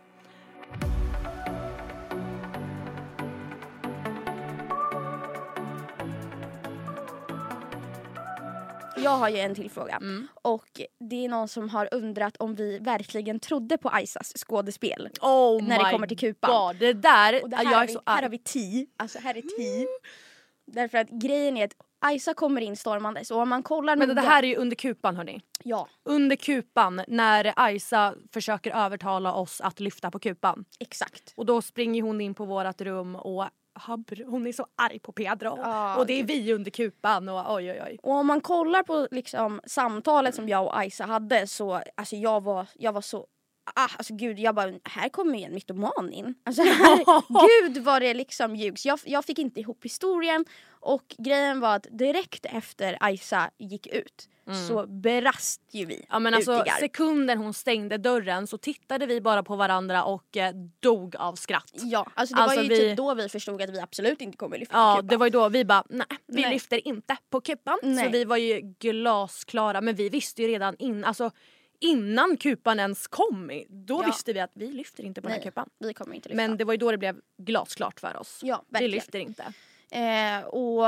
Jag 9.02 9.10
har 9.10 9.28
ju 9.28 9.38
en 9.38 9.54
till 9.54 9.70
fråga. 9.70 9.96
Mm. 9.96 10.28
Och 10.34 10.80
det 11.00 11.24
är 11.24 11.28
någon 11.28 11.48
som 11.48 11.68
har 11.68 11.88
undrat 11.94 12.36
om 12.36 12.54
vi 12.54 12.78
verkligen 12.78 13.40
trodde 13.40 13.78
på 13.78 13.92
Isas 14.02 14.32
skådespel. 14.36 15.08
Oh 15.20 15.62
När 15.62 15.84
det 15.84 15.90
kommer 15.90 16.06
till 16.06 16.18
kupan. 16.18 16.50
God, 16.50 16.76
det 16.76 16.92
där, 16.92 17.42
Och 17.42 17.50
det 17.50 17.56
här, 17.56 17.64
jag 17.64 17.82
är 17.82 17.86
vi, 17.86 17.92
så 17.92 18.02
här 18.06 18.22
har 18.22 18.28
vi 18.28 18.38
ti. 18.38 18.86
Alltså 18.96 19.18
här 19.18 19.36
är 19.36 19.42
ti. 19.42 19.86
Därför 20.66 20.98
att 20.98 21.08
grejen 21.08 21.56
är 21.56 21.64
att 21.64 21.74
Isa 22.12 22.34
kommer 22.34 22.60
in 22.60 22.76
stormandes 22.76 23.30
och 23.30 23.38
om 23.38 23.48
man 23.48 23.62
kollar 23.62 23.96
Men 23.96 24.14
det 24.14 24.20
här 24.20 24.42
är 24.42 24.46
ju 24.46 24.56
under 24.56 24.76
kupan 24.76 25.16
hörni. 25.16 25.40
Ja, 25.64 25.88
Under 26.04 26.36
kupan 26.36 27.02
när 27.08 27.52
Aisa 27.56 28.14
försöker 28.32 28.70
övertala 28.70 29.32
oss 29.32 29.60
att 29.60 29.80
lyfta 29.80 30.10
på 30.10 30.18
kupan. 30.18 30.64
exakt. 30.80 31.32
Och 31.36 31.46
då 31.46 31.62
springer 31.62 32.02
hon 32.02 32.20
in 32.20 32.34
på 32.34 32.44
vårat 32.44 32.80
rum 32.80 33.16
och 33.16 33.48
habr, 33.78 34.24
hon 34.24 34.46
är 34.46 34.52
så 34.52 34.66
arg 34.76 34.98
på 34.98 35.12
Pedro. 35.12 35.58
Ja, 35.62 35.96
och 35.96 36.06
det 36.06 36.20
är 36.20 36.24
vi 36.24 36.52
under 36.52 36.70
kupan 36.70 37.28
och 37.28 37.54
oj 37.54 37.70
oj 37.70 37.82
oj. 37.86 37.98
Och 38.02 38.12
om 38.12 38.26
man 38.26 38.40
kollar 38.40 38.82
på 38.82 39.08
liksom, 39.10 39.60
samtalet 39.66 40.34
som 40.34 40.48
jag 40.48 40.66
och 40.66 40.84
Isa 40.84 41.04
hade 41.04 41.46
så 41.46 41.82
alltså 41.94 42.16
jag 42.16 42.42
var, 42.42 42.66
jag 42.74 42.92
var 42.92 43.00
så 43.00 43.26
Ah, 43.74 43.88
alltså 43.96 44.14
gud, 44.14 44.38
jag 44.38 44.54
bara, 44.54 44.72
här 44.84 45.08
kommer 45.08 45.38
ju 45.38 45.44
en 45.44 45.54
mytoman 45.54 46.12
in. 46.12 46.34
Alltså 46.44 46.62
här, 46.82 47.04
gud 47.28 47.84
vad 47.84 48.02
det 48.02 48.14
liksom 48.14 48.56
ljugs. 48.56 48.86
Jag, 48.86 49.00
jag 49.04 49.24
fick 49.24 49.38
inte 49.38 49.60
ihop 49.60 49.84
historien 49.84 50.44
och 50.68 51.14
grejen 51.18 51.60
var 51.60 51.76
att 51.76 51.86
direkt 51.90 52.46
efter 52.46 53.10
Isa 53.10 53.50
gick 53.58 53.86
ut 53.86 54.28
så 54.68 54.86
brast 54.86 55.60
ju 55.72 55.84
vi 55.84 55.94
Mm. 55.94 56.06
Ja 56.10 56.18
men 56.18 56.34
alltså 56.34 56.64
sekunden 56.80 57.38
hon 57.38 57.54
stängde 57.54 57.98
dörren 57.98 58.46
så 58.46 58.58
tittade 58.58 59.06
vi 59.06 59.20
bara 59.20 59.42
på 59.42 59.56
varandra 59.56 60.04
och 60.04 60.36
eh, 60.36 60.52
dog 60.80 61.16
av 61.16 61.34
skratt. 61.34 61.70
Ja, 61.74 62.06
alltså 62.14 62.34
det 62.34 62.42
Alltså, 62.42 62.56
var 62.56 62.62
ju 62.62 62.68
vi- 62.68 62.76
typ 62.78 62.96
då 62.96 63.14
vi 63.14 63.28
förstod 63.28 63.62
att 63.62 63.70
vi 63.70 63.80
absolut 63.80 64.20
inte 64.20 64.36
kommer 64.36 64.58
lyfta 64.58 64.76
Ja 64.78 64.94
kupan. 64.96 65.06
det 65.06 65.16
var 65.16 65.26
ju 65.26 65.30
då 65.30 65.48
vi 65.48 65.64
bara 65.64 65.84
nej 65.88 66.06
vi 66.26 66.42
Nej. 66.42 66.50
lyfter 66.52 66.88
inte 66.88 67.16
på 67.30 67.40
kupan. 67.40 67.78
Så 67.82 67.86
Nej. 67.88 68.10
vi 68.12 68.24
var 68.24 68.36
ju 68.36 68.60
glasklara 68.78 69.80
men 69.80 69.94
vi 69.94 70.08
visste 70.08 70.42
ju 70.42 70.48
redan 70.48 70.76
in, 70.78 71.04
alltså, 71.04 71.30
innan 71.80 72.36
kupan 72.36 72.80
ens 72.80 73.06
kom 73.06 73.50
då 73.68 73.94
Ja. 74.02 74.06
visste 74.06 74.32
vi 74.32 74.40
att 74.40 74.50
vi 74.54 74.72
lyfter 74.72 75.04
inte 75.04 75.20
på 75.22 75.28
den 75.28 75.32
här 75.32 75.38
Nej, 75.38 75.44
kupan. 75.44 75.68
vi 75.78 75.94
kommer 75.94 76.14
inte 76.16 76.28
lyfta. 76.28 76.36
Men 76.48 76.56
det 76.56 76.64
var 76.64 76.72
ju 76.74 76.78
då 76.78 76.90
det 76.90 76.98
blev 76.98 77.20
glasklart 77.38 78.00
för 78.00 78.16
oss. 78.16 78.40
ja, 78.42 78.62
vi 78.68 78.72
verkligen. 78.72 78.90
lyfter 78.90 79.18
inte. 79.18 79.52
Eh, 79.90 80.44
och 80.44 80.84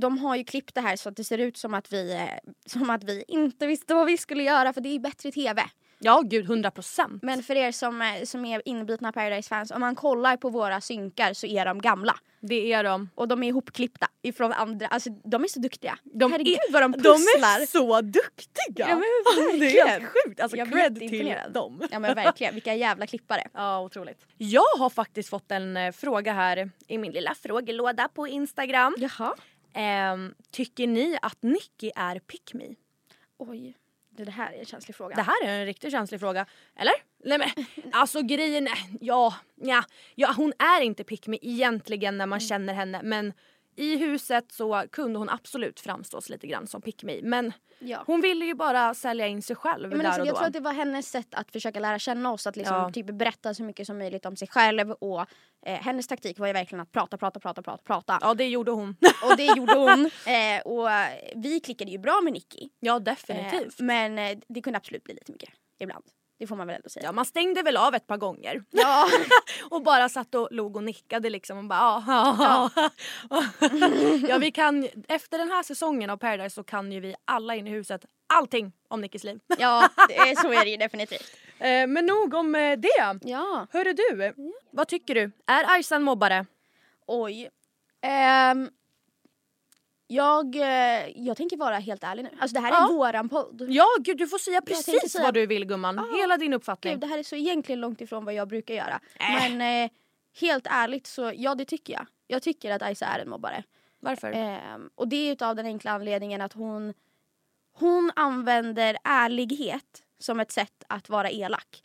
de 0.00 0.18
har 0.18 0.36
ju 0.36 0.44
klippt 0.44 0.74
det 0.74 0.80
här 0.80 0.96
så 0.96 1.08
att 1.08 1.16
det 1.16 1.24
ser 1.24 1.38
ut 1.38 1.56
som 1.56 1.74
att 1.74 1.92
vi, 1.92 2.12
eh, 2.14 2.52
som 2.66 2.90
att 2.90 3.04
vi 3.04 3.24
inte 3.28 3.66
visste 3.66 3.94
vad 3.94 4.06
vi 4.06 4.18
skulle 4.18 4.42
göra 4.42 4.72
för 4.72 4.80
det 4.80 4.88
är 4.88 4.98
bättre 4.98 5.32
tv. 5.32 5.62
Ja 5.98 6.22
gud 6.24 6.44
100 6.44 6.70
procent. 6.70 7.22
Men 7.22 7.42
för 7.42 7.56
er 7.56 7.72
som, 7.72 8.20
som 8.24 8.44
är 8.44 8.62
inbitna 8.64 9.12
Paradise-fans, 9.12 9.70
om 9.70 9.80
man 9.80 9.94
kollar 9.94 10.36
på 10.36 10.50
våra 10.50 10.80
synkar 10.80 11.34
så 11.34 11.46
är 11.46 11.64
de 11.64 11.80
gamla. 11.80 12.16
Det 12.40 12.72
är 12.72 12.84
de. 12.84 13.10
Och 13.14 13.28
de 13.28 13.42
är 13.42 13.48
ihopklippta 13.48 14.06
ifrån 14.22 14.52
andra, 14.52 14.86
alltså 14.86 15.10
de 15.10 15.44
är 15.44 15.48
så 15.48 15.60
duktiga. 15.60 15.98
De 16.02 16.32
Herregud 16.32 16.54
är, 16.54 16.72
vad 16.72 16.82
de 16.82 16.92
De 16.92 16.98
pusslar! 16.98 17.60
är 17.60 17.66
så 17.66 18.00
duktiga! 18.00 18.88
Ja, 18.88 18.94
men 18.96 19.60
det 19.60 19.78
är 19.78 19.88
helt 19.88 20.04
sjukt. 20.04 20.40
Alltså 20.40 20.56
Jag 20.56 20.72
cred 20.72 20.98
till 20.98 21.34
dem. 21.50 21.82
Ja 21.90 21.98
men 21.98 22.14
verkligen, 22.14 22.54
vilka 22.54 22.74
jävla 22.74 23.06
klippare. 23.06 23.48
Ja, 23.54 23.80
otroligt. 23.80 24.26
Jag 24.38 24.78
har 24.78 24.90
faktiskt 24.90 25.28
fått 25.28 25.50
en 25.50 25.76
eh, 25.76 25.92
fråga 25.92 26.32
här 26.32 26.70
i 26.88 26.98
min 26.98 27.12
lilla 27.12 27.34
frågelåda 27.34 28.08
på 28.08 28.28
Instagram. 28.28 28.94
Jaha. 28.98 29.34
Ehm, 29.72 30.34
tycker 30.50 30.86
ni 30.86 31.18
att 31.22 31.42
Nicky 31.42 31.90
är 31.96 32.18
pick 32.18 32.54
me? 32.54 32.74
Oj, 33.38 33.74
det 34.16 34.30
här 34.30 34.52
är 34.52 34.58
en 34.58 34.64
känslig 34.64 34.96
fråga. 34.96 35.16
Det 35.16 35.22
här 35.22 35.44
är 35.44 35.60
en 35.60 35.66
riktigt 35.66 35.90
känslig 35.92 36.20
fråga. 36.20 36.46
Eller? 36.76 36.92
Nej 37.24 37.38
men 37.38 37.48
alltså 37.92 38.22
grejen 38.22 38.66
är, 38.66 38.78
ja, 39.00 39.34
ja, 39.54 39.84
ja 40.14 40.32
hon 40.36 40.52
är 40.58 40.80
inte 40.80 41.04
pick 41.04 41.26
me 41.26 41.38
egentligen 41.42 42.18
när 42.18 42.26
man 42.26 42.38
Mm. 42.38 42.48
känner 42.48 42.74
henne 42.74 43.00
men 43.02 43.32
i 43.76 43.96
huset 43.96 44.52
så 44.52 44.84
kunde 44.92 45.18
hon 45.18 45.30
absolut 45.30 45.80
framstås 45.80 46.28
lite 46.28 46.46
grann 46.46 46.66
som 46.66 46.82
pick 46.82 47.02
me 47.02 47.20
men 47.22 47.52
Ja. 47.78 48.02
hon 48.06 48.20
ville 48.20 48.44
ju 48.44 48.54
bara 48.54 48.94
sälja 48.94 49.26
in 49.26 49.42
sig 49.42 49.56
själv 49.56 49.88
Men 49.88 49.98
där 49.98 50.04
alltså, 50.06 50.20
och 50.20 50.26
jag 50.26 50.34
då. 50.34 50.38
tror 50.38 50.46
att 50.46 50.52
det 50.52 50.60
var 50.60 50.72
hennes 50.72 51.10
sätt 51.10 51.34
att 51.34 51.50
försöka 51.52 51.80
lära 51.80 51.98
känna 51.98 52.32
oss, 52.32 52.46
att 52.46 52.56
liksom 52.56 52.76
Ja. 52.76 52.90
typ 52.92 53.06
berätta 53.06 53.54
så 53.54 53.62
mycket 53.62 53.86
som 53.86 53.98
möjligt 53.98 54.26
om 54.26 54.36
sig 54.36 54.48
själv 54.48 54.90
och 54.92 55.20
eh, 55.66 55.74
hennes 55.80 56.06
taktik 56.06 56.38
var 56.38 56.46
ju 56.46 56.52
verkligen 56.52 56.80
att 56.80 56.92
prata, 56.92 57.18
prata, 57.18 57.40
prata, 57.40 57.62
prata, 57.62 57.82
prata. 57.82 58.18
Ja 58.20 58.34
det 58.34 58.48
gjorde 58.48 58.70
hon. 58.70 58.96
Och 59.30 59.36
det 59.36 59.46
gjorde 59.46 59.74
hon. 59.74 60.10
Eh, 60.26 60.60
och 60.64 60.90
eh, 60.90 61.18
vi 61.36 61.60
klickade 61.60 61.90
ju 61.90 61.98
bra 61.98 62.20
med 62.24 62.32
Nicky. 62.32 62.68
ja 62.80 62.96
Eh, 62.96 63.00
definitivt. 63.02 63.80
men 63.80 64.18
eh, 64.18 64.38
det 64.48 64.60
kunde 64.62 64.76
absolut 64.76 65.04
bli 65.04 65.14
lite 65.14 65.32
mycket 65.32 65.50
ibland. 65.80 66.04
Det 66.38 66.46
får 66.46 66.56
man 66.56 66.66
väl 66.66 66.76
ändå 66.76 66.88
säga. 66.88 67.04
Ja 67.04 67.12
man 67.12 67.24
stängde 67.24 67.62
väl 67.62 67.76
av 67.76 67.94
ett 67.94 68.06
par 68.06 68.16
gånger. 68.16 68.64
Ja. 68.70 69.08
Och 69.70 69.82
bara 69.82 70.08
satt 70.08 70.34
och 70.34 70.48
log 70.50 70.76
och 70.76 70.84
nickade 70.84 71.30
liksom 71.30 71.58
och 71.58 71.64
bara 71.64 72.04
ja, 72.06 72.70
ja, 74.28 74.38
vi 74.38 74.50
kan, 74.50 74.88
efter 75.08 75.38
den 75.38 75.50
här 75.50 75.62
säsongen 75.62 76.10
av 76.10 76.16
Paradise 76.16 76.54
så 76.54 76.62
kan 76.62 76.92
ju 76.92 77.00
vi 77.00 77.14
alla 77.24 77.54
in 77.54 77.66
i 77.66 77.70
huset 77.70 78.04
allting 78.26 78.72
om 78.88 79.00
Nickis 79.00 79.24
liv. 79.24 79.40
ja, 79.58 79.88
det 80.08 80.16
är, 80.16 80.42
så 80.42 80.52
är 80.52 80.64
det 80.64 80.70
ju 80.70 80.76
definitivt. 80.76 81.36
Eh, 81.58 81.86
men 81.86 82.06
nog 82.06 82.34
om 82.34 82.54
eh, 82.54 82.78
det. 82.78 83.18
Ja. 83.22 83.66
Hörru 83.72 83.92
du, 83.92 84.34
vad 84.70 84.88
tycker 84.88 85.14
du? 85.14 85.30
Är 85.46 85.74
Aysan 85.76 86.02
mobbare? 86.02 86.46
Oj. 87.06 87.50
Ehm, 88.02 88.70
jag, 90.06 90.56
eh, 90.56 91.08
jag 91.16 91.36
tänker 91.36 91.56
vara 91.56 91.78
helt 91.78 92.04
ärlig 92.04 92.22
nu. 92.22 92.30
Alltså 92.38 92.54
det 92.54 92.60
här 92.60 92.68
är 92.72 92.74
Ja. 92.74 92.86
våran 92.96 93.28
podd. 93.28 93.66
Ja 93.68 93.86
gud 94.00 94.18
du 94.18 94.26
får 94.28 94.38
säga 94.38 94.60
precis 94.60 95.12
säga- 95.12 95.24
vad 95.24 95.34
du 95.34 95.46
vill 95.46 95.64
gumman. 95.64 95.96
Ja. 95.96 96.18
Hela 96.20 96.36
din 96.36 96.52
uppfattning. 96.52 96.92
Gud, 96.92 97.00
det 97.00 97.06
här 97.06 97.18
är 97.18 97.22
så 97.22 97.36
egentligen 97.36 97.80
långt 97.80 98.00
ifrån 98.00 98.24
vad 98.24 98.34
jag 98.34 98.48
brukar 98.48 98.74
göra. 98.74 99.00
Äh. 99.20 99.50
Men 99.58 99.84
eh, 99.84 99.90
helt 100.40 100.66
ärligt 100.70 101.06
så 101.06 101.32
ja 101.34 101.54
det 101.54 101.64
tycker 101.64 101.92
jag. 101.92 102.06
Jag 102.26 102.42
tycker 102.42 102.70
att 102.70 102.82
Aisa 102.82 103.06
är 103.06 103.18
en 103.18 103.28
mobbare. 103.30 103.64
Varför? 104.00 104.32
Ehm, 104.32 104.90
och 104.94 105.08
det 105.08 105.16
är 105.16 105.32
utav 105.32 105.56
den 105.56 105.66
enkla 105.66 105.90
anledningen 105.90 106.40
att 106.40 106.52
hon, 106.52 106.94
hon 107.72 108.10
använder 108.16 108.96
ärlighet 109.04 110.02
som 110.18 110.40
ett 110.40 110.52
sätt 110.52 110.84
att 110.88 111.08
vara 111.08 111.30
elak. 111.30 111.82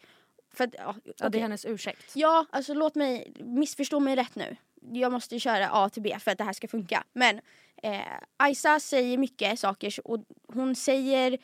För 0.54 0.64
att, 0.64 0.76
ja, 0.78 0.96
ja, 1.18 1.30
det 1.30 1.38
är 1.38 1.42
hennes 1.42 1.66
ursäkt. 1.66 2.12
Ja, 2.16 2.46
alltså 2.50 2.74
låt 2.74 2.96
mig 2.96 3.34
missförstå 3.40 4.00
mig 4.00 4.16
rätt 4.16 4.36
nu. 4.36 4.56
Jag 4.82 5.12
måste 5.12 5.40
köra 5.40 5.70
A 5.72 5.90
till 5.90 6.02
B 6.02 6.18
för 6.20 6.32
att 6.32 6.38
det 6.38 6.44
här 6.44 6.54
ska 6.54 6.68
funka. 6.68 7.04
Men 7.14 7.40
eh, 7.84 8.00
Aisa 8.38 8.80
säger 8.80 9.18
mycket 9.18 9.60
saker 9.60 9.94
och 10.04 10.20
hon 10.54 10.76
säger 10.76 11.38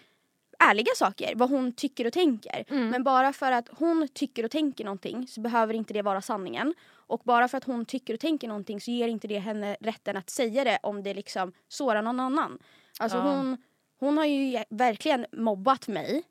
ärliga 0.59 0.91
saker, 0.95 1.33
vad 1.35 1.49
hon 1.49 1.71
tycker 1.73 2.07
och 2.07 2.13
tänker. 2.13 2.65
Mm. 2.69 2.89
Men 2.89 3.03
bara 3.03 3.33
för 3.33 3.51
att 3.51 3.69
hon 3.71 4.07
tycker 4.13 4.45
och 4.45 4.51
tänker 4.51 4.83
någonting 4.85 5.27
så 5.27 5.41
behöver 5.41 5.73
inte 5.73 5.93
det 5.93 6.01
vara 6.01 6.21
sanningen. 6.21 6.73
Och 7.07 7.21
bara 7.23 7.47
för 7.47 7.57
att 7.57 7.63
hon 7.63 7.85
tycker 7.85 8.13
och 8.13 8.19
tänker 8.19 8.47
någonting 8.47 8.81
så 8.81 8.91
ger 8.91 9.07
inte 9.07 9.27
det 9.27 9.39
henne 9.39 9.77
rätten 9.79 10.17
att 10.17 10.29
säga 10.29 10.63
det 10.63 10.79
om 10.83 11.03
det 11.03 11.13
liksom 11.13 11.51
sårar 11.67 12.01
någon 12.01 12.19
annan. 12.19 12.59
Alltså 12.99 13.17
Ja. 13.17 13.23
hon, 13.23 13.57
hon 13.99 14.17
har 14.17 14.25
ju 14.25 14.63
verkligen 14.69 15.25
mobbat 15.31 15.87
mig 15.87 16.23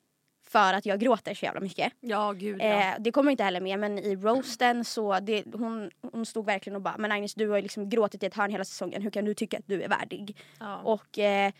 för 0.55 0.73
att 0.73 0.85
jag 0.85 0.99
gråter 0.99 1.33
så 1.33 1.45
jävla 1.45 1.61
mycket. 1.61 1.93
Ja 1.99 2.31
gud 2.31 2.61
ja. 2.61 2.65
Eh, 2.65 2.95
det 2.99 3.11
kommer 3.11 3.31
inte 3.31 3.43
heller 3.43 3.61
med 3.61 3.79
men 3.79 3.99
i 3.99 4.15
roasten 4.15 4.85
så 4.85 5.19
det, 5.19 5.43
hon, 5.53 5.91
hon 6.11 6.25
stod 6.25 6.45
verkligen 6.45 6.75
och 6.75 6.81
bara 6.81 6.97
men 6.97 7.11
Agnes 7.11 7.33
du 7.33 7.49
har 7.49 7.55
ju 7.55 7.61
liksom 7.61 7.89
gråtit 7.89 8.23
i 8.23 8.25
ett 8.25 8.35
hörn 8.35 8.51
hela 8.51 8.65
säsongen 8.65 9.01
hur 9.01 9.09
kan 9.09 9.25
du 9.25 9.33
tycka 9.33 9.57
att 9.57 9.67
du 9.67 9.83
är 9.83 9.89
värdig? 9.89 10.37
ja. 10.59 10.77
Och 10.77 11.19
eh, 11.19 11.51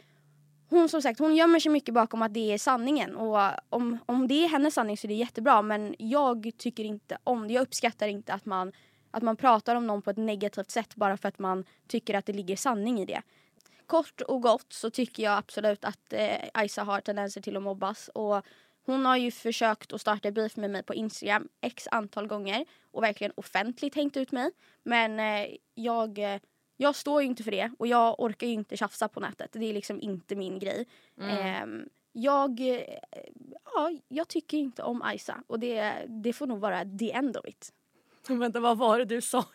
hon 0.69 0.89
som 0.89 1.01
sagt 1.01 1.19
hon 1.19 1.35
gömmer 1.35 1.59
sig 1.59 1.71
mycket 1.71 1.93
bakom 1.93 2.21
att 2.21 2.33
det 2.33 2.53
är 2.53 2.57
sanningen 2.57 3.15
och 3.15 3.51
om, 3.69 3.97
om 4.05 4.27
det 4.27 4.45
är 4.45 4.47
hennes 4.47 4.73
sanning 4.73 4.97
så 4.97 5.07
är 5.07 5.09
det 5.09 5.13
jättebra 5.13 5.61
men 5.61 5.95
jag 5.99 6.51
tycker 6.57 6.83
inte 6.83 7.17
om 7.23 7.47
det. 7.47 7.53
Jag 7.53 7.61
uppskattar 7.61 8.07
inte 8.07 8.33
att 8.33 8.45
man, 8.45 8.71
att 9.11 9.23
man 9.23 9.35
pratar 9.35 9.75
om 9.75 9.87
någon 9.87 10.01
på 10.01 10.09
ett 10.09 10.17
negativt 10.17 10.71
sätt 10.71 10.95
bara 10.95 11.17
för 11.17 11.27
att 11.27 11.39
man 11.39 11.65
tycker 11.87 12.13
att 12.13 12.25
det 12.25 12.33
ligger 12.33 12.55
sanning 12.55 12.99
i 12.99 13.05
det. 13.05 13.21
Kort 13.87 14.21
och 14.21 14.41
gott 14.41 14.73
så 14.73 14.89
tycker 14.89 15.23
jag 15.23 15.37
absolut 15.37 15.85
att 15.85 16.13
eh, 16.13 16.49
Aisa 16.53 16.83
har 16.83 17.01
tendenser 17.01 17.41
till 17.41 17.57
att 17.57 17.63
mobbas 17.63 18.09
och 18.13 18.45
hon 18.85 19.05
har 19.05 19.17
ju 19.17 19.31
försökt 19.31 19.93
att 19.93 20.01
starta 20.01 20.31
beef 20.31 20.55
med 20.55 20.71
mig 20.71 20.83
på 20.83 20.93
Instagram 20.93 21.47
x 21.61 21.87
antal 21.91 22.27
gånger 22.27 22.65
och 22.91 23.03
verkligen 23.03 23.33
offentligt 23.35 23.95
hängt 23.95 24.17
ut 24.17 24.31
mig. 24.31 24.51
Men 24.83 25.19
eh, 25.19 25.55
jag, 25.73 26.19
eh, 26.19 26.39
jag 26.77 26.95
står 26.95 27.21
ju 27.21 27.27
inte 27.27 27.43
för 27.43 27.51
det 27.51 27.71
och 27.79 27.87
jag 27.87 28.19
orkar 28.19 28.47
ju 28.47 28.53
inte 28.53 28.77
tjafsa 28.77 29.07
på 29.07 29.19
nätet. 29.19 29.49
Det 29.51 29.65
är 29.65 29.73
liksom 29.73 30.01
inte 30.01 30.35
min 30.35 30.59
grej. 30.59 30.87
Ehm, 31.21 31.89
jag, 32.11 32.59
eh, 32.59 32.99
ja, 33.73 33.91
jag 34.07 34.27
tycker 34.27 34.57
inte 34.57 34.83
om 34.83 35.01
Aisa 35.01 35.43
och 35.47 35.59
det, 35.59 36.05
det 36.07 36.33
får 36.33 36.47
nog 36.47 36.59
vara 36.59 36.85
the 36.99 37.11
end 37.11 37.37
of 37.37 37.45
it. 37.45 37.73
Vänta 38.27 38.59
vad 38.59 38.77
var 38.77 38.99
det 38.99 39.05
du 39.05 39.21
sa 39.21 39.45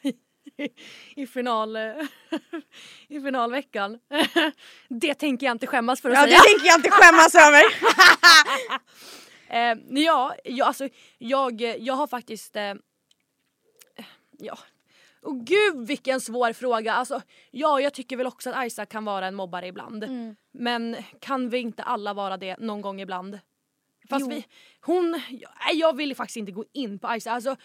i, 1.16 1.26
final, 1.26 1.76
eh, 1.76 1.82
i 3.08 3.20
finalveckan? 3.20 3.98
det 4.88 5.14
tänker 5.14 5.46
jag 5.46 5.54
inte 5.54 5.66
skämmas 5.66 6.00
för 6.00 6.10
att 6.10 6.24
säga. 6.24 6.38
tänker 6.38 6.66
jag 6.66 6.78
inte 6.78 6.90
skämmas 6.90 7.34
över. 7.34 7.62
Eh, 9.52 9.76
ja, 9.88 10.34
jag, 10.44 10.66
alltså, 10.66 10.88
jag, 11.18 11.60
jag 11.60 11.94
har 11.94 12.06
faktiskt... 12.06 12.56
Eh, 12.56 12.74
ja. 14.38 14.58
Och 15.22 15.46
gud 15.46 15.86
vilken 15.86 16.20
svår 16.20 16.52
fråga. 16.52 16.92
Alltså, 16.92 17.22
ja, 17.50 17.80
jag 17.80 17.94
tycker 17.94 18.16
väl 18.16 18.26
också 18.26 18.50
att 18.50 18.66
Isaac 18.66 18.86
kan 18.86 19.04
vara 19.04 19.26
en 19.26 19.34
mobbare 19.34 19.66
ibland. 19.66 20.04
Mm. 20.04 20.36
Men 20.52 20.96
kan 21.20 21.48
vi 21.48 21.58
inte 21.58 21.82
alla 21.82 22.14
vara 22.14 22.36
det 22.36 22.56
någon 22.58 22.80
gång 22.80 23.00
ibland? 23.00 23.38
Fast 24.10 24.20
Jo. 24.20 24.28
vi, 24.28 24.44
hon, 24.80 25.10
nej, 25.10 25.74
jag 25.74 25.96
vill 25.96 26.16
faktiskt 26.16 26.36
inte 26.36 26.52
gå 26.52 26.64
in 26.72 26.98
på 26.98 27.16
Isaac. 27.16 27.34
Alltså, 27.34 27.56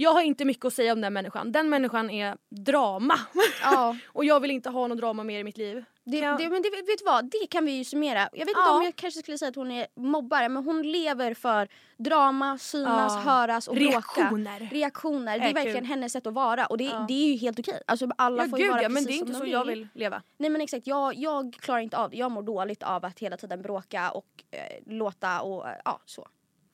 jag 0.00 0.12
har 0.12 0.22
inte 0.22 0.44
mycket 0.44 0.64
att 0.64 0.74
säga 0.74 0.92
om 0.92 1.00
den 1.00 1.12
människan. 1.12 1.52
Den 1.52 1.68
människan 1.68 2.10
är 2.10 2.36
drama. 2.50 3.14
Ja. 3.62 3.96
Och 4.06 4.24
jag 4.24 4.40
vill 4.40 4.50
inte 4.50 4.70
ha 4.70 4.86
något 4.86 4.98
drama 4.98 5.24
mer 5.24 5.40
i 5.40 5.44
mitt 5.44 5.58
liv. 5.58 5.84
Det, 6.04 6.18
Ja. 6.18 6.36
det, 6.38 6.48
men 6.50 6.62
det, 6.62 6.70
vet 6.70 6.98
du 6.98 7.04
vad, 7.04 7.24
det 7.30 7.46
kan 7.50 7.64
vi 7.64 7.72
ju 7.72 7.84
summera. 7.84 8.18
Jag 8.32 8.38
vet 8.38 8.48
inte 8.48 8.60
Ja. 8.66 8.76
om 8.76 8.82
jag 8.82 8.96
kanske 8.96 9.20
skulle 9.20 9.38
säga 9.38 9.48
att 9.48 9.56
hon 9.56 9.70
är 9.70 9.86
mobbare 9.96 10.48
men 10.48 10.64
hon 10.64 10.82
lever 10.82 11.34
för 11.34 11.68
drama, 11.96 12.58
synas, 12.58 13.12
Ja. 13.14 13.30
höras 13.30 13.68
och 13.68 13.74
bråka. 13.74 13.90
Reaktioner. 13.90 14.68
Reaktioner. 14.72 15.38
Det 15.38 15.44
är 15.44 15.50
Är 15.50 15.54
verkligen 15.54 15.78
kul. 15.80 15.86
hennes 15.88 16.12
sätt 16.12 16.26
att 16.26 16.34
vara 16.34 16.66
och 16.66 16.78
det, 16.78 16.84
Ja. 16.84 17.04
det 17.08 17.14
är 17.14 17.28
ju 17.28 17.36
helt 17.36 17.58
okej. 17.58 17.80
Alltså 17.86 18.08
alla 18.18 18.42
Ja 18.44 18.48
får 18.48 18.58
ju 18.58 18.64
gud 18.64 18.72
vara 18.72 18.82
ja, 18.82 18.88
men 18.88 19.04
precis 19.04 19.20
det 19.20 19.24
är 19.24 19.26
inte 19.26 19.32
som 19.32 19.38
så 19.40 19.44
de 19.44 19.50
jag 19.50 19.64
vill 19.64 19.88
leva. 19.94 20.22
Nej 20.38 20.50
men 20.50 20.60
exakt, 20.60 20.86
jag, 20.86 21.14
jag 21.14 21.54
klarar 21.60 21.80
inte 21.80 21.96
av 21.98 22.10
det. 22.10 22.16
Jag 22.16 22.30
mår 22.30 22.42
dåligt 22.42 22.82
av 22.82 23.04
att 23.04 23.18
hela 23.18 23.36
tiden 23.36 23.62
bråka 23.62 24.10
och 24.10 24.26
eh, 24.50 24.60
låta 24.86 25.40
och 25.40 25.68
eh, 25.68 25.74
ja 25.84 26.00
så. 26.06 26.26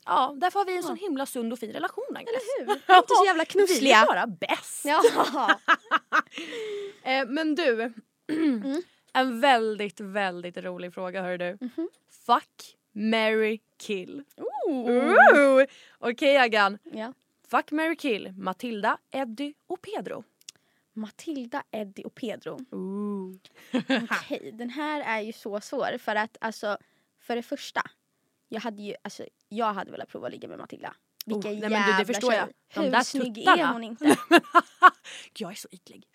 Ja, 0.07 0.35
därför 0.37 0.59
har 0.59 0.67
vi 0.67 0.77
en 0.77 0.83
sån 0.83 0.97
himla 0.97 1.27
sund 1.27 1.53
och 1.53 1.59
fin 1.59 1.73
relation 1.73 2.05
Agnes. 2.17 2.29
Eller 2.29 2.67
hur? 2.67 2.75
Vi 2.87 2.93
är 2.93 2.99
inte 2.99 3.15
så 3.15 3.25
jävla 3.27 3.45
Vi 3.81 3.93
är 3.93 4.07
bara 4.07 4.27
bäst. 4.27 4.85
Ja. 4.85 5.03
Eh, 7.03 7.27
men 7.27 7.55
du, 7.55 7.93
Mm. 8.33 8.83
en 9.13 9.41
väldigt, 9.41 10.01
väldigt 10.01 10.57
rolig 10.57 10.95
fråga 10.95 11.23
hör 11.23 11.39
du. 11.39 11.59
Mhm. 11.61 11.89
Fuck, 12.27 12.77
marry, 12.93 13.61
kill. 13.79 14.23
Ooh. 14.37 14.89
Ooh. 15.35 15.65
Okej 15.99 16.37
Agan. 16.39 16.79
ja. 16.93 17.13
Fuck, 17.49 17.71
marry, 17.71 17.97
kill. 17.97 18.33
Matilda, 18.37 18.99
Eddie 19.11 19.55
och 19.67 19.83
Pedro. 19.83 20.25
Matilda, 20.93 21.63
Eddie 21.71 22.05
och 22.05 22.15
Pedro. 22.15 22.59
Okej, 24.11 24.51
den 24.55 24.71
här 24.71 25.01
är 25.01 25.21
ju 25.21 25.33
så 25.33 25.61
svår 25.61 25.99
för 25.99 26.15
att 26.15 26.37
alltså 26.41 26.79
för 27.21 27.37
det 27.37 27.43
första. 27.43 27.83
Jag 28.55 28.61
hade 28.61 28.83
ju, 28.83 28.95
alltså 29.03 29.25
jag 29.49 29.73
hade 29.75 29.91
velat 29.91 30.09
prova 30.09 30.27
att 30.27 30.33
ligga 30.33 30.49
med 30.49 30.59
Matilda. 30.59 30.95
Vilken 31.27 31.53
Oh, 31.53 31.59
nej, 31.61 31.71
men 31.71 31.73
jävla 31.73 31.93
du, 31.99 32.05
det 32.05 32.15
förstår 32.15 32.31
tjej. 32.31 32.39
jag. 32.39 32.49
De 32.75 32.81
Hur 32.85 32.91
där 32.91 33.03
snygg 33.03 33.35
tuttarna. 33.35 33.63
är 33.69 33.73
hon 33.73 33.85
inte? 33.85 34.05
jag 35.39 35.51
är 35.51 35.55
så 35.55 35.69
ytlig. 35.73 36.07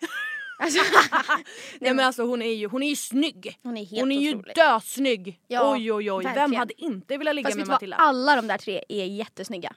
Alltså, 0.58 0.80
Nej 1.80 1.94
men 1.94 2.06
alltså 2.06 2.22
hon 2.22 2.42
är 2.42 2.52
ju, 2.52 2.66
hon 2.68 2.82
är 2.82 2.88
ju 2.88 2.96
snygg. 2.96 3.58
hon 3.62 3.76
är 3.76 3.84
helt 3.84 4.00
Hon 4.00 4.12
är 4.12 4.20
ju 4.20 4.42
dösnygg. 4.54 5.40
Ja, 5.48 5.72
oj 5.72 5.92
oj 5.92 6.12
oj, 6.12 6.24
vem 6.24 6.34
verkligen. 6.34 6.58
hade 6.58 6.82
inte 6.82 7.16
velat 7.18 7.34
ligga 7.34 7.46
Fast 7.48 7.56
med 7.58 7.66
Matilda? 7.66 7.96
alla 7.96 8.36
de 8.36 8.46
där 8.46 8.58
tre 8.58 8.84
är 8.88 9.04
jättesnygga. 9.04 9.74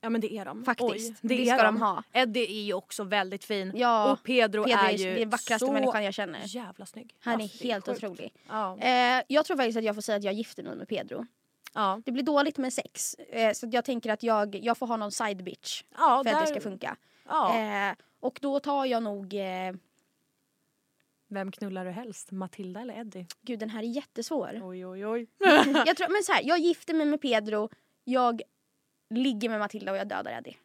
Ja 0.00 0.10
men 0.10 0.20
det 0.20 0.34
är 0.34 0.44
de. 0.44 0.64
Faktiskt. 0.64 1.10
Oj, 1.10 1.16
Det 1.22 1.48
är 1.50 1.54
ska 1.54 1.62
de 1.64 1.76
ha. 1.82 2.02
Eddie 2.12 2.44
är 2.60 2.62
ju 2.62 2.72
också 2.74 3.04
väldigt 3.04 3.44
fin. 3.44 3.72
Ja, 3.74 4.12
och 4.12 4.22
Pedro, 4.22 4.64
Pedro 4.64 4.78
är 4.78 4.88
är 4.88 4.98
ju 4.98 5.14
den 5.14 5.30
vackraste 5.30 5.70
människan 5.72 6.04
jag 6.04 6.14
känner. 6.14 6.40
jävla 6.44 6.86
snygg. 6.86 7.14
Han 7.20 7.34
Alltså, 7.40 7.56
är 7.58 7.62
det 7.62 7.68
helt 7.72 7.86
sjukt. 7.86 8.04
otrolig. 8.04 8.32
Ja. 8.48 8.78
Eh, 8.78 9.22
jag 9.28 9.44
tror 9.44 9.56
faktiskt 9.56 9.78
att 9.78 9.84
jag 9.84 9.94
får 9.94 10.02
säga 10.02 10.16
att 10.18 10.24
jag 10.24 10.34
gifter 10.34 10.62
mig 10.62 10.76
med 10.76 10.88
Pedro. 10.88 11.26
Ja, 11.74 12.00
Det 12.04 12.12
blir 12.12 12.22
dåligt 12.24 12.58
med 12.58 12.72
sex. 12.72 13.14
Eh, 13.14 13.52
så 13.52 13.68
jag 13.72 13.84
tänker 13.84 14.10
att 14.12 14.22
jag, 14.22 14.54
jag 14.54 14.78
får 14.78 14.86
ha 14.86 14.96
någon 14.96 15.12
side 15.12 15.44
bitch 15.44 15.82
ja 15.90 15.96
för 15.98 16.18
att 16.18 16.24
det 16.24 16.30
där- 16.30 16.46
ska 16.46 16.60
funka. 16.60 16.96
Ja. 17.28 17.58
Eh, 17.58 17.94
och 18.20 18.38
då 18.42 18.60
tar 18.60 18.84
jag 18.84 19.02
nog... 19.02 19.34
Eh, 19.34 19.74
Vem 21.28 21.52
knullar 21.52 21.84
du 21.84 21.90
helst? 21.90 22.30
Matilda 22.30 22.80
eller 22.80 22.94
Eddie? 23.00 23.26
gud 23.42 23.58
den 23.58 23.70
här 23.70 23.82
är 23.82 23.86
jättesvår. 23.86 24.60
Oj, 24.62 24.86
oj, 24.86 25.06
oj. 25.06 25.26
jag 25.86 25.96
tror, 25.96 26.08
men 26.08 26.22
så 26.22 26.32
här, 26.32 26.42
jag 26.44 26.58
gifter 26.58 26.94
mig 26.94 27.06
med 27.06 27.20
Pedro, 27.22 27.70
jag 28.04 28.42
ligger 29.10 29.48
med 29.48 29.58
Matilda 29.60 29.92
och 29.92 29.98
jag 29.98 30.08
dödar 30.08 30.32
Eddie. 30.32 30.56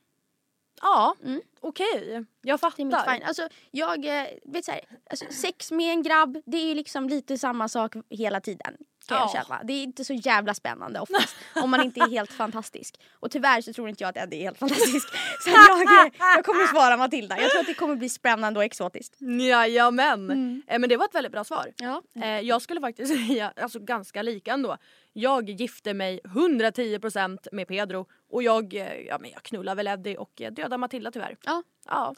Ja, 0.82 1.16
Mm. 1.24 1.42
okej. 1.60 1.86
Jag 2.06 2.26
Det 2.42 2.50
är 2.50 2.86
mitt 2.86 2.96
fattar. 2.96 3.14
fine. 3.14 3.24
Alltså, 3.24 3.50
jag 3.72 4.06
eh, 4.06 4.28
vet 4.46 4.66
så 4.66 4.72
här, 4.72 4.82
alltså, 5.10 5.26
sex 5.32 5.72
med 5.72 5.92
en 5.94 6.04
grabb, 6.04 6.42
det 6.46 6.58
är 6.58 6.66
ju 6.66 6.74
liksom 6.76 7.10
lite 7.10 7.38
samma 7.38 7.68
sak 7.68 7.96
hela 8.10 8.42
tiden. 8.42 8.78
Kan 9.10 9.18
jag 9.18 9.30
Ja. 9.34 9.44
känna. 9.48 9.64
Det 9.64 9.74
är 9.74 9.84
inte 9.84 10.06
så 10.06 10.14
jävla 10.14 10.54
spännande 10.54 11.00
oftast. 11.00 11.36
om 11.56 11.70
man 11.70 11.82
inte 11.84 12.00
är 12.00 12.10
helt 12.10 12.32
fantastisk. 12.32 12.96
Och 13.20 13.32
tyvärr 13.32 13.62
så 13.62 13.74
tror 13.74 13.90
inte 13.90 14.04
jag 14.04 14.10
att 14.10 14.18
Eddie 14.18 14.38
är 14.40 14.44
helt 14.44 14.58
fantastisk. 14.58 15.08
Så 15.44 15.50
jag, 15.50 16.12
jag 16.36 16.46
kommer 16.46 16.68
svara 16.68 16.98
Matilda. 16.98 17.40
Jag 17.42 17.52
tror 17.52 17.62
att 17.62 17.68
det 17.68 17.74
kommer 17.74 17.96
bli 17.96 18.10
spännande 18.10 18.60
och 18.60 18.64
exotiskt. 18.64 19.16
Jajamän. 19.20 20.24
Mm. 20.32 20.62
Eh, 20.68 20.80
men 20.80 20.90
det 20.90 20.98
var 20.98 21.06
ett 21.06 21.16
väldigt 21.16 21.32
bra 21.32 21.44
svar. 21.44 21.72
Ja. 21.78 22.02
Eh, 22.22 22.40
jag 22.40 22.62
skulle 22.62 22.82
faktiskt 22.82 23.14
säga 23.28 23.54
alltså, 23.62 23.80
ganska 23.80 24.22
lika 24.22 24.54
ändå. 24.54 24.78
Jag 25.14 25.50
gifte 25.50 25.94
mig 25.94 26.20
110% 26.24 27.48
med 27.52 27.68
Pedro 27.68 28.06
och 28.30 28.44
jag, 28.44 28.74
eh, 28.74 28.94
ja, 28.94 29.18
men 29.20 29.32
jag 29.32 29.44
knullar 29.44 29.76
väl 29.76 29.88
Eddie 29.88 30.18
och 30.18 30.42
eh, 30.42 30.52
dödar 30.52 30.78
Matilda 30.78 31.12
tyvärr. 31.12 31.38
Ja. 31.46 31.64
Ja, 31.86 32.16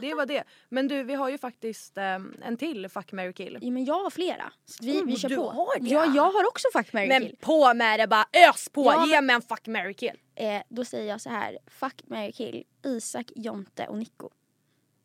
det 0.00 0.14
var 0.14 0.26
det. 0.26 0.44
Men 0.68 0.88
du, 0.88 1.02
vi 1.02 1.14
har 1.14 1.28
ju 1.28 1.38
faktiskt 1.38 1.98
eh, 1.98 2.04
en 2.42 2.56
till 2.56 2.88
fuck, 2.88 3.12
marry, 3.12 3.32
kill. 3.32 3.58
ja 3.62 3.70
men 3.70 3.84
jag 3.84 4.02
har 4.02 4.10
flera. 4.10 4.52
Så 4.64 4.84
vi, 4.84 5.02
vi 5.02 5.12
Oh, 5.14 5.16
kör 5.18 5.28
du 5.28 5.36
på. 5.36 5.50
har 5.50 5.80
det? 5.80 5.88
Ja, 5.88 6.06
jag 6.14 6.30
har 6.32 6.48
också 6.48 6.68
fuck, 6.72 6.92
marry, 6.92 7.08
Men 7.08 7.22
kill. 7.22 7.36
på 7.40 7.74
med 7.74 8.00
det 8.00 8.06
bara, 8.06 8.26
ös 8.48 8.68
på! 8.68 8.84
Ja, 8.84 9.06
Ge 9.06 9.20
mig 9.20 9.34
en 9.36 9.42
fuck, 9.42 9.66
marry, 9.66 9.94
kill. 9.94 10.18
Eh, 10.34 10.62
då 10.68 10.84
säger 10.84 11.08
jag 11.10 11.20
så 11.20 11.30
här. 11.30 11.58
Fuck, 11.66 12.02
marry, 12.06 12.32
kill. 12.32 12.64
Isak, 12.84 13.26
Jonte 13.36 13.86
och 13.86 13.98
Nico. 13.98 14.30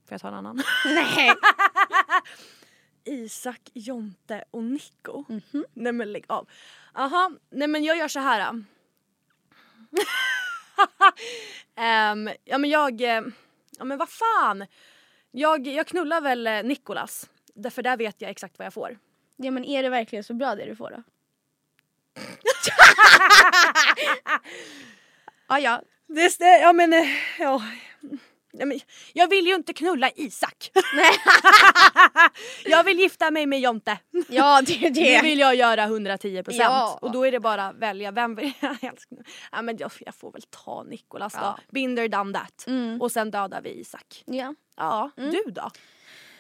Får 0.08 0.14
jag 0.14 0.22
ta 0.22 0.28
en 0.28 0.34
annan? 0.34 0.62
Nej. 0.86 1.34
Isak, 3.06 3.62
Jonte 3.74 4.44
och 4.52 4.64
Nico. 4.64 5.24
Mhm. 5.30 5.66
Nej 5.74 5.92
men 5.94 6.12
lägg 6.12 6.26
av. 6.28 6.50
Aha, 6.98 7.32
nej 7.50 7.68
men 7.68 7.84
jag 7.84 7.98
gör 7.98 8.08
så 8.08 8.20
här. 8.20 8.40
Ehm, 11.76 12.30
ja 12.46 12.58
men 12.58 12.70
jag, 12.70 13.02
eh, 13.02 13.22
ja 13.78 13.84
men 13.84 13.98
vad 13.98 14.10
fan. 14.10 14.66
Jag, 15.32 15.68
jag 15.68 15.88
knullar 15.88 16.22
väl 16.22 16.48
eh, 16.48 16.64
Nikolas. 16.64 17.30
Därför 17.56 17.82
där 17.82 17.98
vet 17.98 18.22
jag 18.22 18.32
exakt 18.32 18.60
vad 18.60 18.66
jag 18.66 18.74
får. 18.74 18.98
Ja 19.36 19.52
men 19.52 19.66
är 19.66 19.84
det 19.84 19.90
verkligen 19.90 20.24
så 20.24 20.34
bra 20.34 20.56
det 20.56 20.66
du 20.66 20.76
får 20.76 20.90
då? 20.92 21.04
ja 25.48 25.60
ja. 25.60 25.82
Det, 26.08 26.60
ja 26.62 26.74
men, 26.74 26.94
eh, 26.94 27.08
ja. 27.40 27.64
Men, 28.66 28.80
jag 29.14 29.28
vill 29.30 29.46
ju 29.48 29.56
inte 29.56 29.74
knulla 29.74 30.10
Isak. 30.16 30.72
Nej. 30.96 31.12
jag 32.66 32.84
vill 32.84 33.00
gifta 33.00 33.32
mig 33.32 33.46
med 33.46 33.60
Jonte. 33.60 33.98
Ja 34.30 34.62
det 34.66 34.74
är 34.86 34.90
Det 34.90 35.02
det. 35.02 35.22
vill 35.24 35.40
jag 35.40 35.56
göra 35.56 35.84
110 35.84 36.44
procent. 36.44 36.62
Ja. 36.62 37.00
Och 37.02 37.12
då 37.12 37.28
är 37.28 37.32
det 37.32 37.40
bara 37.40 37.68
att 37.68 37.76
välja 37.76 38.12
vem 38.12 38.36
vill 38.36 38.54
jag 38.62 38.78
knulla. 38.80 39.24
ja, 39.52 39.62
men 39.62 39.78
jag, 39.78 39.92
jag 40.06 40.16
får 40.16 40.32
väl 40.32 40.42
ta 40.50 40.84
Nikolas 40.84 41.34
då. 41.34 41.40
Ja. 41.42 41.60
Binder 41.72 42.08
done 42.08 42.34
that. 42.34 42.68
Mm. 42.68 43.02
Och 43.02 43.12
sen 43.12 43.32
dödar 43.32 43.62
vi 43.62 43.70
Isak. 43.80 44.24
Ja. 44.26 44.56
Ja, 44.78 45.12
Mm. 45.18 45.32
du 45.32 45.52
då? 45.52 45.72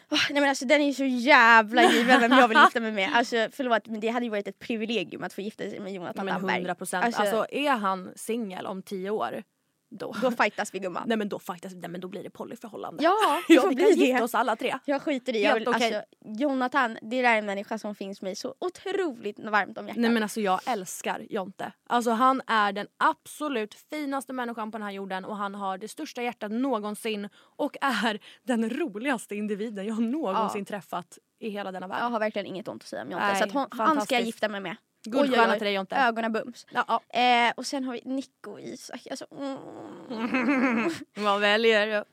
Nej 0.09 0.41
men 0.41 0.49
alltså 0.49 0.65
den 0.65 0.82
är 0.82 0.86
ju 0.86 0.93
så 0.93 1.03
jävla 1.05 1.91
given 1.91 2.20
vem 2.20 2.32
jag 2.32 2.47
vill 2.47 2.57
gifta 2.57 2.80
mig 2.80 2.91
med. 2.91 3.09
Alltså 3.15 3.47
förlåt 3.51 3.88
men 3.88 3.99
det 3.99 4.07
hade 4.07 4.26
ju 4.26 4.30
varit 4.30 4.47
ett 4.47 4.59
privilegium 4.59 5.24
att 5.24 5.34
få 5.34 5.41
gifta 5.41 5.63
sig 5.63 5.80
med 5.80 5.93
Jonathan 5.93 6.26
Damberg. 6.26 6.55
100 6.57 6.76
procent. 6.76 7.05
Alltså- 7.05 7.22
Alltså, 7.22 7.45
är 7.51 7.70
han 7.70 8.11
singel 8.15 8.65
om 8.65 8.82
10 8.84 9.09
år 9.09 9.43
då, 9.90 10.16
Då 10.22 10.32
fightas 10.32 10.74
vi 10.74 10.80
gumman. 10.80 11.04
nej, 11.08 11.18
men 11.18 11.30
då, 11.30 11.40
faktiskt, 11.40 11.76
nej, 11.78 11.90
men 11.90 12.02
då 12.02 12.08
blir 12.08 12.24
det 12.24 12.30
polyförhållande. 12.30 13.04
Ja, 13.04 13.42
ja 13.48 13.68
vi 13.70 13.76
kan 13.76 13.94
gifta 13.94 14.24
oss 14.24 14.36
alla 14.36 14.56
tre. 14.56 14.78
Jag 14.86 15.02
skiter 15.02 15.36
i. 15.36 15.44
Jag 15.44 15.54
vill, 15.54 15.68
okej. 15.68 15.96
alltså, 15.96 16.02
Jonathan, 16.26 16.98
det 17.02 17.26
är 17.26 17.38
en 17.38 17.46
människa 17.46 17.78
som 17.78 17.96
finns 17.96 18.22
mig 18.22 18.36
så 18.36 18.56
otroligt 18.60 19.40
varmt 19.40 19.78
om 19.78 19.88
hjärtat. 19.88 20.02
Nej 20.02 20.12
men 20.12 20.24
alltså 20.24 20.42
jag 20.42 20.60
älskar 20.66 21.26
Jonte. 21.30 21.72
Alltså 21.88 22.12
han 22.12 22.42
är 22.48 22.72
den 22.72 22.88
absolut 22.98 23.74
finaste 23.90 24.34
människan 24.34 24.72
på 24.72 24.78
den 24.78 24.86
här 24.86 24.94
jorden 24.94 25.26
och 25.26 25.38
han 25.38 25.56
har 25.56 25.78
det 25.78 25.88
största 25.88 26.22
hjärtat 26.24 26.52
någonsin 26.52 27.30
och 27.38 27.78
är 27.82 28.20
den 28.44 28.70
roligaste 28.70 29.36
individen 29.36 29.86
jag 29.86 30.02
någonsin 30.02 30.66
träffat 30.66 31.18
i 31.40 31.50
hela 31.50 31.72
denna 31.72 31.88
värld. 31.88 31.98
Jag 32.00 32.10
har 32.10 32.20
verkligen 32.20 32.46
inget 32.46 32.68
ont 32.68 32.84
att 32.84 32.90
säga 32.90 33.02
om 33.02 33.12
Jonte. 33.12 33.28
Nej, 33.28 33.36
Så 33.36 33.44
att 33.44 33.52
hon, 33.52 33.68
han 33.72 34.02
ska 34.02 34.16
jag 34.16 34.24
gifta 34.24 34.50
mig 34.50 34.62
med. 34.62 34.76
Guldstjärna 35.12 35.53
till 35.53 35.66
dig 35.66 35.74
Jonte. 35.74 35.95
Ögonen 35.95 36.34
bums. 36.34 36.66
Ja, 36.72 36.86
ja. 36.88 37.20
Eh, 37.20 37.53
och 37.58 37.66
sen 37.66 37.84
har 37.84 37.93
vi 37.93 38.01
Nico 38.05 38.51
och 38.51 38.62
Isak. 38.62 39.08
Alltså, 39.10 39.26
mm. 39.32 40.89
Vad 41.26 41.41
väljer 41.41 42.03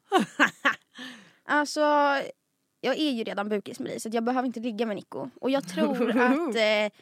alltså, 1.44 1.80
jag 2.80 2.96
är 2.96 3.10
ju 3.10 3.24
redan 3.24 3.48
bukis 3.48 3.80
med 3.80 3.90
dig 3.90 4.00
så 4.00 4.08
jag 4.12 4.24
behöver 4.24 4.46
inte 4.46 4.60
ligga 4.60 4.86
med 4.86 4.96
Nico. 4.96 5.30
Och 5.40 5.50
jag 5.50 5.68
tror 5.68 6.10
att 6.20 6.56
eh, 6.56 6.98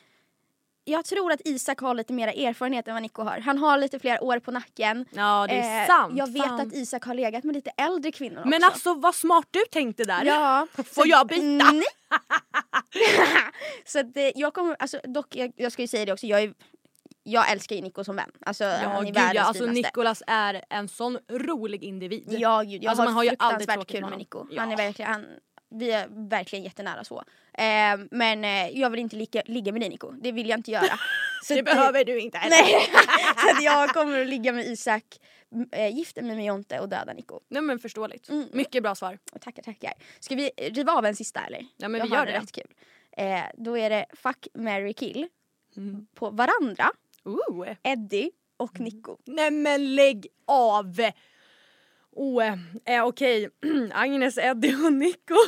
jag 0.85 1.05
tror 1.05 1.33
att 1.33 1.41
Isak 1.45 1.81
har 1.81 1.95
lite 1.95 2.13
mer 2.13 2.29
erfarenhet 2.29 2.89
än 2.89 2.95
vad 2.95 3.03
Nico 3.03 3.23
har. 3.23 3.39
Han 3.39 3.59
har 3.59 3.79
lite 3.79 3.99
fler 3.99 4.25
år 4.25 4.39
på 4.39 4.51
nacken. 4.51 5.05
Ja 5.11 5.47
det 5.49 5.55
är 5.55 5.81
Eh, 5.83 5.87
sant. 5.87 6.13
Jag 6.17 6.33
vet 6.33 6.43
fan. 6.47 6.61
att 6.61 6.73
Isak 6.73 7.05
har 7.05 7.15
legat 7.15 7.45
med 7.45 7.55
lite 7.55 7.71
äldre 7.77 8.13
kvinnor 8.13 8.43
Men 8.45 8.55
också. 8.55 8.67
alltså 8.67 8.95
vad 8.95 9.15
smart 9.15 9.47
du 9.51 9.61
tänkte 9.71 10.05
där. 10.05 10.25
Ja. 10.25 10.67
Får 10.95 11.09
jag 11.09 11.27
byta? 11.27 11.43
Nej. 11.73 11.83
så 13.87 13.99
att, 14.01 14.17
eh, 14.17 14.31
jag 14.35 14.55
kommer, 14.55 14.77
alltså, 14.79 15.01
dock 15.05 15.37
jag, 15.37 15.53
jag 15.57 15.73
ska 15.73 15.83
ju 15.83 15.89
säga 15.89 16.05
det 16.05 16.13
också, 16.13 16.27
jag, 16.27 16.43
är, 16.43 16.55
jag 17.23 17.51
älskar 17.51 17.77
ju 17.77 17.83
Nico 17.83 18.05
som 18.05 18.17
vän. 18.17 18.31
Alltså, 18.47 18.65
Ja 18.65 18.71
han 18.89 18.97
är 18.97 19.05
gud 19.05 19.15
världens 19.15 19.35
ja, 19.35 19.43
alltså 19.43 19.63
finaste. 19.65 19.89
Nikolas 19.89 20.23
är 20.27 20.65
en 20.71 20.89
sån 20.89 21.19
rolig 21.31 21.85
individ. 21.85 22.27
Ja, 22.29 22.63
gud, 22.63 22.83
jag 22.85 22.91
Alltså, 22.91 23.03
har 23.03 23.07
man 23.07 23.15
har 23.15 23.23
ju 23.25 23.29
fruktansvärt 23.31 23.87
kul 23.89 24.01
med 24.01 24.11
med. 24.11 24.19
Nico. 24.19 24.47
Ja. 24.51 24.61
Han 24.61 24.73
är 24.73 24.77
verkligen, 24.77 25.13
han, 25.13 25.27
vi 25.75 25.91
är 25.91 26.07
verkligen 26.29 26.65
jättenära 26.65 27.05
så. 27.05 27.25
Eh, 27.55 27.99
men 28.11 28.45
eh, 28.45 28.69
jag 28.81 28.91
vill 28.91 29.01
inte 29.01 29.17
ligga, 29.17 29.43
ligga 29.47 29.73
med 29.73 29.81
dig 29.83 29.89
Nico, 29.89 30.11
det 30.11 30.33
vill 30.33 30.49
jag 30.49 30.59
inte 30.59 30.71
göra. 30.71 30.99
Så 31.45 31.55
det 31.55 31.63
behöver 31.63 32.05
du 32.05 32.21
inte 32.21 32.39
heller. 32.39 32.57
Nej, 32.63 32.87
så 33.37 33.57
att 33.57 33.63
jag 33.63 33.89
kommer 33.91 34.21
att 34.21 34.27
ligga 34.29 34.53
med 34.53 34.67
Isak, 34.67 35.05
eh, 35.73 35.97
gifta 35.97 36.23
mig 36.23 36.37
med 36.37 36.45
Jonte 36.45 36.81
och 36.81 36.89
döda 36.89 37.13
Nico. 37.13 37.41
Nej 37.49 37.63
men 37.63 37.79
förståeligt. 37.79 38.29
Mm. 38.29 38.49
Mycket 38.53 38.83
bra 38.83 38.95
svar. 38.95 39.19
Tackar 39.41 39.63
tackar. 39.63 39.93
Ska 40.21 40.35
vi 40.35 40.51
riva 40.57 40.93
av 40.93 41.07
en 41.07 41.17
sista 41.17 41.41
eller? 41.41 41.67
Ja 41.77 41.89
men 41.89 41.99
jag 41.99 42.07
vi 42.07 42.15
gör 42.15 42.27
det 42.27 42.33
det. 42.33 42.39
rätt 42.39 42.53
kul. 42.53 42.67
Eh, 43.17 43.41
då 43.55 43.79
är 43.79 43.91
det 43.91 44.07
fuck, 44.13 44.49
marry, 44.55 44.93
kill 44.93 45.27
Mm. 45.77 46.07
på 46.15 46.31
varandra, 46.31 46.91
Ooh. 47.25 47.69
Eddie 47.83 48.31
och 48.57 48.81
Nico. 48.81 49.17
Nej 49.25 49.51
men 49.51 49.95
lägg 49.95 50.27
av! 50.47 51.01
Oh, 52.13 52.45
eh, 52.85 53.05
okej, 53.05 53.49
Agnes, 53.93 54.39
Eddie 54.39 54.75
och 54.75 54.93
Nico. 54.93 55.35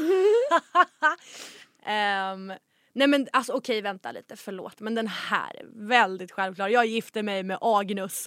Ehm, 1.86 2.52
nej 2.92 3.08
men 3.08 3.28
alltså 3.32 3.52
okej 3.52 3.82
vänta 3.82 4.12
lite, 4.12 4.36
förlåt 4.36 4.80
men 4.80 4.94
den 4.94 5.06
här 5.06 5.56
är 5.56 5.66
väldigt 5.88 6.32
självklar. 6.32 6.68
Jag 6.68 6.86
gifter 6.86 7.22
mig 7.22 7.42
med 7.42 7.58
Agnus. 7.60 8.24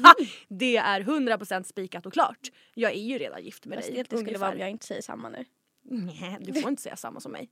det 0.48 0.76
är 0.76 1.00
100% 1.00 1.62
spikat 1.62 2.06
och 2.06 2.12
klart. 2.12 2.38
Jag 2.74 2.92
är 2.92 3.02
ju 3.02 3.18
redan 3.18 3.42
gift 3.42 3.66
med 3.66 3.78
Vad 3.78 3.94
dig. 3.94 4.04
det 4.10 4.18
skulle 4.18 4.38
vara 4.38 4.52
om 4.52 4.58
jag 4.58 4.70
inte 4.70 4.86
säger 4.86 5.02
samma 5.02 5.28
nu. 5.28 5.44
Nej, 5.82 6.36
du 6.40 6.60
får 6.60 6.70
inte 6.70 6.82
säga 6.82 6.96
samma 6.96 7.20
som 7.20 7.32
mig. 7.32 7.50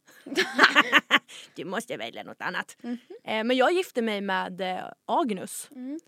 du 1.56 1.64
måste 1.64 1.96
välja 1.96 2.22
något 2.22 2.42
annat. 2.42 2.76
Mhm. 2.82 2.98
Eh, 3.24 3.44
men 3.44 3.56
jag 3.56 3.72
gifte 3.72 4.02
mig 4.02 4.20
med 4.20 4.60
eh, 4.60 4.84
Agnus. 5.06 5.68
Mm. 5.70 6.00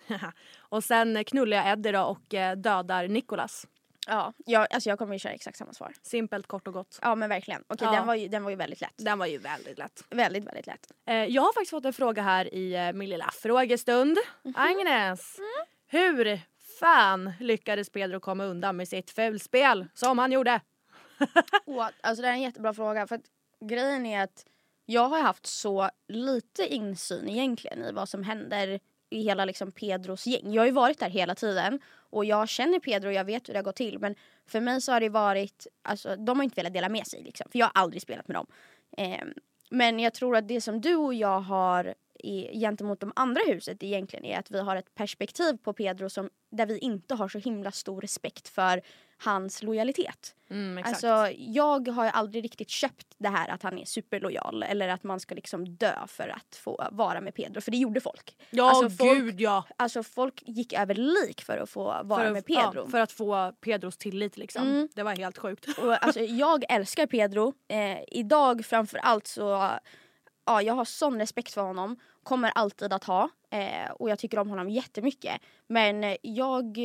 och 0.58 0.84
sen 0.84 1.24
knullar 1.24 1.56
jag 1.56 1.72
Eddie 1.72 1.92
då 1.92 2.02
och 2.02 2.34
eh, 2.34 2.56
dödar 2.56 3.08
Nikolas. 3.08 3.66
Ja, 4.10 4.32
jag, 4.46 4.66
alltså 4.70 4.88
jag 4.88 4.98
kommer 4.98 5.12
ju 5.12 5.18
köra 5.18 5.32
exakt 5.32 5.58
samma 5.58 5.72
svar. 5.72 5.92
Simpelt, 6.02 6.46
kort 6.46 6.66
och 6.66 6.72
gott. 6.74 6.98
Ja 7.02 7.14
men 7.14 7.28
verkligen. 7.28 7.64
Okej 7.66 7.88
Ja. 7.90 7.92
den, 7.96 8.06
var 8.06 8.14
ju, 8.14 8.28
den 8.28 8.42
var 8.44 8.50
ju 8.50 8.56
väldigt 8.56 8.80
lätt. 8.80 8.94
Den 8.96 9.18
var 9.18 9.26
ju 9.26 9.38
väldigt 9.38 9.78
lätt. 9.78 10.04
Väldigt 10.10 10.44
väldigt 10.44 10.66
lätt. 10.66 10.92
Eh, 11.06 11.14
jag 11.24 11.42
har 11.42 11.52
faktiskt 11.52 11.70
fått 11.70 11.84
en 11.84 11.92
fråga 11.92 12.22
här 12.22 12.54
i 12.54 12.74
eh, 12.74 12.92
min 12.92 13.08
lilla 13.10 13.30
frågestund. 13.32 14.18
Mhm. 14.42 14.54
Agnes, 14.56 15.38
Mm. 15.38 15.66
hur 15.86 16.40
fan 16.80 17.32
lyckades 17.40 17.90
Pedro 17.90 18.20
komma 18.20 18.44
undan 18.44 18.76
med 18.76 18.88
sitt 18.88 19.10
fulspel 19.10 19.86
som 19.94 20.18
han 20.18 20.32
gjorde? 20.32 20.60
Och, 21.66 21.84
alltså 22.00 22.22
det 22.22 22.28
är 22.28 22.32
en 22.32 22.42
jättebra 22.42 22.74
fråga 22.74 23.06
för 23.06 23.14
att 23.14 23.24
grejen 23.68 24.06
är 24.06 24.22
att 24.24 24.46
jag 24.86 25.08
har 25.08 25.20
haft 25.22 25.46
så 25.46 25.90
lite 26.08 26.66
insyn 26.74 27.28
egentligen 27.28 27.84
i 27.84 27.92
vad 27.92 28.08
som 28.08 28.22
händer 28.24 28.80
i 29.10 29.22
hela 29.22 29.44
liksom 29.44 29.72
Pedros 29.72 30.26
gäng. 30.26 30.52
Jag 30.52 30.62
har 30.62 30.66
ju 30.66 30.72
varit 30.72 30.98
där 30.98 31.10
hela 31.10 31.34
tiden 31.34 31.80
och 31.94 32.24
jag 32.24 32.48
känner 32.48 32.78
Pedro 32.78 33.08
och 33.08 33.14
jag 33.14 33.24
vet 33.24 33.48
hur 33.48 33.54
det 33.54 33.58
har 33.58 33.64
gått 33.64 33.76
till 33.76 33.98
men 33.98 34.14
för 34.46 34.60
mig 34.60 34.80
så 34.80 34.92
har 34.92 35.00
det 35.00 35.08
varit, 35.08 35.66
alltså 35.82 36.16
de 36.16 36.38
har 36.38 36.44
inte 36.44 36.56
velat 36.56 36.72
dela 36.72 36.88
med 36.88 37.06
sig 37.06 37.22
liksom 37.22 37.46
för 37.52 37.58
jag 37.58 37.66
har 37.66 37.82
aldrig 37.82 38.02
spelat 38.02 38.28
med 38.28 38.36
dem. 38.36 38.46
Eh, 38.96 39.24
men 39.70 39.98
jag 39.98 40.14
tror 40.14 40.36
att 40.36 40.48
det 40.48 40.60
som 40.60 40.80
du 40.80 40.96
och 40.96 41.14
jag 41.14 41.40
har 41.40 41.94
i, 42.14 42.60
gentemot 42.60 43.00
de 43.00 43.12
andra 43.16 43.40
huset 43.46 43.82
egentligen 43.82 44.24
är 44.24 44.38
att 44.38 44.50
vi 44.50 44.60
har 44.60 44.76
ett 44.76 44.94
perspektiv 44.94 45.56
på 45.56 45.72
Pedro 45.72 46.10
som, 46.10 46.30
där 46.50 46.66
vi 46.66 46.78
inte 46.78 47.14
har 47.14 47.28
så 47.28 47.38
himla 47.38 47.72
stor 47.72 48.00
respekt 48.00 48.48
för 48.48 48.82
hans 49.24 49.62
lojalitet. 49.62 50.34
Mm, 50.50 50.78
exakt. 50.78 51.04
Alltså 51.04 51.36
jag 51.38 51.88
har 51.88 52.04
ju 52.04 52.10
aldrig 52.10 52.44
riktigt 52.44 52.70
köpt 52.70 53.06
det 53.18 53.28
här 53.28 53.48
att 53.48 53.62
han 53.62 53.78
är 53.78 53.84
superlojal 53.84 54.62
eller 54.62 54.88
att 54.88 55.02
man 55.02 55.20
ska 55.20 55.34
liksom 55.34 55.76
dö 55.76 56.06
för 56.06 56.28
att 56.28 56.56
få 56.56 56.88
vara 56.92 57.20
med 57.20 57.34
Pedro 57.34 57.60
för 57.60 57.70
det 57.70 57.76
gjorde 57.76 58.00
folk. 58.00 58.36
ja 58.50 58.70
alltså, 58.70 58.90
folk- 58.90 59.18
gud 59.18 59.40
ja. 59.40 59.64
Alltså 59.76 60.02
folk 60.02 60.42
gick 60.46 60.72
över 60.72 60.94
lik 60.94 61.42
för 61.42 61.58
att 61.58 61.70
få 61.70 61.84
vara 61.84 62.24
för, 62.24 62.30
med 62.30 62.38
att- 62.38 62.46
Pedro. 62.46 62.82
Ja, 62.84 62.90
för 62.90 63.00
att 63.00 63.12
få 63.12 63.52
Pedros 63.60 63.96
tillit 63.96 64.36
liksom. 64.36 64.62
Mm. 64.62 64.88
Det 64.94 65.02
var 65.02 65.16
helt 65.16 65.38
sjukt. 65.38 65.78
Och, 65.78 66.04
alltså, 66.04 66.20
jag 66.28 66.64
älskar 66.68 67.06
Pedro. 67.06 67.54
Eh, 67.68 67.98
idag 68.08 68.64
framför 68.64 68.98
allt 68.98 69.26
så 69.26 69.70
ja, 70.46 70.62
jag 70.62 70.74
har 70.74 70.84
sån 70.84 71.18
respekt 71.18 71.52
för 71.54 71.62
honom. 71.62 71.96
Kommer 72.22 72.52
alltid 72.54 72.92
att 72.92 73.04
ha. 73.04 73.28
Eh, 73.50 73.90
och 73.90 74.10
jag 74.10 74.18
tycker 74.18 74.38
om 74.38 74.48
honom 74.48 74.68
jättemycket. 74.68 75.40
Men 75.66 76.16
jag, 76.22 76.78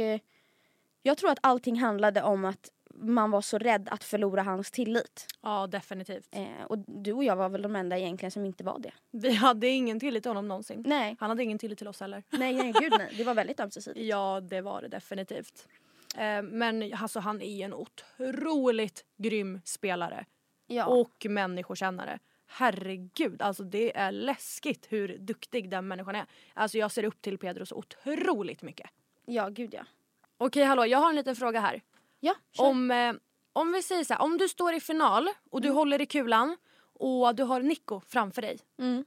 jag 1.08 1.18
tror 1.18 1.30
att 1.32 1.40
allting 1.42 1.80
handlade 1.80 2.22
om 2.24 2.46
att 2.46 2.70
man 2.98 3.32
var 3.32 3.42
så 3.42 3.58
rädd 3.58 3.90
att 3.92 4.04
förlora 4.04 4.42
hans 4.44 4.72
tillit. 4.72 5.28
Ja 5.42 5.68
definitivt. 5.68 6.28
Eh, 6.32 6.64
och 6.68 6.78
du 6.80 7.14
och 7.14 7.24
jag 7.24 7.36
var 7.36 7.50
väl 7.50 7.62
de 7.62 7.76
enda 7.76 7.98
egentligen 7.98 8.32
som 8.32 8.46
inte 8.46 8.64
var 8.64 8.80
det. 8.80 8.92
Vi 9.12 9.32
hade 9.34 9.68
ingen 9.68 10.00
tillit 10.00 10.24
till 10.24 10.30
honom 10.30 10.48
någonsin. 10.48 10.84
Nej, 10.86 11.16
Han 11.20 11.30
hade 11.30 11.44
ingen 11.44 11.58
tillit 11.60 11.78
till 11.78 11.88
oss 11.88 12.00
heller. 12.00 12.24
nej, 12.30 12.54
nej 12.54 12.74
gud 12.82 12.94
nej. 12.98 13.14
Det 13.18 13.24
var 13.24 13.34
väldigt 13.34 13.60
ömsesidigt. 13.60 14.06
Ja 14.08 14.40
det 14.42 14.62
var 14.62 14.82
det 14.82 14.88
definitivt. 14.88 15.68
Eh, 16.18 16.42
men 16.42 16.94
alltså 16.94 17.20
han 17.20 17.42
är 17.42 17.66
en 17.66 17.74
otroligt 17.74 19.06
grym 19.18 19.62
spelare. 19.66 20.26
Ja. 20.68 20.86
Och 20.86 21.26
människokännare. 21.30 22.20
Herregud, 22.48 23.42
alltså 23.42 23.64
det 23.64 23.98
är 23.98 24.12
läskigt 24.12 24.86
hur 24.90 25.18
duktig 25.18 25.70
den 25.70 25.88
människan 25.88 26.16
är. 26.16 26.26
Alltså 26.54 26.78
jag 26.78 26.92
ser 26.92 27.04
upp 27.04 27.22
till 27.22 27.38
Pedro 27.38 27.66
så 27.66 27.76
otroligt 27.76 28.62
mycket. 28.62 28.90
ja, 29.26 29.50
gud 29.50 29.74
ja. 29.74 29.84
Okej 30.38 30.64
hallå, 30.64 30.86
jag 30.86 31.00
har 31.00 31.10
en 31.10 31.16
liten 31.16 31.36
fråga 31.36 31.60
här. 31.60 31.82
Ja, 32.20 32.36
kör. 32.58 32.64
Om, 32.64 32.92
eh, 32.92 33.14
om 33.54 33.72
vi 33.72 33.82
säger 33.84 34.04
så 34.04 34.14
här, 34.14 34.22
om 34.22 34.38
du 34.38 34.48
står 34.48 34.74
i 34.74 34.80
final 34.80 35.30
och 35.52 35.62
du 35.62 35.70
håller 35.70 36.02
i 36.02 36.06
kulan 36.06 36.58
och 37.00 37.36
du 37.36 37.44
har 37.44 37.62
Nico 37.62 38.02
framför 38.08 38.42
dig. 38.42 38.60
Mm. 38.80 39.06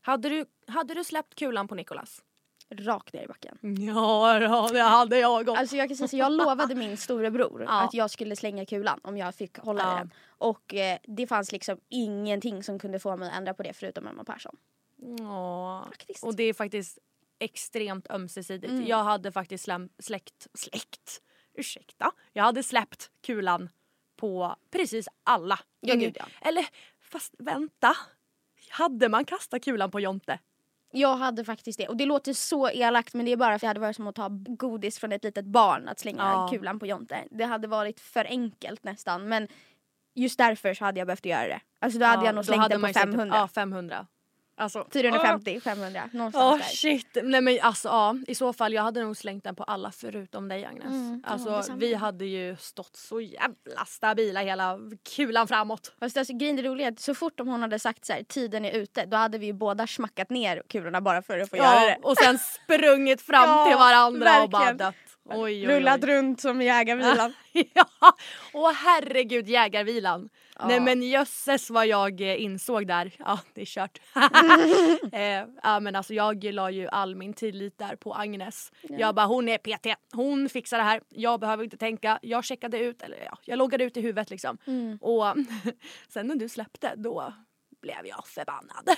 Hade 0.00 0.28
du, 0.28 0.44
hade 0.66 0.94
du 0.94 1.04
släppt 1.04 1.34
kulan 1.34 1.68
på 1.68 1.74
Nikolas? 1.74 2.22
Rakt 2.70 3.12
ner 3.12 3.22
i 3.22 3.26
backen. 3.26 3.58
Ja, 3.86 4.40
ja 4.40 4.68
det 4.72 4.80
hade 4.80 5.18
jag 5.18 5.40
också. 5.40 5.54
Alltså 5.54 5.76
jag 5.76 5.88
kan 5.88 5.96
säga 5.96 6.08
så, 6.08 6.16
jag 6.16 6.32
lovade 6.32 6.74
min 6.74 6.96
storebror 6.96 7.62
Ja. 7.68 7.80
att 7.80 7.94
jag 7.94 8.10
skulle 8.10 8.36
slänga 8.36 8.66
kulan 8.66 9.00
om 9.02 9.16
jag 9.16 9.34
fick 9.34 9.58
hålla 9.58 9.82
Ja. 9.82 9.94
i 9.94 9.98
den. 9.98 10.10
Och 10.28 10.74
eh, 10.74 10.98
det 11.04 11.26
fanns 11.26 11.52
liksom 11.52 11.78
ingenting 11.88 12.62
som 12.62 12.78
kunde 12.78 12.98
få 12.98 13.16
mig 13.16 13.28
att 13.28 13.36
ändra 13.36 13.54
på 13.54 13.62
det 13.62 13.72
förutom 13.72 14.06
Emma 14.06 14.24
Persson. 14.24 14.56
Ja. 15.18 15.84
Faktiskt. 15.88 16.24
Och 16.24 16.34
det 16.34 16.42
är 16.44 16.54
faktiskt 16.54 16.98
extremt 17.38 18.10
ömsesidigt. 18.10 18.72
Mm. 18.72 18.86
Jag 18.86 19.04
hade 19.04 19.32
faktiskt 19.32 19.64
släm, 19.64 19.88
släckt, 19.98 20.46
släckt, 20.54 21.22
ursäkta. 21.54 22.10
Jag 22.32 22.44
hade 22.44 22.62
släppt 22.62 23.10
kulan 23.26 23.68
på 24.16 24.56
precis 24.70 25.08
alla. 25.24 25.58
Ja, 25.80 25.94
gud, 25.94 26.16
ja. 26.18 26.26
Eller 26.40 26.66
fast 27.00 27.34
vänta. 27.38 27.96
Hade 28.70 29.08
man 29.08 29.24
kastat 29.24 29.64
kulan 29.64 29.90
på 29.90 30.00
Jonte? 30.00 30.38
Jag 30.92 31.16
hade 31.16 31.44
faktiskt 31.44 31.78
det. 31.78 31.88
Och 31.88 31.96
det 31.96 32.04
låter 32.06 32.32
så 32.32 32.70
elakt 32.70 33.14
men 33.14 33.26
det 33.26 33.32
är 33.32 33.36
bara 33.36 33.48
för 33.50 33.54
att 33.56 33.60
det 33.60 33.66
hade 33.66 33.80
varit 33.80 33.96
som 33.96 34.06
att 34.06 34.14
ta 34.14 34.28
godis 34.46 34.98
från 34.98 35.12
ett 35.12 35.24
litet 35.24 35.44
barn 35.44 35.88
att 35.88 35.98
slänga 35.98 36.22
Ja. 36.22 36.48
kulan 36.52 36.78
på 36.78 36.86
Jonte. 36.86 37.24
Det 37.30 37.44
hade 37.44 37.68
varit 37.68 38.00
för 38.00 38.24
enkelt 38.24 38.84
nästan 38.84 39.28
men 39.28 39.48
just 40.14 40.38
därför 40.38 40.74
så 40.74 40.84
hade 40.84 41.00
jag 41.00 41.06
behövt 41.06 41.24
göra 41.26 41.46
det. 41.48 41.60
Alltså 41.78 41.98
då 41.98 42.06
hade 42.06 42.26
jag 42.26 42.34
nog 42.34 42.44
slängt 42.44 42.68
den 42.68 42.80
på 42.80 42.86
ju 42.86 42.92
slängt- 42.92 43.10
500. 43.10 43.36
Ja 43.36 43.48
500. 43.48 44.06
Alltså, 44.58 44.86
450, 44.92 45.60
500 45.60 46.08
någonstans 46.12 46.44
Åh 46.44 46.58
där. 46.58 46.64
shit. 46.64 47.16
Nej 47.22 47.40
men 47.40 47.58
alltså 47.62 47.88
ja, 47.88 48.16
i 48.26 48.34
så 48.34 48.52
fall 48.52 48.72
jag 48.72 48.82
hade 48.82 49.02
nog 49.02 49.16
slängt 49.16 49.44
den 49.44 49.54
på 49.56 49.64
alla 49.64 49.92
förutom 49.92 50.48
dig 50.48 50.64
Agnes. 50.64 50.84
Mm, 50.84 51.22
ja, 51.26 51.32
alltså 51.32 51.72
vi 51.76 51.94
hade 51.94 52.24
ju 52.24 52.56
stått 52.56 52.96
så 52.96 53.20
jävla 53.20 53.84
stabila 53.86 54.40
hela 54.40 54.78
kulan 55.16 55.48
framåt. 55.48 55.92
Fast 56.00 56.16
alltså, 56.16 56.32
grejen 56.36 56.58
är 56.58 56.62
rolig 56.62 56.84
att 56.84 57.00
så 57.00 57.14
fort 57.14 57.40
om 57.40 57.48
hon 57.48 57.62
hade 57.62 57.78
sagt 57.78 58.04
så 58.04 58.12
här, 58.12 58.22
tiden 58.22 58.64
är 58.64 58.70
ute, 58.72 59.06
då 59.06 59.16
hade 59.16 59.38
vi 59.38 59.46
ju 59.46 59.52
båda 59.52 59.86
smackat 59.86 60.30
ner 60.30 60.62
kulorna 60.68 61.00
bara 61.00 61.22
för 61.22 61.38
att 61.38 61.50
få 61.50 61.56
göra 61.56 61.66
Ja, 61.74 61.86
det. 61.86 61.96
och 62.02 62.16
sen 62.16 62.38
sprungit 62.38 63.22
fram 63.22 63.42
Ja, 63.48 63.64
till 63.64 63.76
varandra 63.76 64.42
och 64.42 64.50
bara 64.50 64.72
dött. 64.72 64.94
Oj, 65.30 65.38
oj, 65.40 65.68
oj. 65.68 65.74
Rullat 65.74 66.04
runt 66.04 66.40
som 66.40 66.62
jägarvilan. 66.62 67.34
ja, 67.52 67.86
åh 68.52 68.72
herregud 68.72 69.48
jägarvilan. 69.48 70.28
Ja. 70.58 70.68
Nej 70.68 70.80
men 70.80 71.02
jösses 71.02 71.70
vad 71.70 71.86
jag 71.86 72.20
eh, 72.20 72.42
insåg 72.42 72.86
där. 72.86 73.12
Ja 73.18 73.40
det 73.54 73.60
är 73.60 73.64
kört. 73.64 73.98
eh, 75.12 75.44
ja 75.62 75.80
men 75.80 75.96
alltså 75.96 76.14
jag 76.14 76.44
la 76.44 76.70
ju 76.70 76.88
all 76.88 77.14
min 77.14 77.34
tillit 77.34 77.78
där 77.78 77.96
på 77.96 78.14
Agnes. 78.14 78.72
Jag 78.82 79.14
bara 79.14 79.26
hon 79.26 79.48
är 79.48 79.58
PT, 79.58 79.86
hon 80.12 80.48
fixar 80.48 80.78
det 80.78 80.84
här. 80.84 81.00
Jag 81.08 81.40
behöver 81.40 81.64
inte 81.64 81.76
tänka. 81.76 82.18
Jag 82.22 82.44
checkade 82.44 82.78
ut, 82.78 83.02
eller 83.02 83.24
ja, 83.24 83.38
jag 83.44 83.58
loggade 83.58 83.84
ut 83.84 83.96
i 83.96 84.00
huvudet 84.00 84.30
liksom. 84.30 84.58
Mm. 84.66 84.98
Och 85.00 85.34
sen 86.08 86.26
när 86.26 86.36
du 86.36 86.48
släppte 86.48 86.94
då 86.96 87.32
blev 87.80 88.06
jag 88.06 88.26
förbannad. 88.26 88.88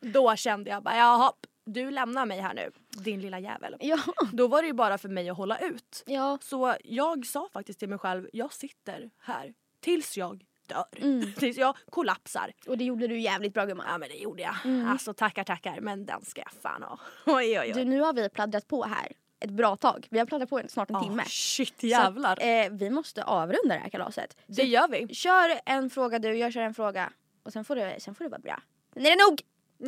då 0.00 0.36
kände 0.36 0.70
jag 0.70 0.82
bara 0.82 0.96
jaha 0.96 1.32
du 1.64 1.90
lämnar 1.90 2.26
mig 2.26 2.40
här 2.40 2.54
nu 2.54 2.70
din 2.90 3.20
lilla 3.20 3.38
jävel. 3.38 3.76
Ja. 3.80 3.98
Då 4.32 4.48
var 4.48 4.62
det 4.62 4.66
ju 4.66 4.74
bara 4.74 4.98
för 4.98 5.08
mig 5.08 5.28
att 5.30 5.36
hålla 5.36 5.58
ut. 5.58 6.02
ja. 6.06 6.38
Så 6.42 6.76
jag 6.84 7.26
sa 7.26 7.48
faktiskt 7.52 7.78
till 7.78 7.88
mig 7.88 7.98
själv, 7.98 8.28
jag 8.32 8.52
sitter 8.52 9.10
här 9.18 9.54
tills 9.80 10.16
jag 10.16 10.44
dör. 10.66 10.84
Mm. 10.96 11.32
Tills 11.36 11.56
jag 11.56 11.76
kollapsar. 11.90 12.52
Och 12.66 12.78
det 12.78 12.84
gjorde 12.84 13.06
du 13.06 13.18
jävligt 13.20 13.54
bra 13.54 13.64
gumman. 13.64 13.86
Ja 13.88 13.98
men 13.98 14.08
det 14.08 14.14
gjorde 14.16 14.42
jag. 14.42 14.54
Mm. 14.64 14.90
Alltså 14.90 15.14
tackar 15.14 15.44
tackar 15.44 15.80
men 15.80 16.06
den 16.06 16.24
ska 16.24 16.40
jag 16.40 16.52
fan 16.62 16.82
ha. 16.82 16.98
Oj 17.26 17.34
oj 17.34 17.60
oj. 17.60 17.72
Du, 17.74 17.84
nu 17.84 18.00
har 18.00 18.12
vi 18.12 18.28
pladdrat 18.28 18.68
på 18.68 18.84
här 18.84 19.12
ett 19.40 19.50
bra 19.50 19.76
tag. 19.76 20.06
Vi 20.10 20.18
har 20.18 20.26
pladdrat 20.26 20.50
på 20.50 20.62
snart 20.68 20.90
en 20.90 20.96
Ah, 20.96 21.02
timme. 21.02 21.22
shit 21.26 21.80
Så 21.80 21.86
jävlar. 21.86 22.32
att, 22.32 22.38
eh, 22.42 22.76
vi 22.78 22.90
måste 22.90 23.24
avrunda 23.24 23.74
det 23.74 23.80
här 23.80 23.88
kalaset. 23.88 24.36
Så 24.46 24.52
det 24.52 24.62
gör 24.64 24.88
vi. 24.88 25.14
Kör 25.14 25.60
en 25.66 25.90
fråga 25.90 26.18
du, 26.18 26.34
jag 26.36 26.52
kör 26.52 26.60
en 26.60 26.74
fråga. 26.74 27.12
Och 27.42 27.52
sen 27.52 27.64
får 27.64 27.76
det, 27.76 28.00
sen 28.00 28.14
får 28.14 28.24
det 28.24 28.30
vara 28.30 28.40
bra. 28.40 28.62
Men 28.94 29.06
är 29.06 29.10
det 29.10 29.16
nog? 29.30 29.40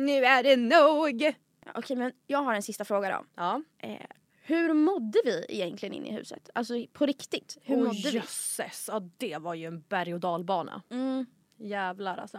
Nu 0.07 0.25
är 0.25 0.43
det 0.43 0.55
nog. 0.57 1.33
Okej 1.75 1.97
men 1.97 2.11
jag 2.27 2.39
har 2.43 2.53
en 2.53 2.63
sista 2.63 2.85
fråga 2.85 3.09
då. 3.09 3.25
Ja. 3.35 3.61
Eh, 3.77 4.05
hur 4.41 4.73
mådde 4.73 5.19
vi 5.25 5.45
egentligen 5.49 5.93
inne 5.93 6.07
i 6.07 6.11
huset? 6.11 6.49
Alltså 6.55 6.73
på 6.93 7.05
riktigt. 7.05 7.57
Hur 7.63 7.75
Åh 7.75 7.83
mådde 7.83 8.09
vi? 8.09 8.17
jösses. 8.17 8.89
Ja 8.91 8.99
det 9.17 9.37
var 9.37 9.53
ju 9.53 9.65
en 9.65 9.81
berg 9.81 10.13
och 10.13 10.19
dalbana. 10.19 10.81
Mm. 10.89 11.25
Jävlar 11.57 12.17
alltså. 12.17 12.37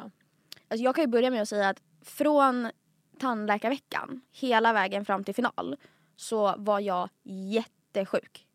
Alltså 0.69 0.85
jag 0.85 0.95
kan 0.95 1.05
ju 1.05 1.09
börja 1.09 1.31
med 1.31 1.43
att 1.43 1.49
säga 1.49 1.69
att 1.69 1.83
från 2.03 2.71
tandläkarveckan 3.19 4.21
hela 4.33 4.73
vägen 4.73 5.05
fram 5.05 5.25
till 5.25 5.35
final 5.35 5.77
så 6.17 6.55
var 6.59 6.81
jag 6.81 7.09
jättesjuk. 7.23 8.48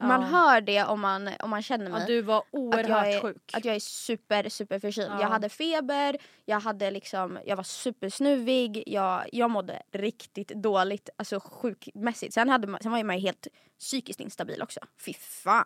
Man 0.00 0.22
hör 0.22 0.60
det 0.60 0.84
om 0.84 1.00
man, 1.00 1.30
om 1.40 1.50
man 1.50 1.62
känner 1.62 1.90
mig. 1.90 2.00
Ja, 2.00 2.06
du 2.06 2.22
var 2.22 2.38
att 2.38 2.44
oerhört 2.50 2.88
jag, 2.88 3.12
är, 3.12 3.20
sjuk. 3.20 3.50
att 3.54 3.64
jag 3.64 3.74
är 3.74 3.80
super 3.80 4.48
super 4.48 4.78
förkyld. 4.78 5.10
Ja. 5.10 5.20
Jag 5.20 5.28
hade 5.28 5.48
feber, 5.48 6.16
jag, 6.44 6.60
hade 6.60 6.90
liksom, 6.90 7.38
jag 7.46 7.56
var 7.56 7.64
supersnuvig, 7.64 8.82
jag, 8.86 9.28
jag 9.32 9.50
mådde 9.50 9.82
riktigt 9.92 10.48
dåligt, 10.48 11.08
alltså 11.16 11.40
sjukmässigt. 11.40 12.34
Sen, 12.34 12.48
hade 12.48 12.66
man, 12.66 12.80
sen 12.82 12.92
var 12.92 13.04
man 13.04 13.16
ju 13.16 13.22
helt 13.22 13.46
psykiskt 13.78 14.20
instabil 14.20 14.62
också. 14.62 14.80
Fy 15.04 15.12
fan 15.14 15.64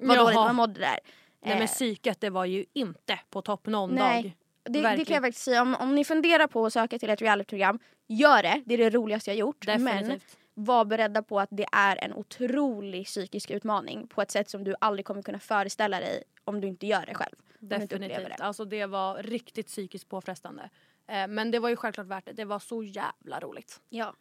vad 0.00 0.16
Jaha. 0.16 0.24
dåligt 0.24 0.36
man 0.36 0.54
mådde 0.54 0.80
där. 0.80 0.98
Nej 1.44 1.52
Eh, 1.52 1.58
men 1.58 1.66
psyket 1.66 2.20
det 2.20 2.30
var 2.30 2.44
ju 2.44 2.64
inte 2.72 3.18
på 3.30 3.42
topp 3.42 3.66
någon 3.66 3.94
Nej. 3.94 4.22
dag. 4.22 4.32
Det, 4.64 4.96
det 4.96 5.04
kan 5.04 5.14
jag 5.14 5.22
faktiskt 5.22 5.44
säga. 5.44 5.62
Om, 5.62 5.74
om 5.74 5.94
ni 5.94 6.04
funderar 6.04 6.46
på 6.46 6.66
att 6.66 6.72
söka 6.72 6.98
till 6.98 7.10
ett 7.10 7.22
realityprogram, 7.22 7.78
gör 8.06 8.42
det. 8.42 8.62
Det 8.66 8.74
är 8.74 8.78
det 8.78 8.90
roligaste 8.90 9.30
jag 9.30 9.36
gjort. 9.36 9.66
Men 9.66 9.84
Definitivt. 9.84 10.37
Var 10.60 10.84
beredda 10.84 11.22
på 11.22 11.40
att 11.40 11.48
det 11.52 11.66
är 11.72 12.04
en 12.04 12.12
otrolig 12.12 13.06
psykisk 13.06 13.50
utmaning 13.50 14.06
på 14.08 14.22
ett 14.22 14.30
sätt 14.30 14.50
som 14.50 14.64
du 14.64 14.74
aldrig 14.80 15.06
kommer 15.06 15.22
kunna 15.22 15.38
föreställa 15.40 16.00
dig 16.00 16.22
om 16.44 16.60
du 16.60 16.68
inte 16.68 16.86
gör 16.86 17.06
det 17.06 17.14
själv. 17.14 17.34
Definitivt. 17.58 18.28
det. 18.28 18.36
Alltså 18.44 18.64
det 18.64 18.86
var 18.86 19.22
riktigt 19.22 19.66
psykiskt 19.66 20.08
påfrestande. 20.08 20.70
Eh, 21.08 21.26
men 21.28 21.50
det 21.50 21.58
var 21.58 21.68
ju 21.68 21.76
självklart 21.76 22.06
värt 22.06 22.24
det. 22.24 22.32
Det 22.32 22.44
var 22.44 22.58
så 22.58 22.82
jävla 22.82 23.40
roligt. 23.40 23.80
Ja. 23.88 24.14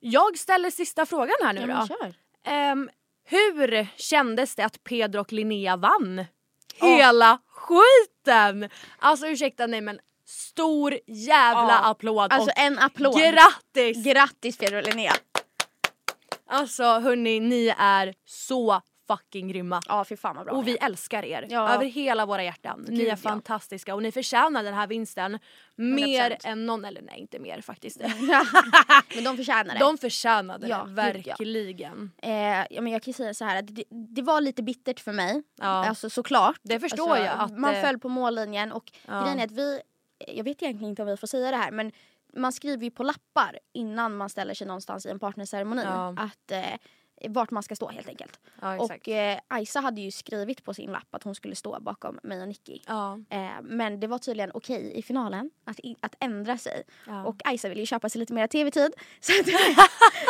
Jag 0.00 0.38
ställer 0.38 0.70
sista 0.70 1.06
frågan 1.06 1.34
här 1.42 1.52
nu 1.52 1.60
ja 1.60 1.80
då. 1.80 1.86
kör. 1.86 2.14
Ehm, 2.44 2.90
hur 3.24 3.86
kändes 3.96 4.54
det 4.56 4.64
att 4.64 4.84
Pedro 4.84 5.20
och 5.20 5.32
Linnea 5.32 5.76
vann? 5.76 6.24
Hela 6.74 7.38
skiten! 7.48 8.70
Alltså 8.98 9.26
ursäkta 9.26 9.66
nej 9.66 9.80
men 9.80 10.00
stor 10.26 10.98
jävla 11.06 11.68
Ja. 11.72 11.90
applåd 11.90 12.32
Alltså 12.32 12.50
en 12.56 12.78
applåd. 12.78 13.16
grattis! 13.20 14.04
Grattis 14.04 14.58
Pedro 14.58 14.76
och 14.78 14.84
Linnea. 14.84 15.12
Alltså 16.46 16.84
hörni 16.84 17.40
ni 17.40 17.74
är 17.78 18.14
så 18.24 18.80
fucking 19.06 19.48
grymma. 19.48 19.80
Ja 19.88 20.04
fy 20.04 20.16
fan 20.16 20.36
vad 20.36 20.44
bra 20.46 20.54
Och 20.54 20.64
ni 20.64 20.72
vi 20.72 20.78
älskar 20.78 21.24
er 21.24 21.46
Ja. 21.50 21.74
över 21.74 21.84
hela 21.84 22.26
våra 22.26 22.42
hjärtan. 22.44 22.84
Ni 22.88 22.96
Gud, 22.96 23.06
är 23.06 23.10
ja. 23.10 23.16
fantastiska 23.16 23.94
och 23.94 24.02
ni 24.02 24.12
förtjänar 24.12 24.62
den 24.62 24.74
här 24.74 24.86
vinsten 24.86 25.38
mer 25.76 26.30
100%. 26.30 26.36
än 26.44 26.66
någon, 26.66 26.84
eller 26.84 27.02
nej 27.02 27.18
inte 27.20 27.38
mer 27.38 27.60
faktiskt. 27.60 28.00
Men 29.14 29.24
de 29.24 29.36
förtjänar 29.36 29.74
det. 29.74 29.80
De 29.80 29.98
förtjänade 29.98 30.68
Ja, 30.68 30.76
det, 30.76 30.82
ja. 30.88 30.94
verkligen. 30.94 32.10
Eh, 32.22 32.32
ja, 32.70 32.80
men 32.80 32.92
jag 32.92 33.02
kan 33.02 33.10
ju 33.10 33.16
säga 33.16 33.34
så 33.34 33.44
här 33.44 33.58
att 33.58 33.74
det, 33.74 33.84
det 33.90 34.22
var 34.22 34.40
lite 34.40 34.62
bittert 34.62 35.00
för 35.00 35.12
mig. 35.12 35.42
Ja. 35.60 35.66
Alltså 35.66 36.10
såklart. 36.10 36.60
Det 36.62 36.80
förstår 36.80 37.10
alltså, 37.10 37.24
jag 37.24 37.38
att, 37.40 37.58
man 37.58 37.74
föll 37.74 37.98
på 37.98 38.08
mållinjen 38.08 38.72
och 38.72 38.92
Ja. 39.06 39.22
grejen 39.22 39.40
är 39.40 39.44
att 39.44 39.50
vi, 39.52 39.80
jag 40.28 40.44
vet 40.44 40.62
egentligen 40.62 40.90
inte 40.90 41.02
om 41.02 41.08
vi 41.08 41.16
får 41.16 41.26
säga 41.26 41.50
det 41.50 41.56
här 41.56 41.70
men 41.70 41.92
man 42.36 42.52
skriver 42.52 42.84
ju 42.84 42.90
på 42.90 43.02
lappar 43.02 43.58
innan 43.72 44.16
man 44.16 44.28
ställer 44.28 44.54
sig 44.54 44.66
någonstans 44.66 45.06
i 45.06 45.10
en 45.10 45.18
partnerceremoni 45.18 45.82
Ja. 45.84 46.14
att 46.18 46.50
eh, 46.50 46.78
vart 47.28 47.50
man 47.50 47.62
ska 47.62 47.76
stå 47.76 47.88
helt 47.88 48.08
enkelt. 48.08 48.40
Ja, 48.60 48.78
och 48.80 49.08
eh, 49.08 49.38
Aisa 49.48 49.80
hade 49.80 50.00
ju 50.00 50.10
skrivit 50.10 50.64
på 50.64 50.74
sin 50.74 50.90
lapp 50.92 51.14
att 51.14 51.22
hon 51.22 51.34
skulle 51.34 51.54
stå 51.54 51.80
bakom 51.80 52.18
mig 52.22 52.42
och 52.42 52.48
Nicky. 52.48 52.78
ja. 52.86 53.18
Eh, 53.30 53.50
men 53.62 54.00
det 54.00 54.06
var 54.06 54.18
tydligen 54.18 54.50
okej 54.54 54.92
i 54.94 55.02
finalen 55.02 55.50
att, 55.64 55.80
i- 55.80 55.96
att 56.00 56.14
ändra 56.20 56.58
sig. 56.58 56.82
Ja. 57.06 57.24
Och 57.24 57.36
Aisa 57.44 57.68
ville 57.68 57.80
ju 57.80 57.86
köpa 57.86 58.08
sig 58.08 58.18
lite 58.18 58.32
mer 58.32 58.46
tv-tid. 58.46 58.92
Så 59.20 59.32
att, 59.40 59.46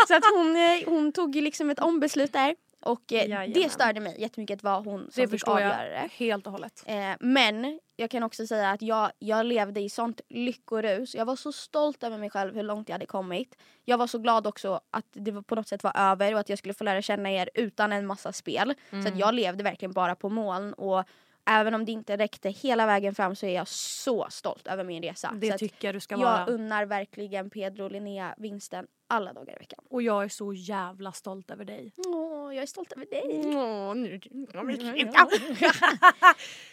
så 0.09 0.15
att 0.17 0.25
hon, 0.37 0.57
eh, 0.57 0.85
hon 0.87 1.13
tog 1.13 1.35
ju 1.37 1.41
liksom 1.41 1.71
ett 1.71 1.81
ombeslut 1.81 2.33
där. 2.33 2.57
Och 2.85 3.13
eh, 3.13 3.49
det 3.55 3.69
störde 3.73 4.01
mig 4.01 4.21
jättemycket 4.21 4.55
att 4.55 4.63
det 4.63 4.69
var 4.69 4.81
hon 4.81 5.01
som 5.11 5.23
Det 5.23 5.29
fick 5.29 5.49
avgöra 5.49 5.85
det. 5.89 6.09
helt 6.17 6.47
och 6.47 6.53
hållet. 6.53 6.85
Eh, 6.87 7.11
men 7.21 7.81
jag 7.97 8.11
kan 8.11 8.23
också 8.23 8.47
säga 8.47 8.71
att 8.71 8.83
jag, 8.83 9.11
jag 9.19 9.47
levde 9.47 9.81
i 9.81 9.91
sånt 9.91 10.21
lyckorus. 10.29 11.15
Jag 11.15 11.25
var 11.25 11.37
så 11.37 11.53
stolt 11.53 12.03
över 12.03 12.19
mig 12.19 12.31
själv 12.31 12.55
hur 12.55 12.63
långt 12.63 12.89
jag 12.89 12.95
hade 12.95 13.07
kommit. 13.07 13.57
Jag 13.85 13.99
var 13.99 14.07
så 14.07 14.19
glad 14.19 14.47
också 14.47 14.81
att 14.91 15.07
det 15.13 15.43
på 15.43 15.55
något 15.55 15.69
sätt 15.69 15.83
var 15.83 15.93
över 15.97 16.35
och 16.35 16.41
att 16.41 16.49
jag 16.49 16.59
skulle 16.59 16.75
få 16.75 16.85
lära 16.85 17.03
känna 17.03 17.31
er 17.33 17.51
utan 17.55 17.93
en 17.93 18.07
massa 18.07 18.33
spel. 18.33 18.75
Så 18.91 18.97
Mm. 18.97 19.13
att 19.13 19.19
jag 19.19 19.35
levde 19.35 19.65
verkligen 19.65 19.93
bara 19.93 20.15
på 20.15 20.29
moln. 20.29 20.73
Och 20.73 21.05
även 21.47 21.75
om 21.75 21.85
det 21.85 21.93
inte 21.93 22.17
räckte 22.17 22.51
hela 22.51 22.87
vägen 22.87 23.15
fram 23.15 23.37
så 23.37 23.47
är 23.47 23.55
jag 23.55 23.69
så 23.69 24.27
stolt 24.31 24.67
över 24.67 24.85
min 24.85 25.03
resa. 25.03 25.33
Det 25.37 25.53
så 25.53 25.59
tycker 25.59 25.89
jag 25.89 25.95
du 25.95 26.01
ska 26.01 26.15
jag 26.15 26.21
vara. 26.21 26.47
unnar 26.47 26.87
verkligen 26.87 27.51
Pedro 27.51 27.85
och 27.85 27.91
Linnea 27.91 28.35
vinsten 28.39 28.87
alla 29.09 29.33
dagar 29.33 29.55
i 29.57 29.59
veckan. 29.59 29.85
Och 29.91 30.03
jag 30.03 30.25
är 30.25 30.29
så 30.29 30.53
jävla 30.53 31.13
stolt 31.13 31.51
över 31.51 31.65
dig. 31.65 31.93
Åh, 32.07 32.55
jag 32.55 32.63
är 32.63 32.67
stolt 32.67 32.93
över 32.93 33.07
dig. 33.07 33.43
Åh, 33.57 33.95
nu... 33.95 34.21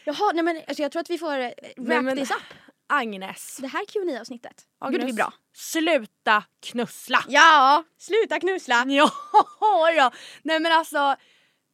Jaha, 0.06 0.32
nej 0.34 0.44
men 0.44 0.58
alltså 0.68 0.82
jag 0.82 0.92
tror 0.92 1.00
att 1.00 1.10
vi 1.10 1.18
får 1.18 1.40
eh, 1.40 1.50
wrap 1.78 2.04
men- 2.04 2.18
this 2.18 2.32
up. 2.32 2.38
Det 2.92 3.62
Det 3.62 3.68
här 3.68 3.86
Q&A-avsnittet 3.86 4.68
Agnes, 4.80 4.98
borde 4.98 5.06
bli 5.06 5.14
bra. 5.14 5.34
Sluta 5.54 6.44
knussla! 6.60 7.24
Ja, 7.28 7.84
sluta 7.98 8.40
knussla! 8.40 8.86
Ja, 8.88 9.12
då. 9.98 10.12
Nej 10.44 10.60
men 10.60 10.72
alltså, 10.72 11.16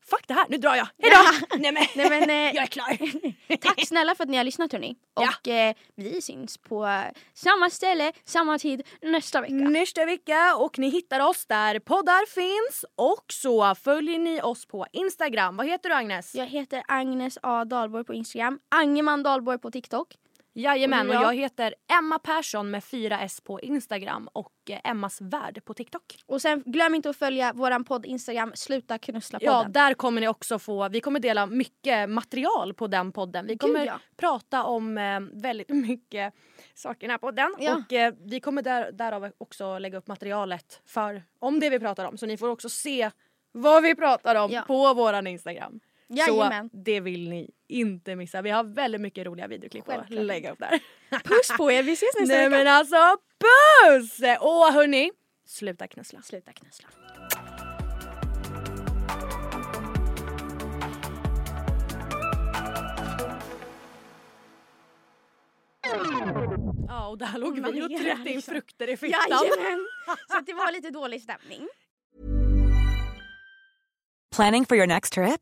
fuck 0.09 0.27
det 0.27 0.33
här, 0.33 0.45
nu 0.49 0.57
drar 0.57 0.75
jag. 0.75 0.87
Hejdå! 1.01 1.17
Nej 1.57 1.71
men, 1.71 1.83
Nej, 1.95 2.09
men, 2.09 2.29
eh, 2.29 2.35
jag 2.55 2.63
är 2.63 2.67
klar. 2.67 3.57
Tack 3.57 3.87
snälla 3.87 4.15
för 4.15 4.23
att 4.23 4.29
ni 4.29 4.37
har 4.37 4.43
lyssnat 4.43 4.71
hörni. 4.71 4.95
Ja. 5.15 5.29
Och 5.41 5.47
eh, 5.47 5.73
vi 5.95 6.21
syns 6.21 6.57
på 6.57 6.85
eh, 6.85 7.01
samma 7.33 7.69
ställe, 7.69 8.11
samma 8.25 8.59
tid 8.59 8.81
nästa 9.01 9.41
vecka. 9.41 9.53
Nästa 9.53 10.05
vecka 10.05 10.55
och 10.55 10.79
ni 10.79 10.89
hittar 10.89 11.19
oss 11.19 11.45
där 11.45 11.79
poddar 11.79 12.25
finns 12.25 12.85
och 12.95 13.25
så 13.33 13.75
följer 13.75 14.19
ni 14.19 14.41
oss 14.41 14.65
på 14.65 14.85
Instagram. 14.91 15.57
Vad 15.57 15.67
heter 15.67 15.89
du 15.89 15.95
Agnes? 15.95 16.35
Jag 16.35 16.45
heter 16.45 16.83
Agnes 16.87 17.37
A 17.43 17.65
Dahlborg 17.65 18.03
på 18.03 18.13
Instagram, 18.13 18.59
Angeman 18.69 19.23
Dahlborg 19.23 19.59
på 19.59 19.71
TikTok. 19.71 20.15
Jajamän 20.61 21.09
Och 21.09 21.15
och 21.15 21.21
jag? 21.21 21.33
heter 21.35 21.75
Emma 21.99 22.19
Persson 22.19 22.71
med 22.71 22.83
fyra 22.83 23.19
S 23.19 23.41
på 23.41 23.59
Instagram 23.61 24.29
och 24.33 24.53
eh, 24.69 24.79
Emmas 24.83 25.21
värld 25.21 25.61
på 25.65 25.73
TikTok. 25.73 26.03
Och 26.25 26.41
sen 26.41 26.63
glöm 26.65 26.95
inte 26.95 27.09
att 27.09 27.17
följa 27.17 27.53
våran 27.53 27.83
podd 27.83 28.05
Instagram, 28.05 28.51
Sluta 28.55 28.97
knussla 28.97 29.39
Ja, 29.41 29.53
podden. 29.57 29.71
där 29.71 29.93
kommer 29.93 30.21
ni 30.21 30.27
också 30.27 30.59
få, 30.59 30.89
vi 30.89 30.99
kommer 31.01 31.19
dela 31.19 31.45
mycket 31.45 32.09
material 32.09 32.73
på 32.73 32.87
den 32.87 33.11
podden. 33.11 33.47
Vi 33.47 33.57
kommer 33.57 33.85
ja. 33.85 33.99
prata 34.17 34.63
om 34.63 34.97
eh, 34.97 35.19
väldigt 35.33 35.69
mycket 35.89 36.33
saker 36.75 36.99
i 37.03 37.07
den 37.07 37.11
här 37.11 37.17
podden. 37.17 37.55
Ja. 37.59 37.75
Och 37.75 37.93
eh, 37.93 38.13
vi 38.25 38.39
kommer 38.39 38.61
där, 38.61 38.91
därav 38.91 39.31
också 39.37 39.79
lägga 39.79 39.97
upp 39.97 40.07
materialet 40.07 40.81
för, 40.85 41.23
om 41.39 41.59
det 41.59 41.69
vi 41.69 41.79
pratar 41.79 42.05
om. 42.05 42.17
Så 42.17 42.25
ni 42.25 42.37
får 42.37 42.49
också 42.49 42.69
se 42.69 43.11
vad 43.51 43.83
vi 43.83 43.95
pratar 43.95 44.35
om 44.35 44.51
Ja. 44.51 44.61
på 44.61 44.93
våran 44.93 45.27
Instagram. 45.27 45.79
Jajamän. 46.09 46.69
Så 46.69 46.77
det 46.77 46.99
vill 46.99 47.29
ni 47.29 47.49
inte 47.67 48.15
missa. 48.15 48.41
Vi 48.41 48.49
har 48.49 48.63
väldigt 48.63 49.01
mycket 49.01 49.25
roliga 49.25 49.47
videoklipp 49.47 49.89
att 49.89 50.09
lägga 50.09 50.51
upp 50.51 50.59
där. 50.59 50.79
Puss 51.23 51.57
på 51.57 51.71
er, 51.71 51.83
vi 51.83 51.91
ses 51.93 52.09
nästa 52.19 52.35
Nej 52.35 52.49
vecka. 52.49 52.57
men 52.63 52.67
alltså 52.67 52.95
puss! 53.39 54.19
Och 54.39 54.73
hörni, 54.73 55.11
sluta 55.47 55.87
knussla. 55.87 56.21
Sluta 56.21 56.53
knussla. 56.53 56.87
Ja 66.87 67.07
och 67.07 67.17
där 67.17 67.37
låg 67.37 67.59
vi 67.59 67.81
och 67.81 67.89
tryckte 67.89 68.29
in 68.29 68.41
frukter 68.41 68.89
i 68.89 68.97
fittan. 68.97 69.19
Jajamän! 69.29 69.87
Så 70.31 70.39
det 70.45 70.53
var 70.53 70.71
lite 70.71 70.89
dålig 70.89 71.21
stämning. 71.21 71.67
Planning 74.35 74.65
for 74.65 74.77
your 74.77 74.87
next 74.87 75.13
trip? 75.13 75.41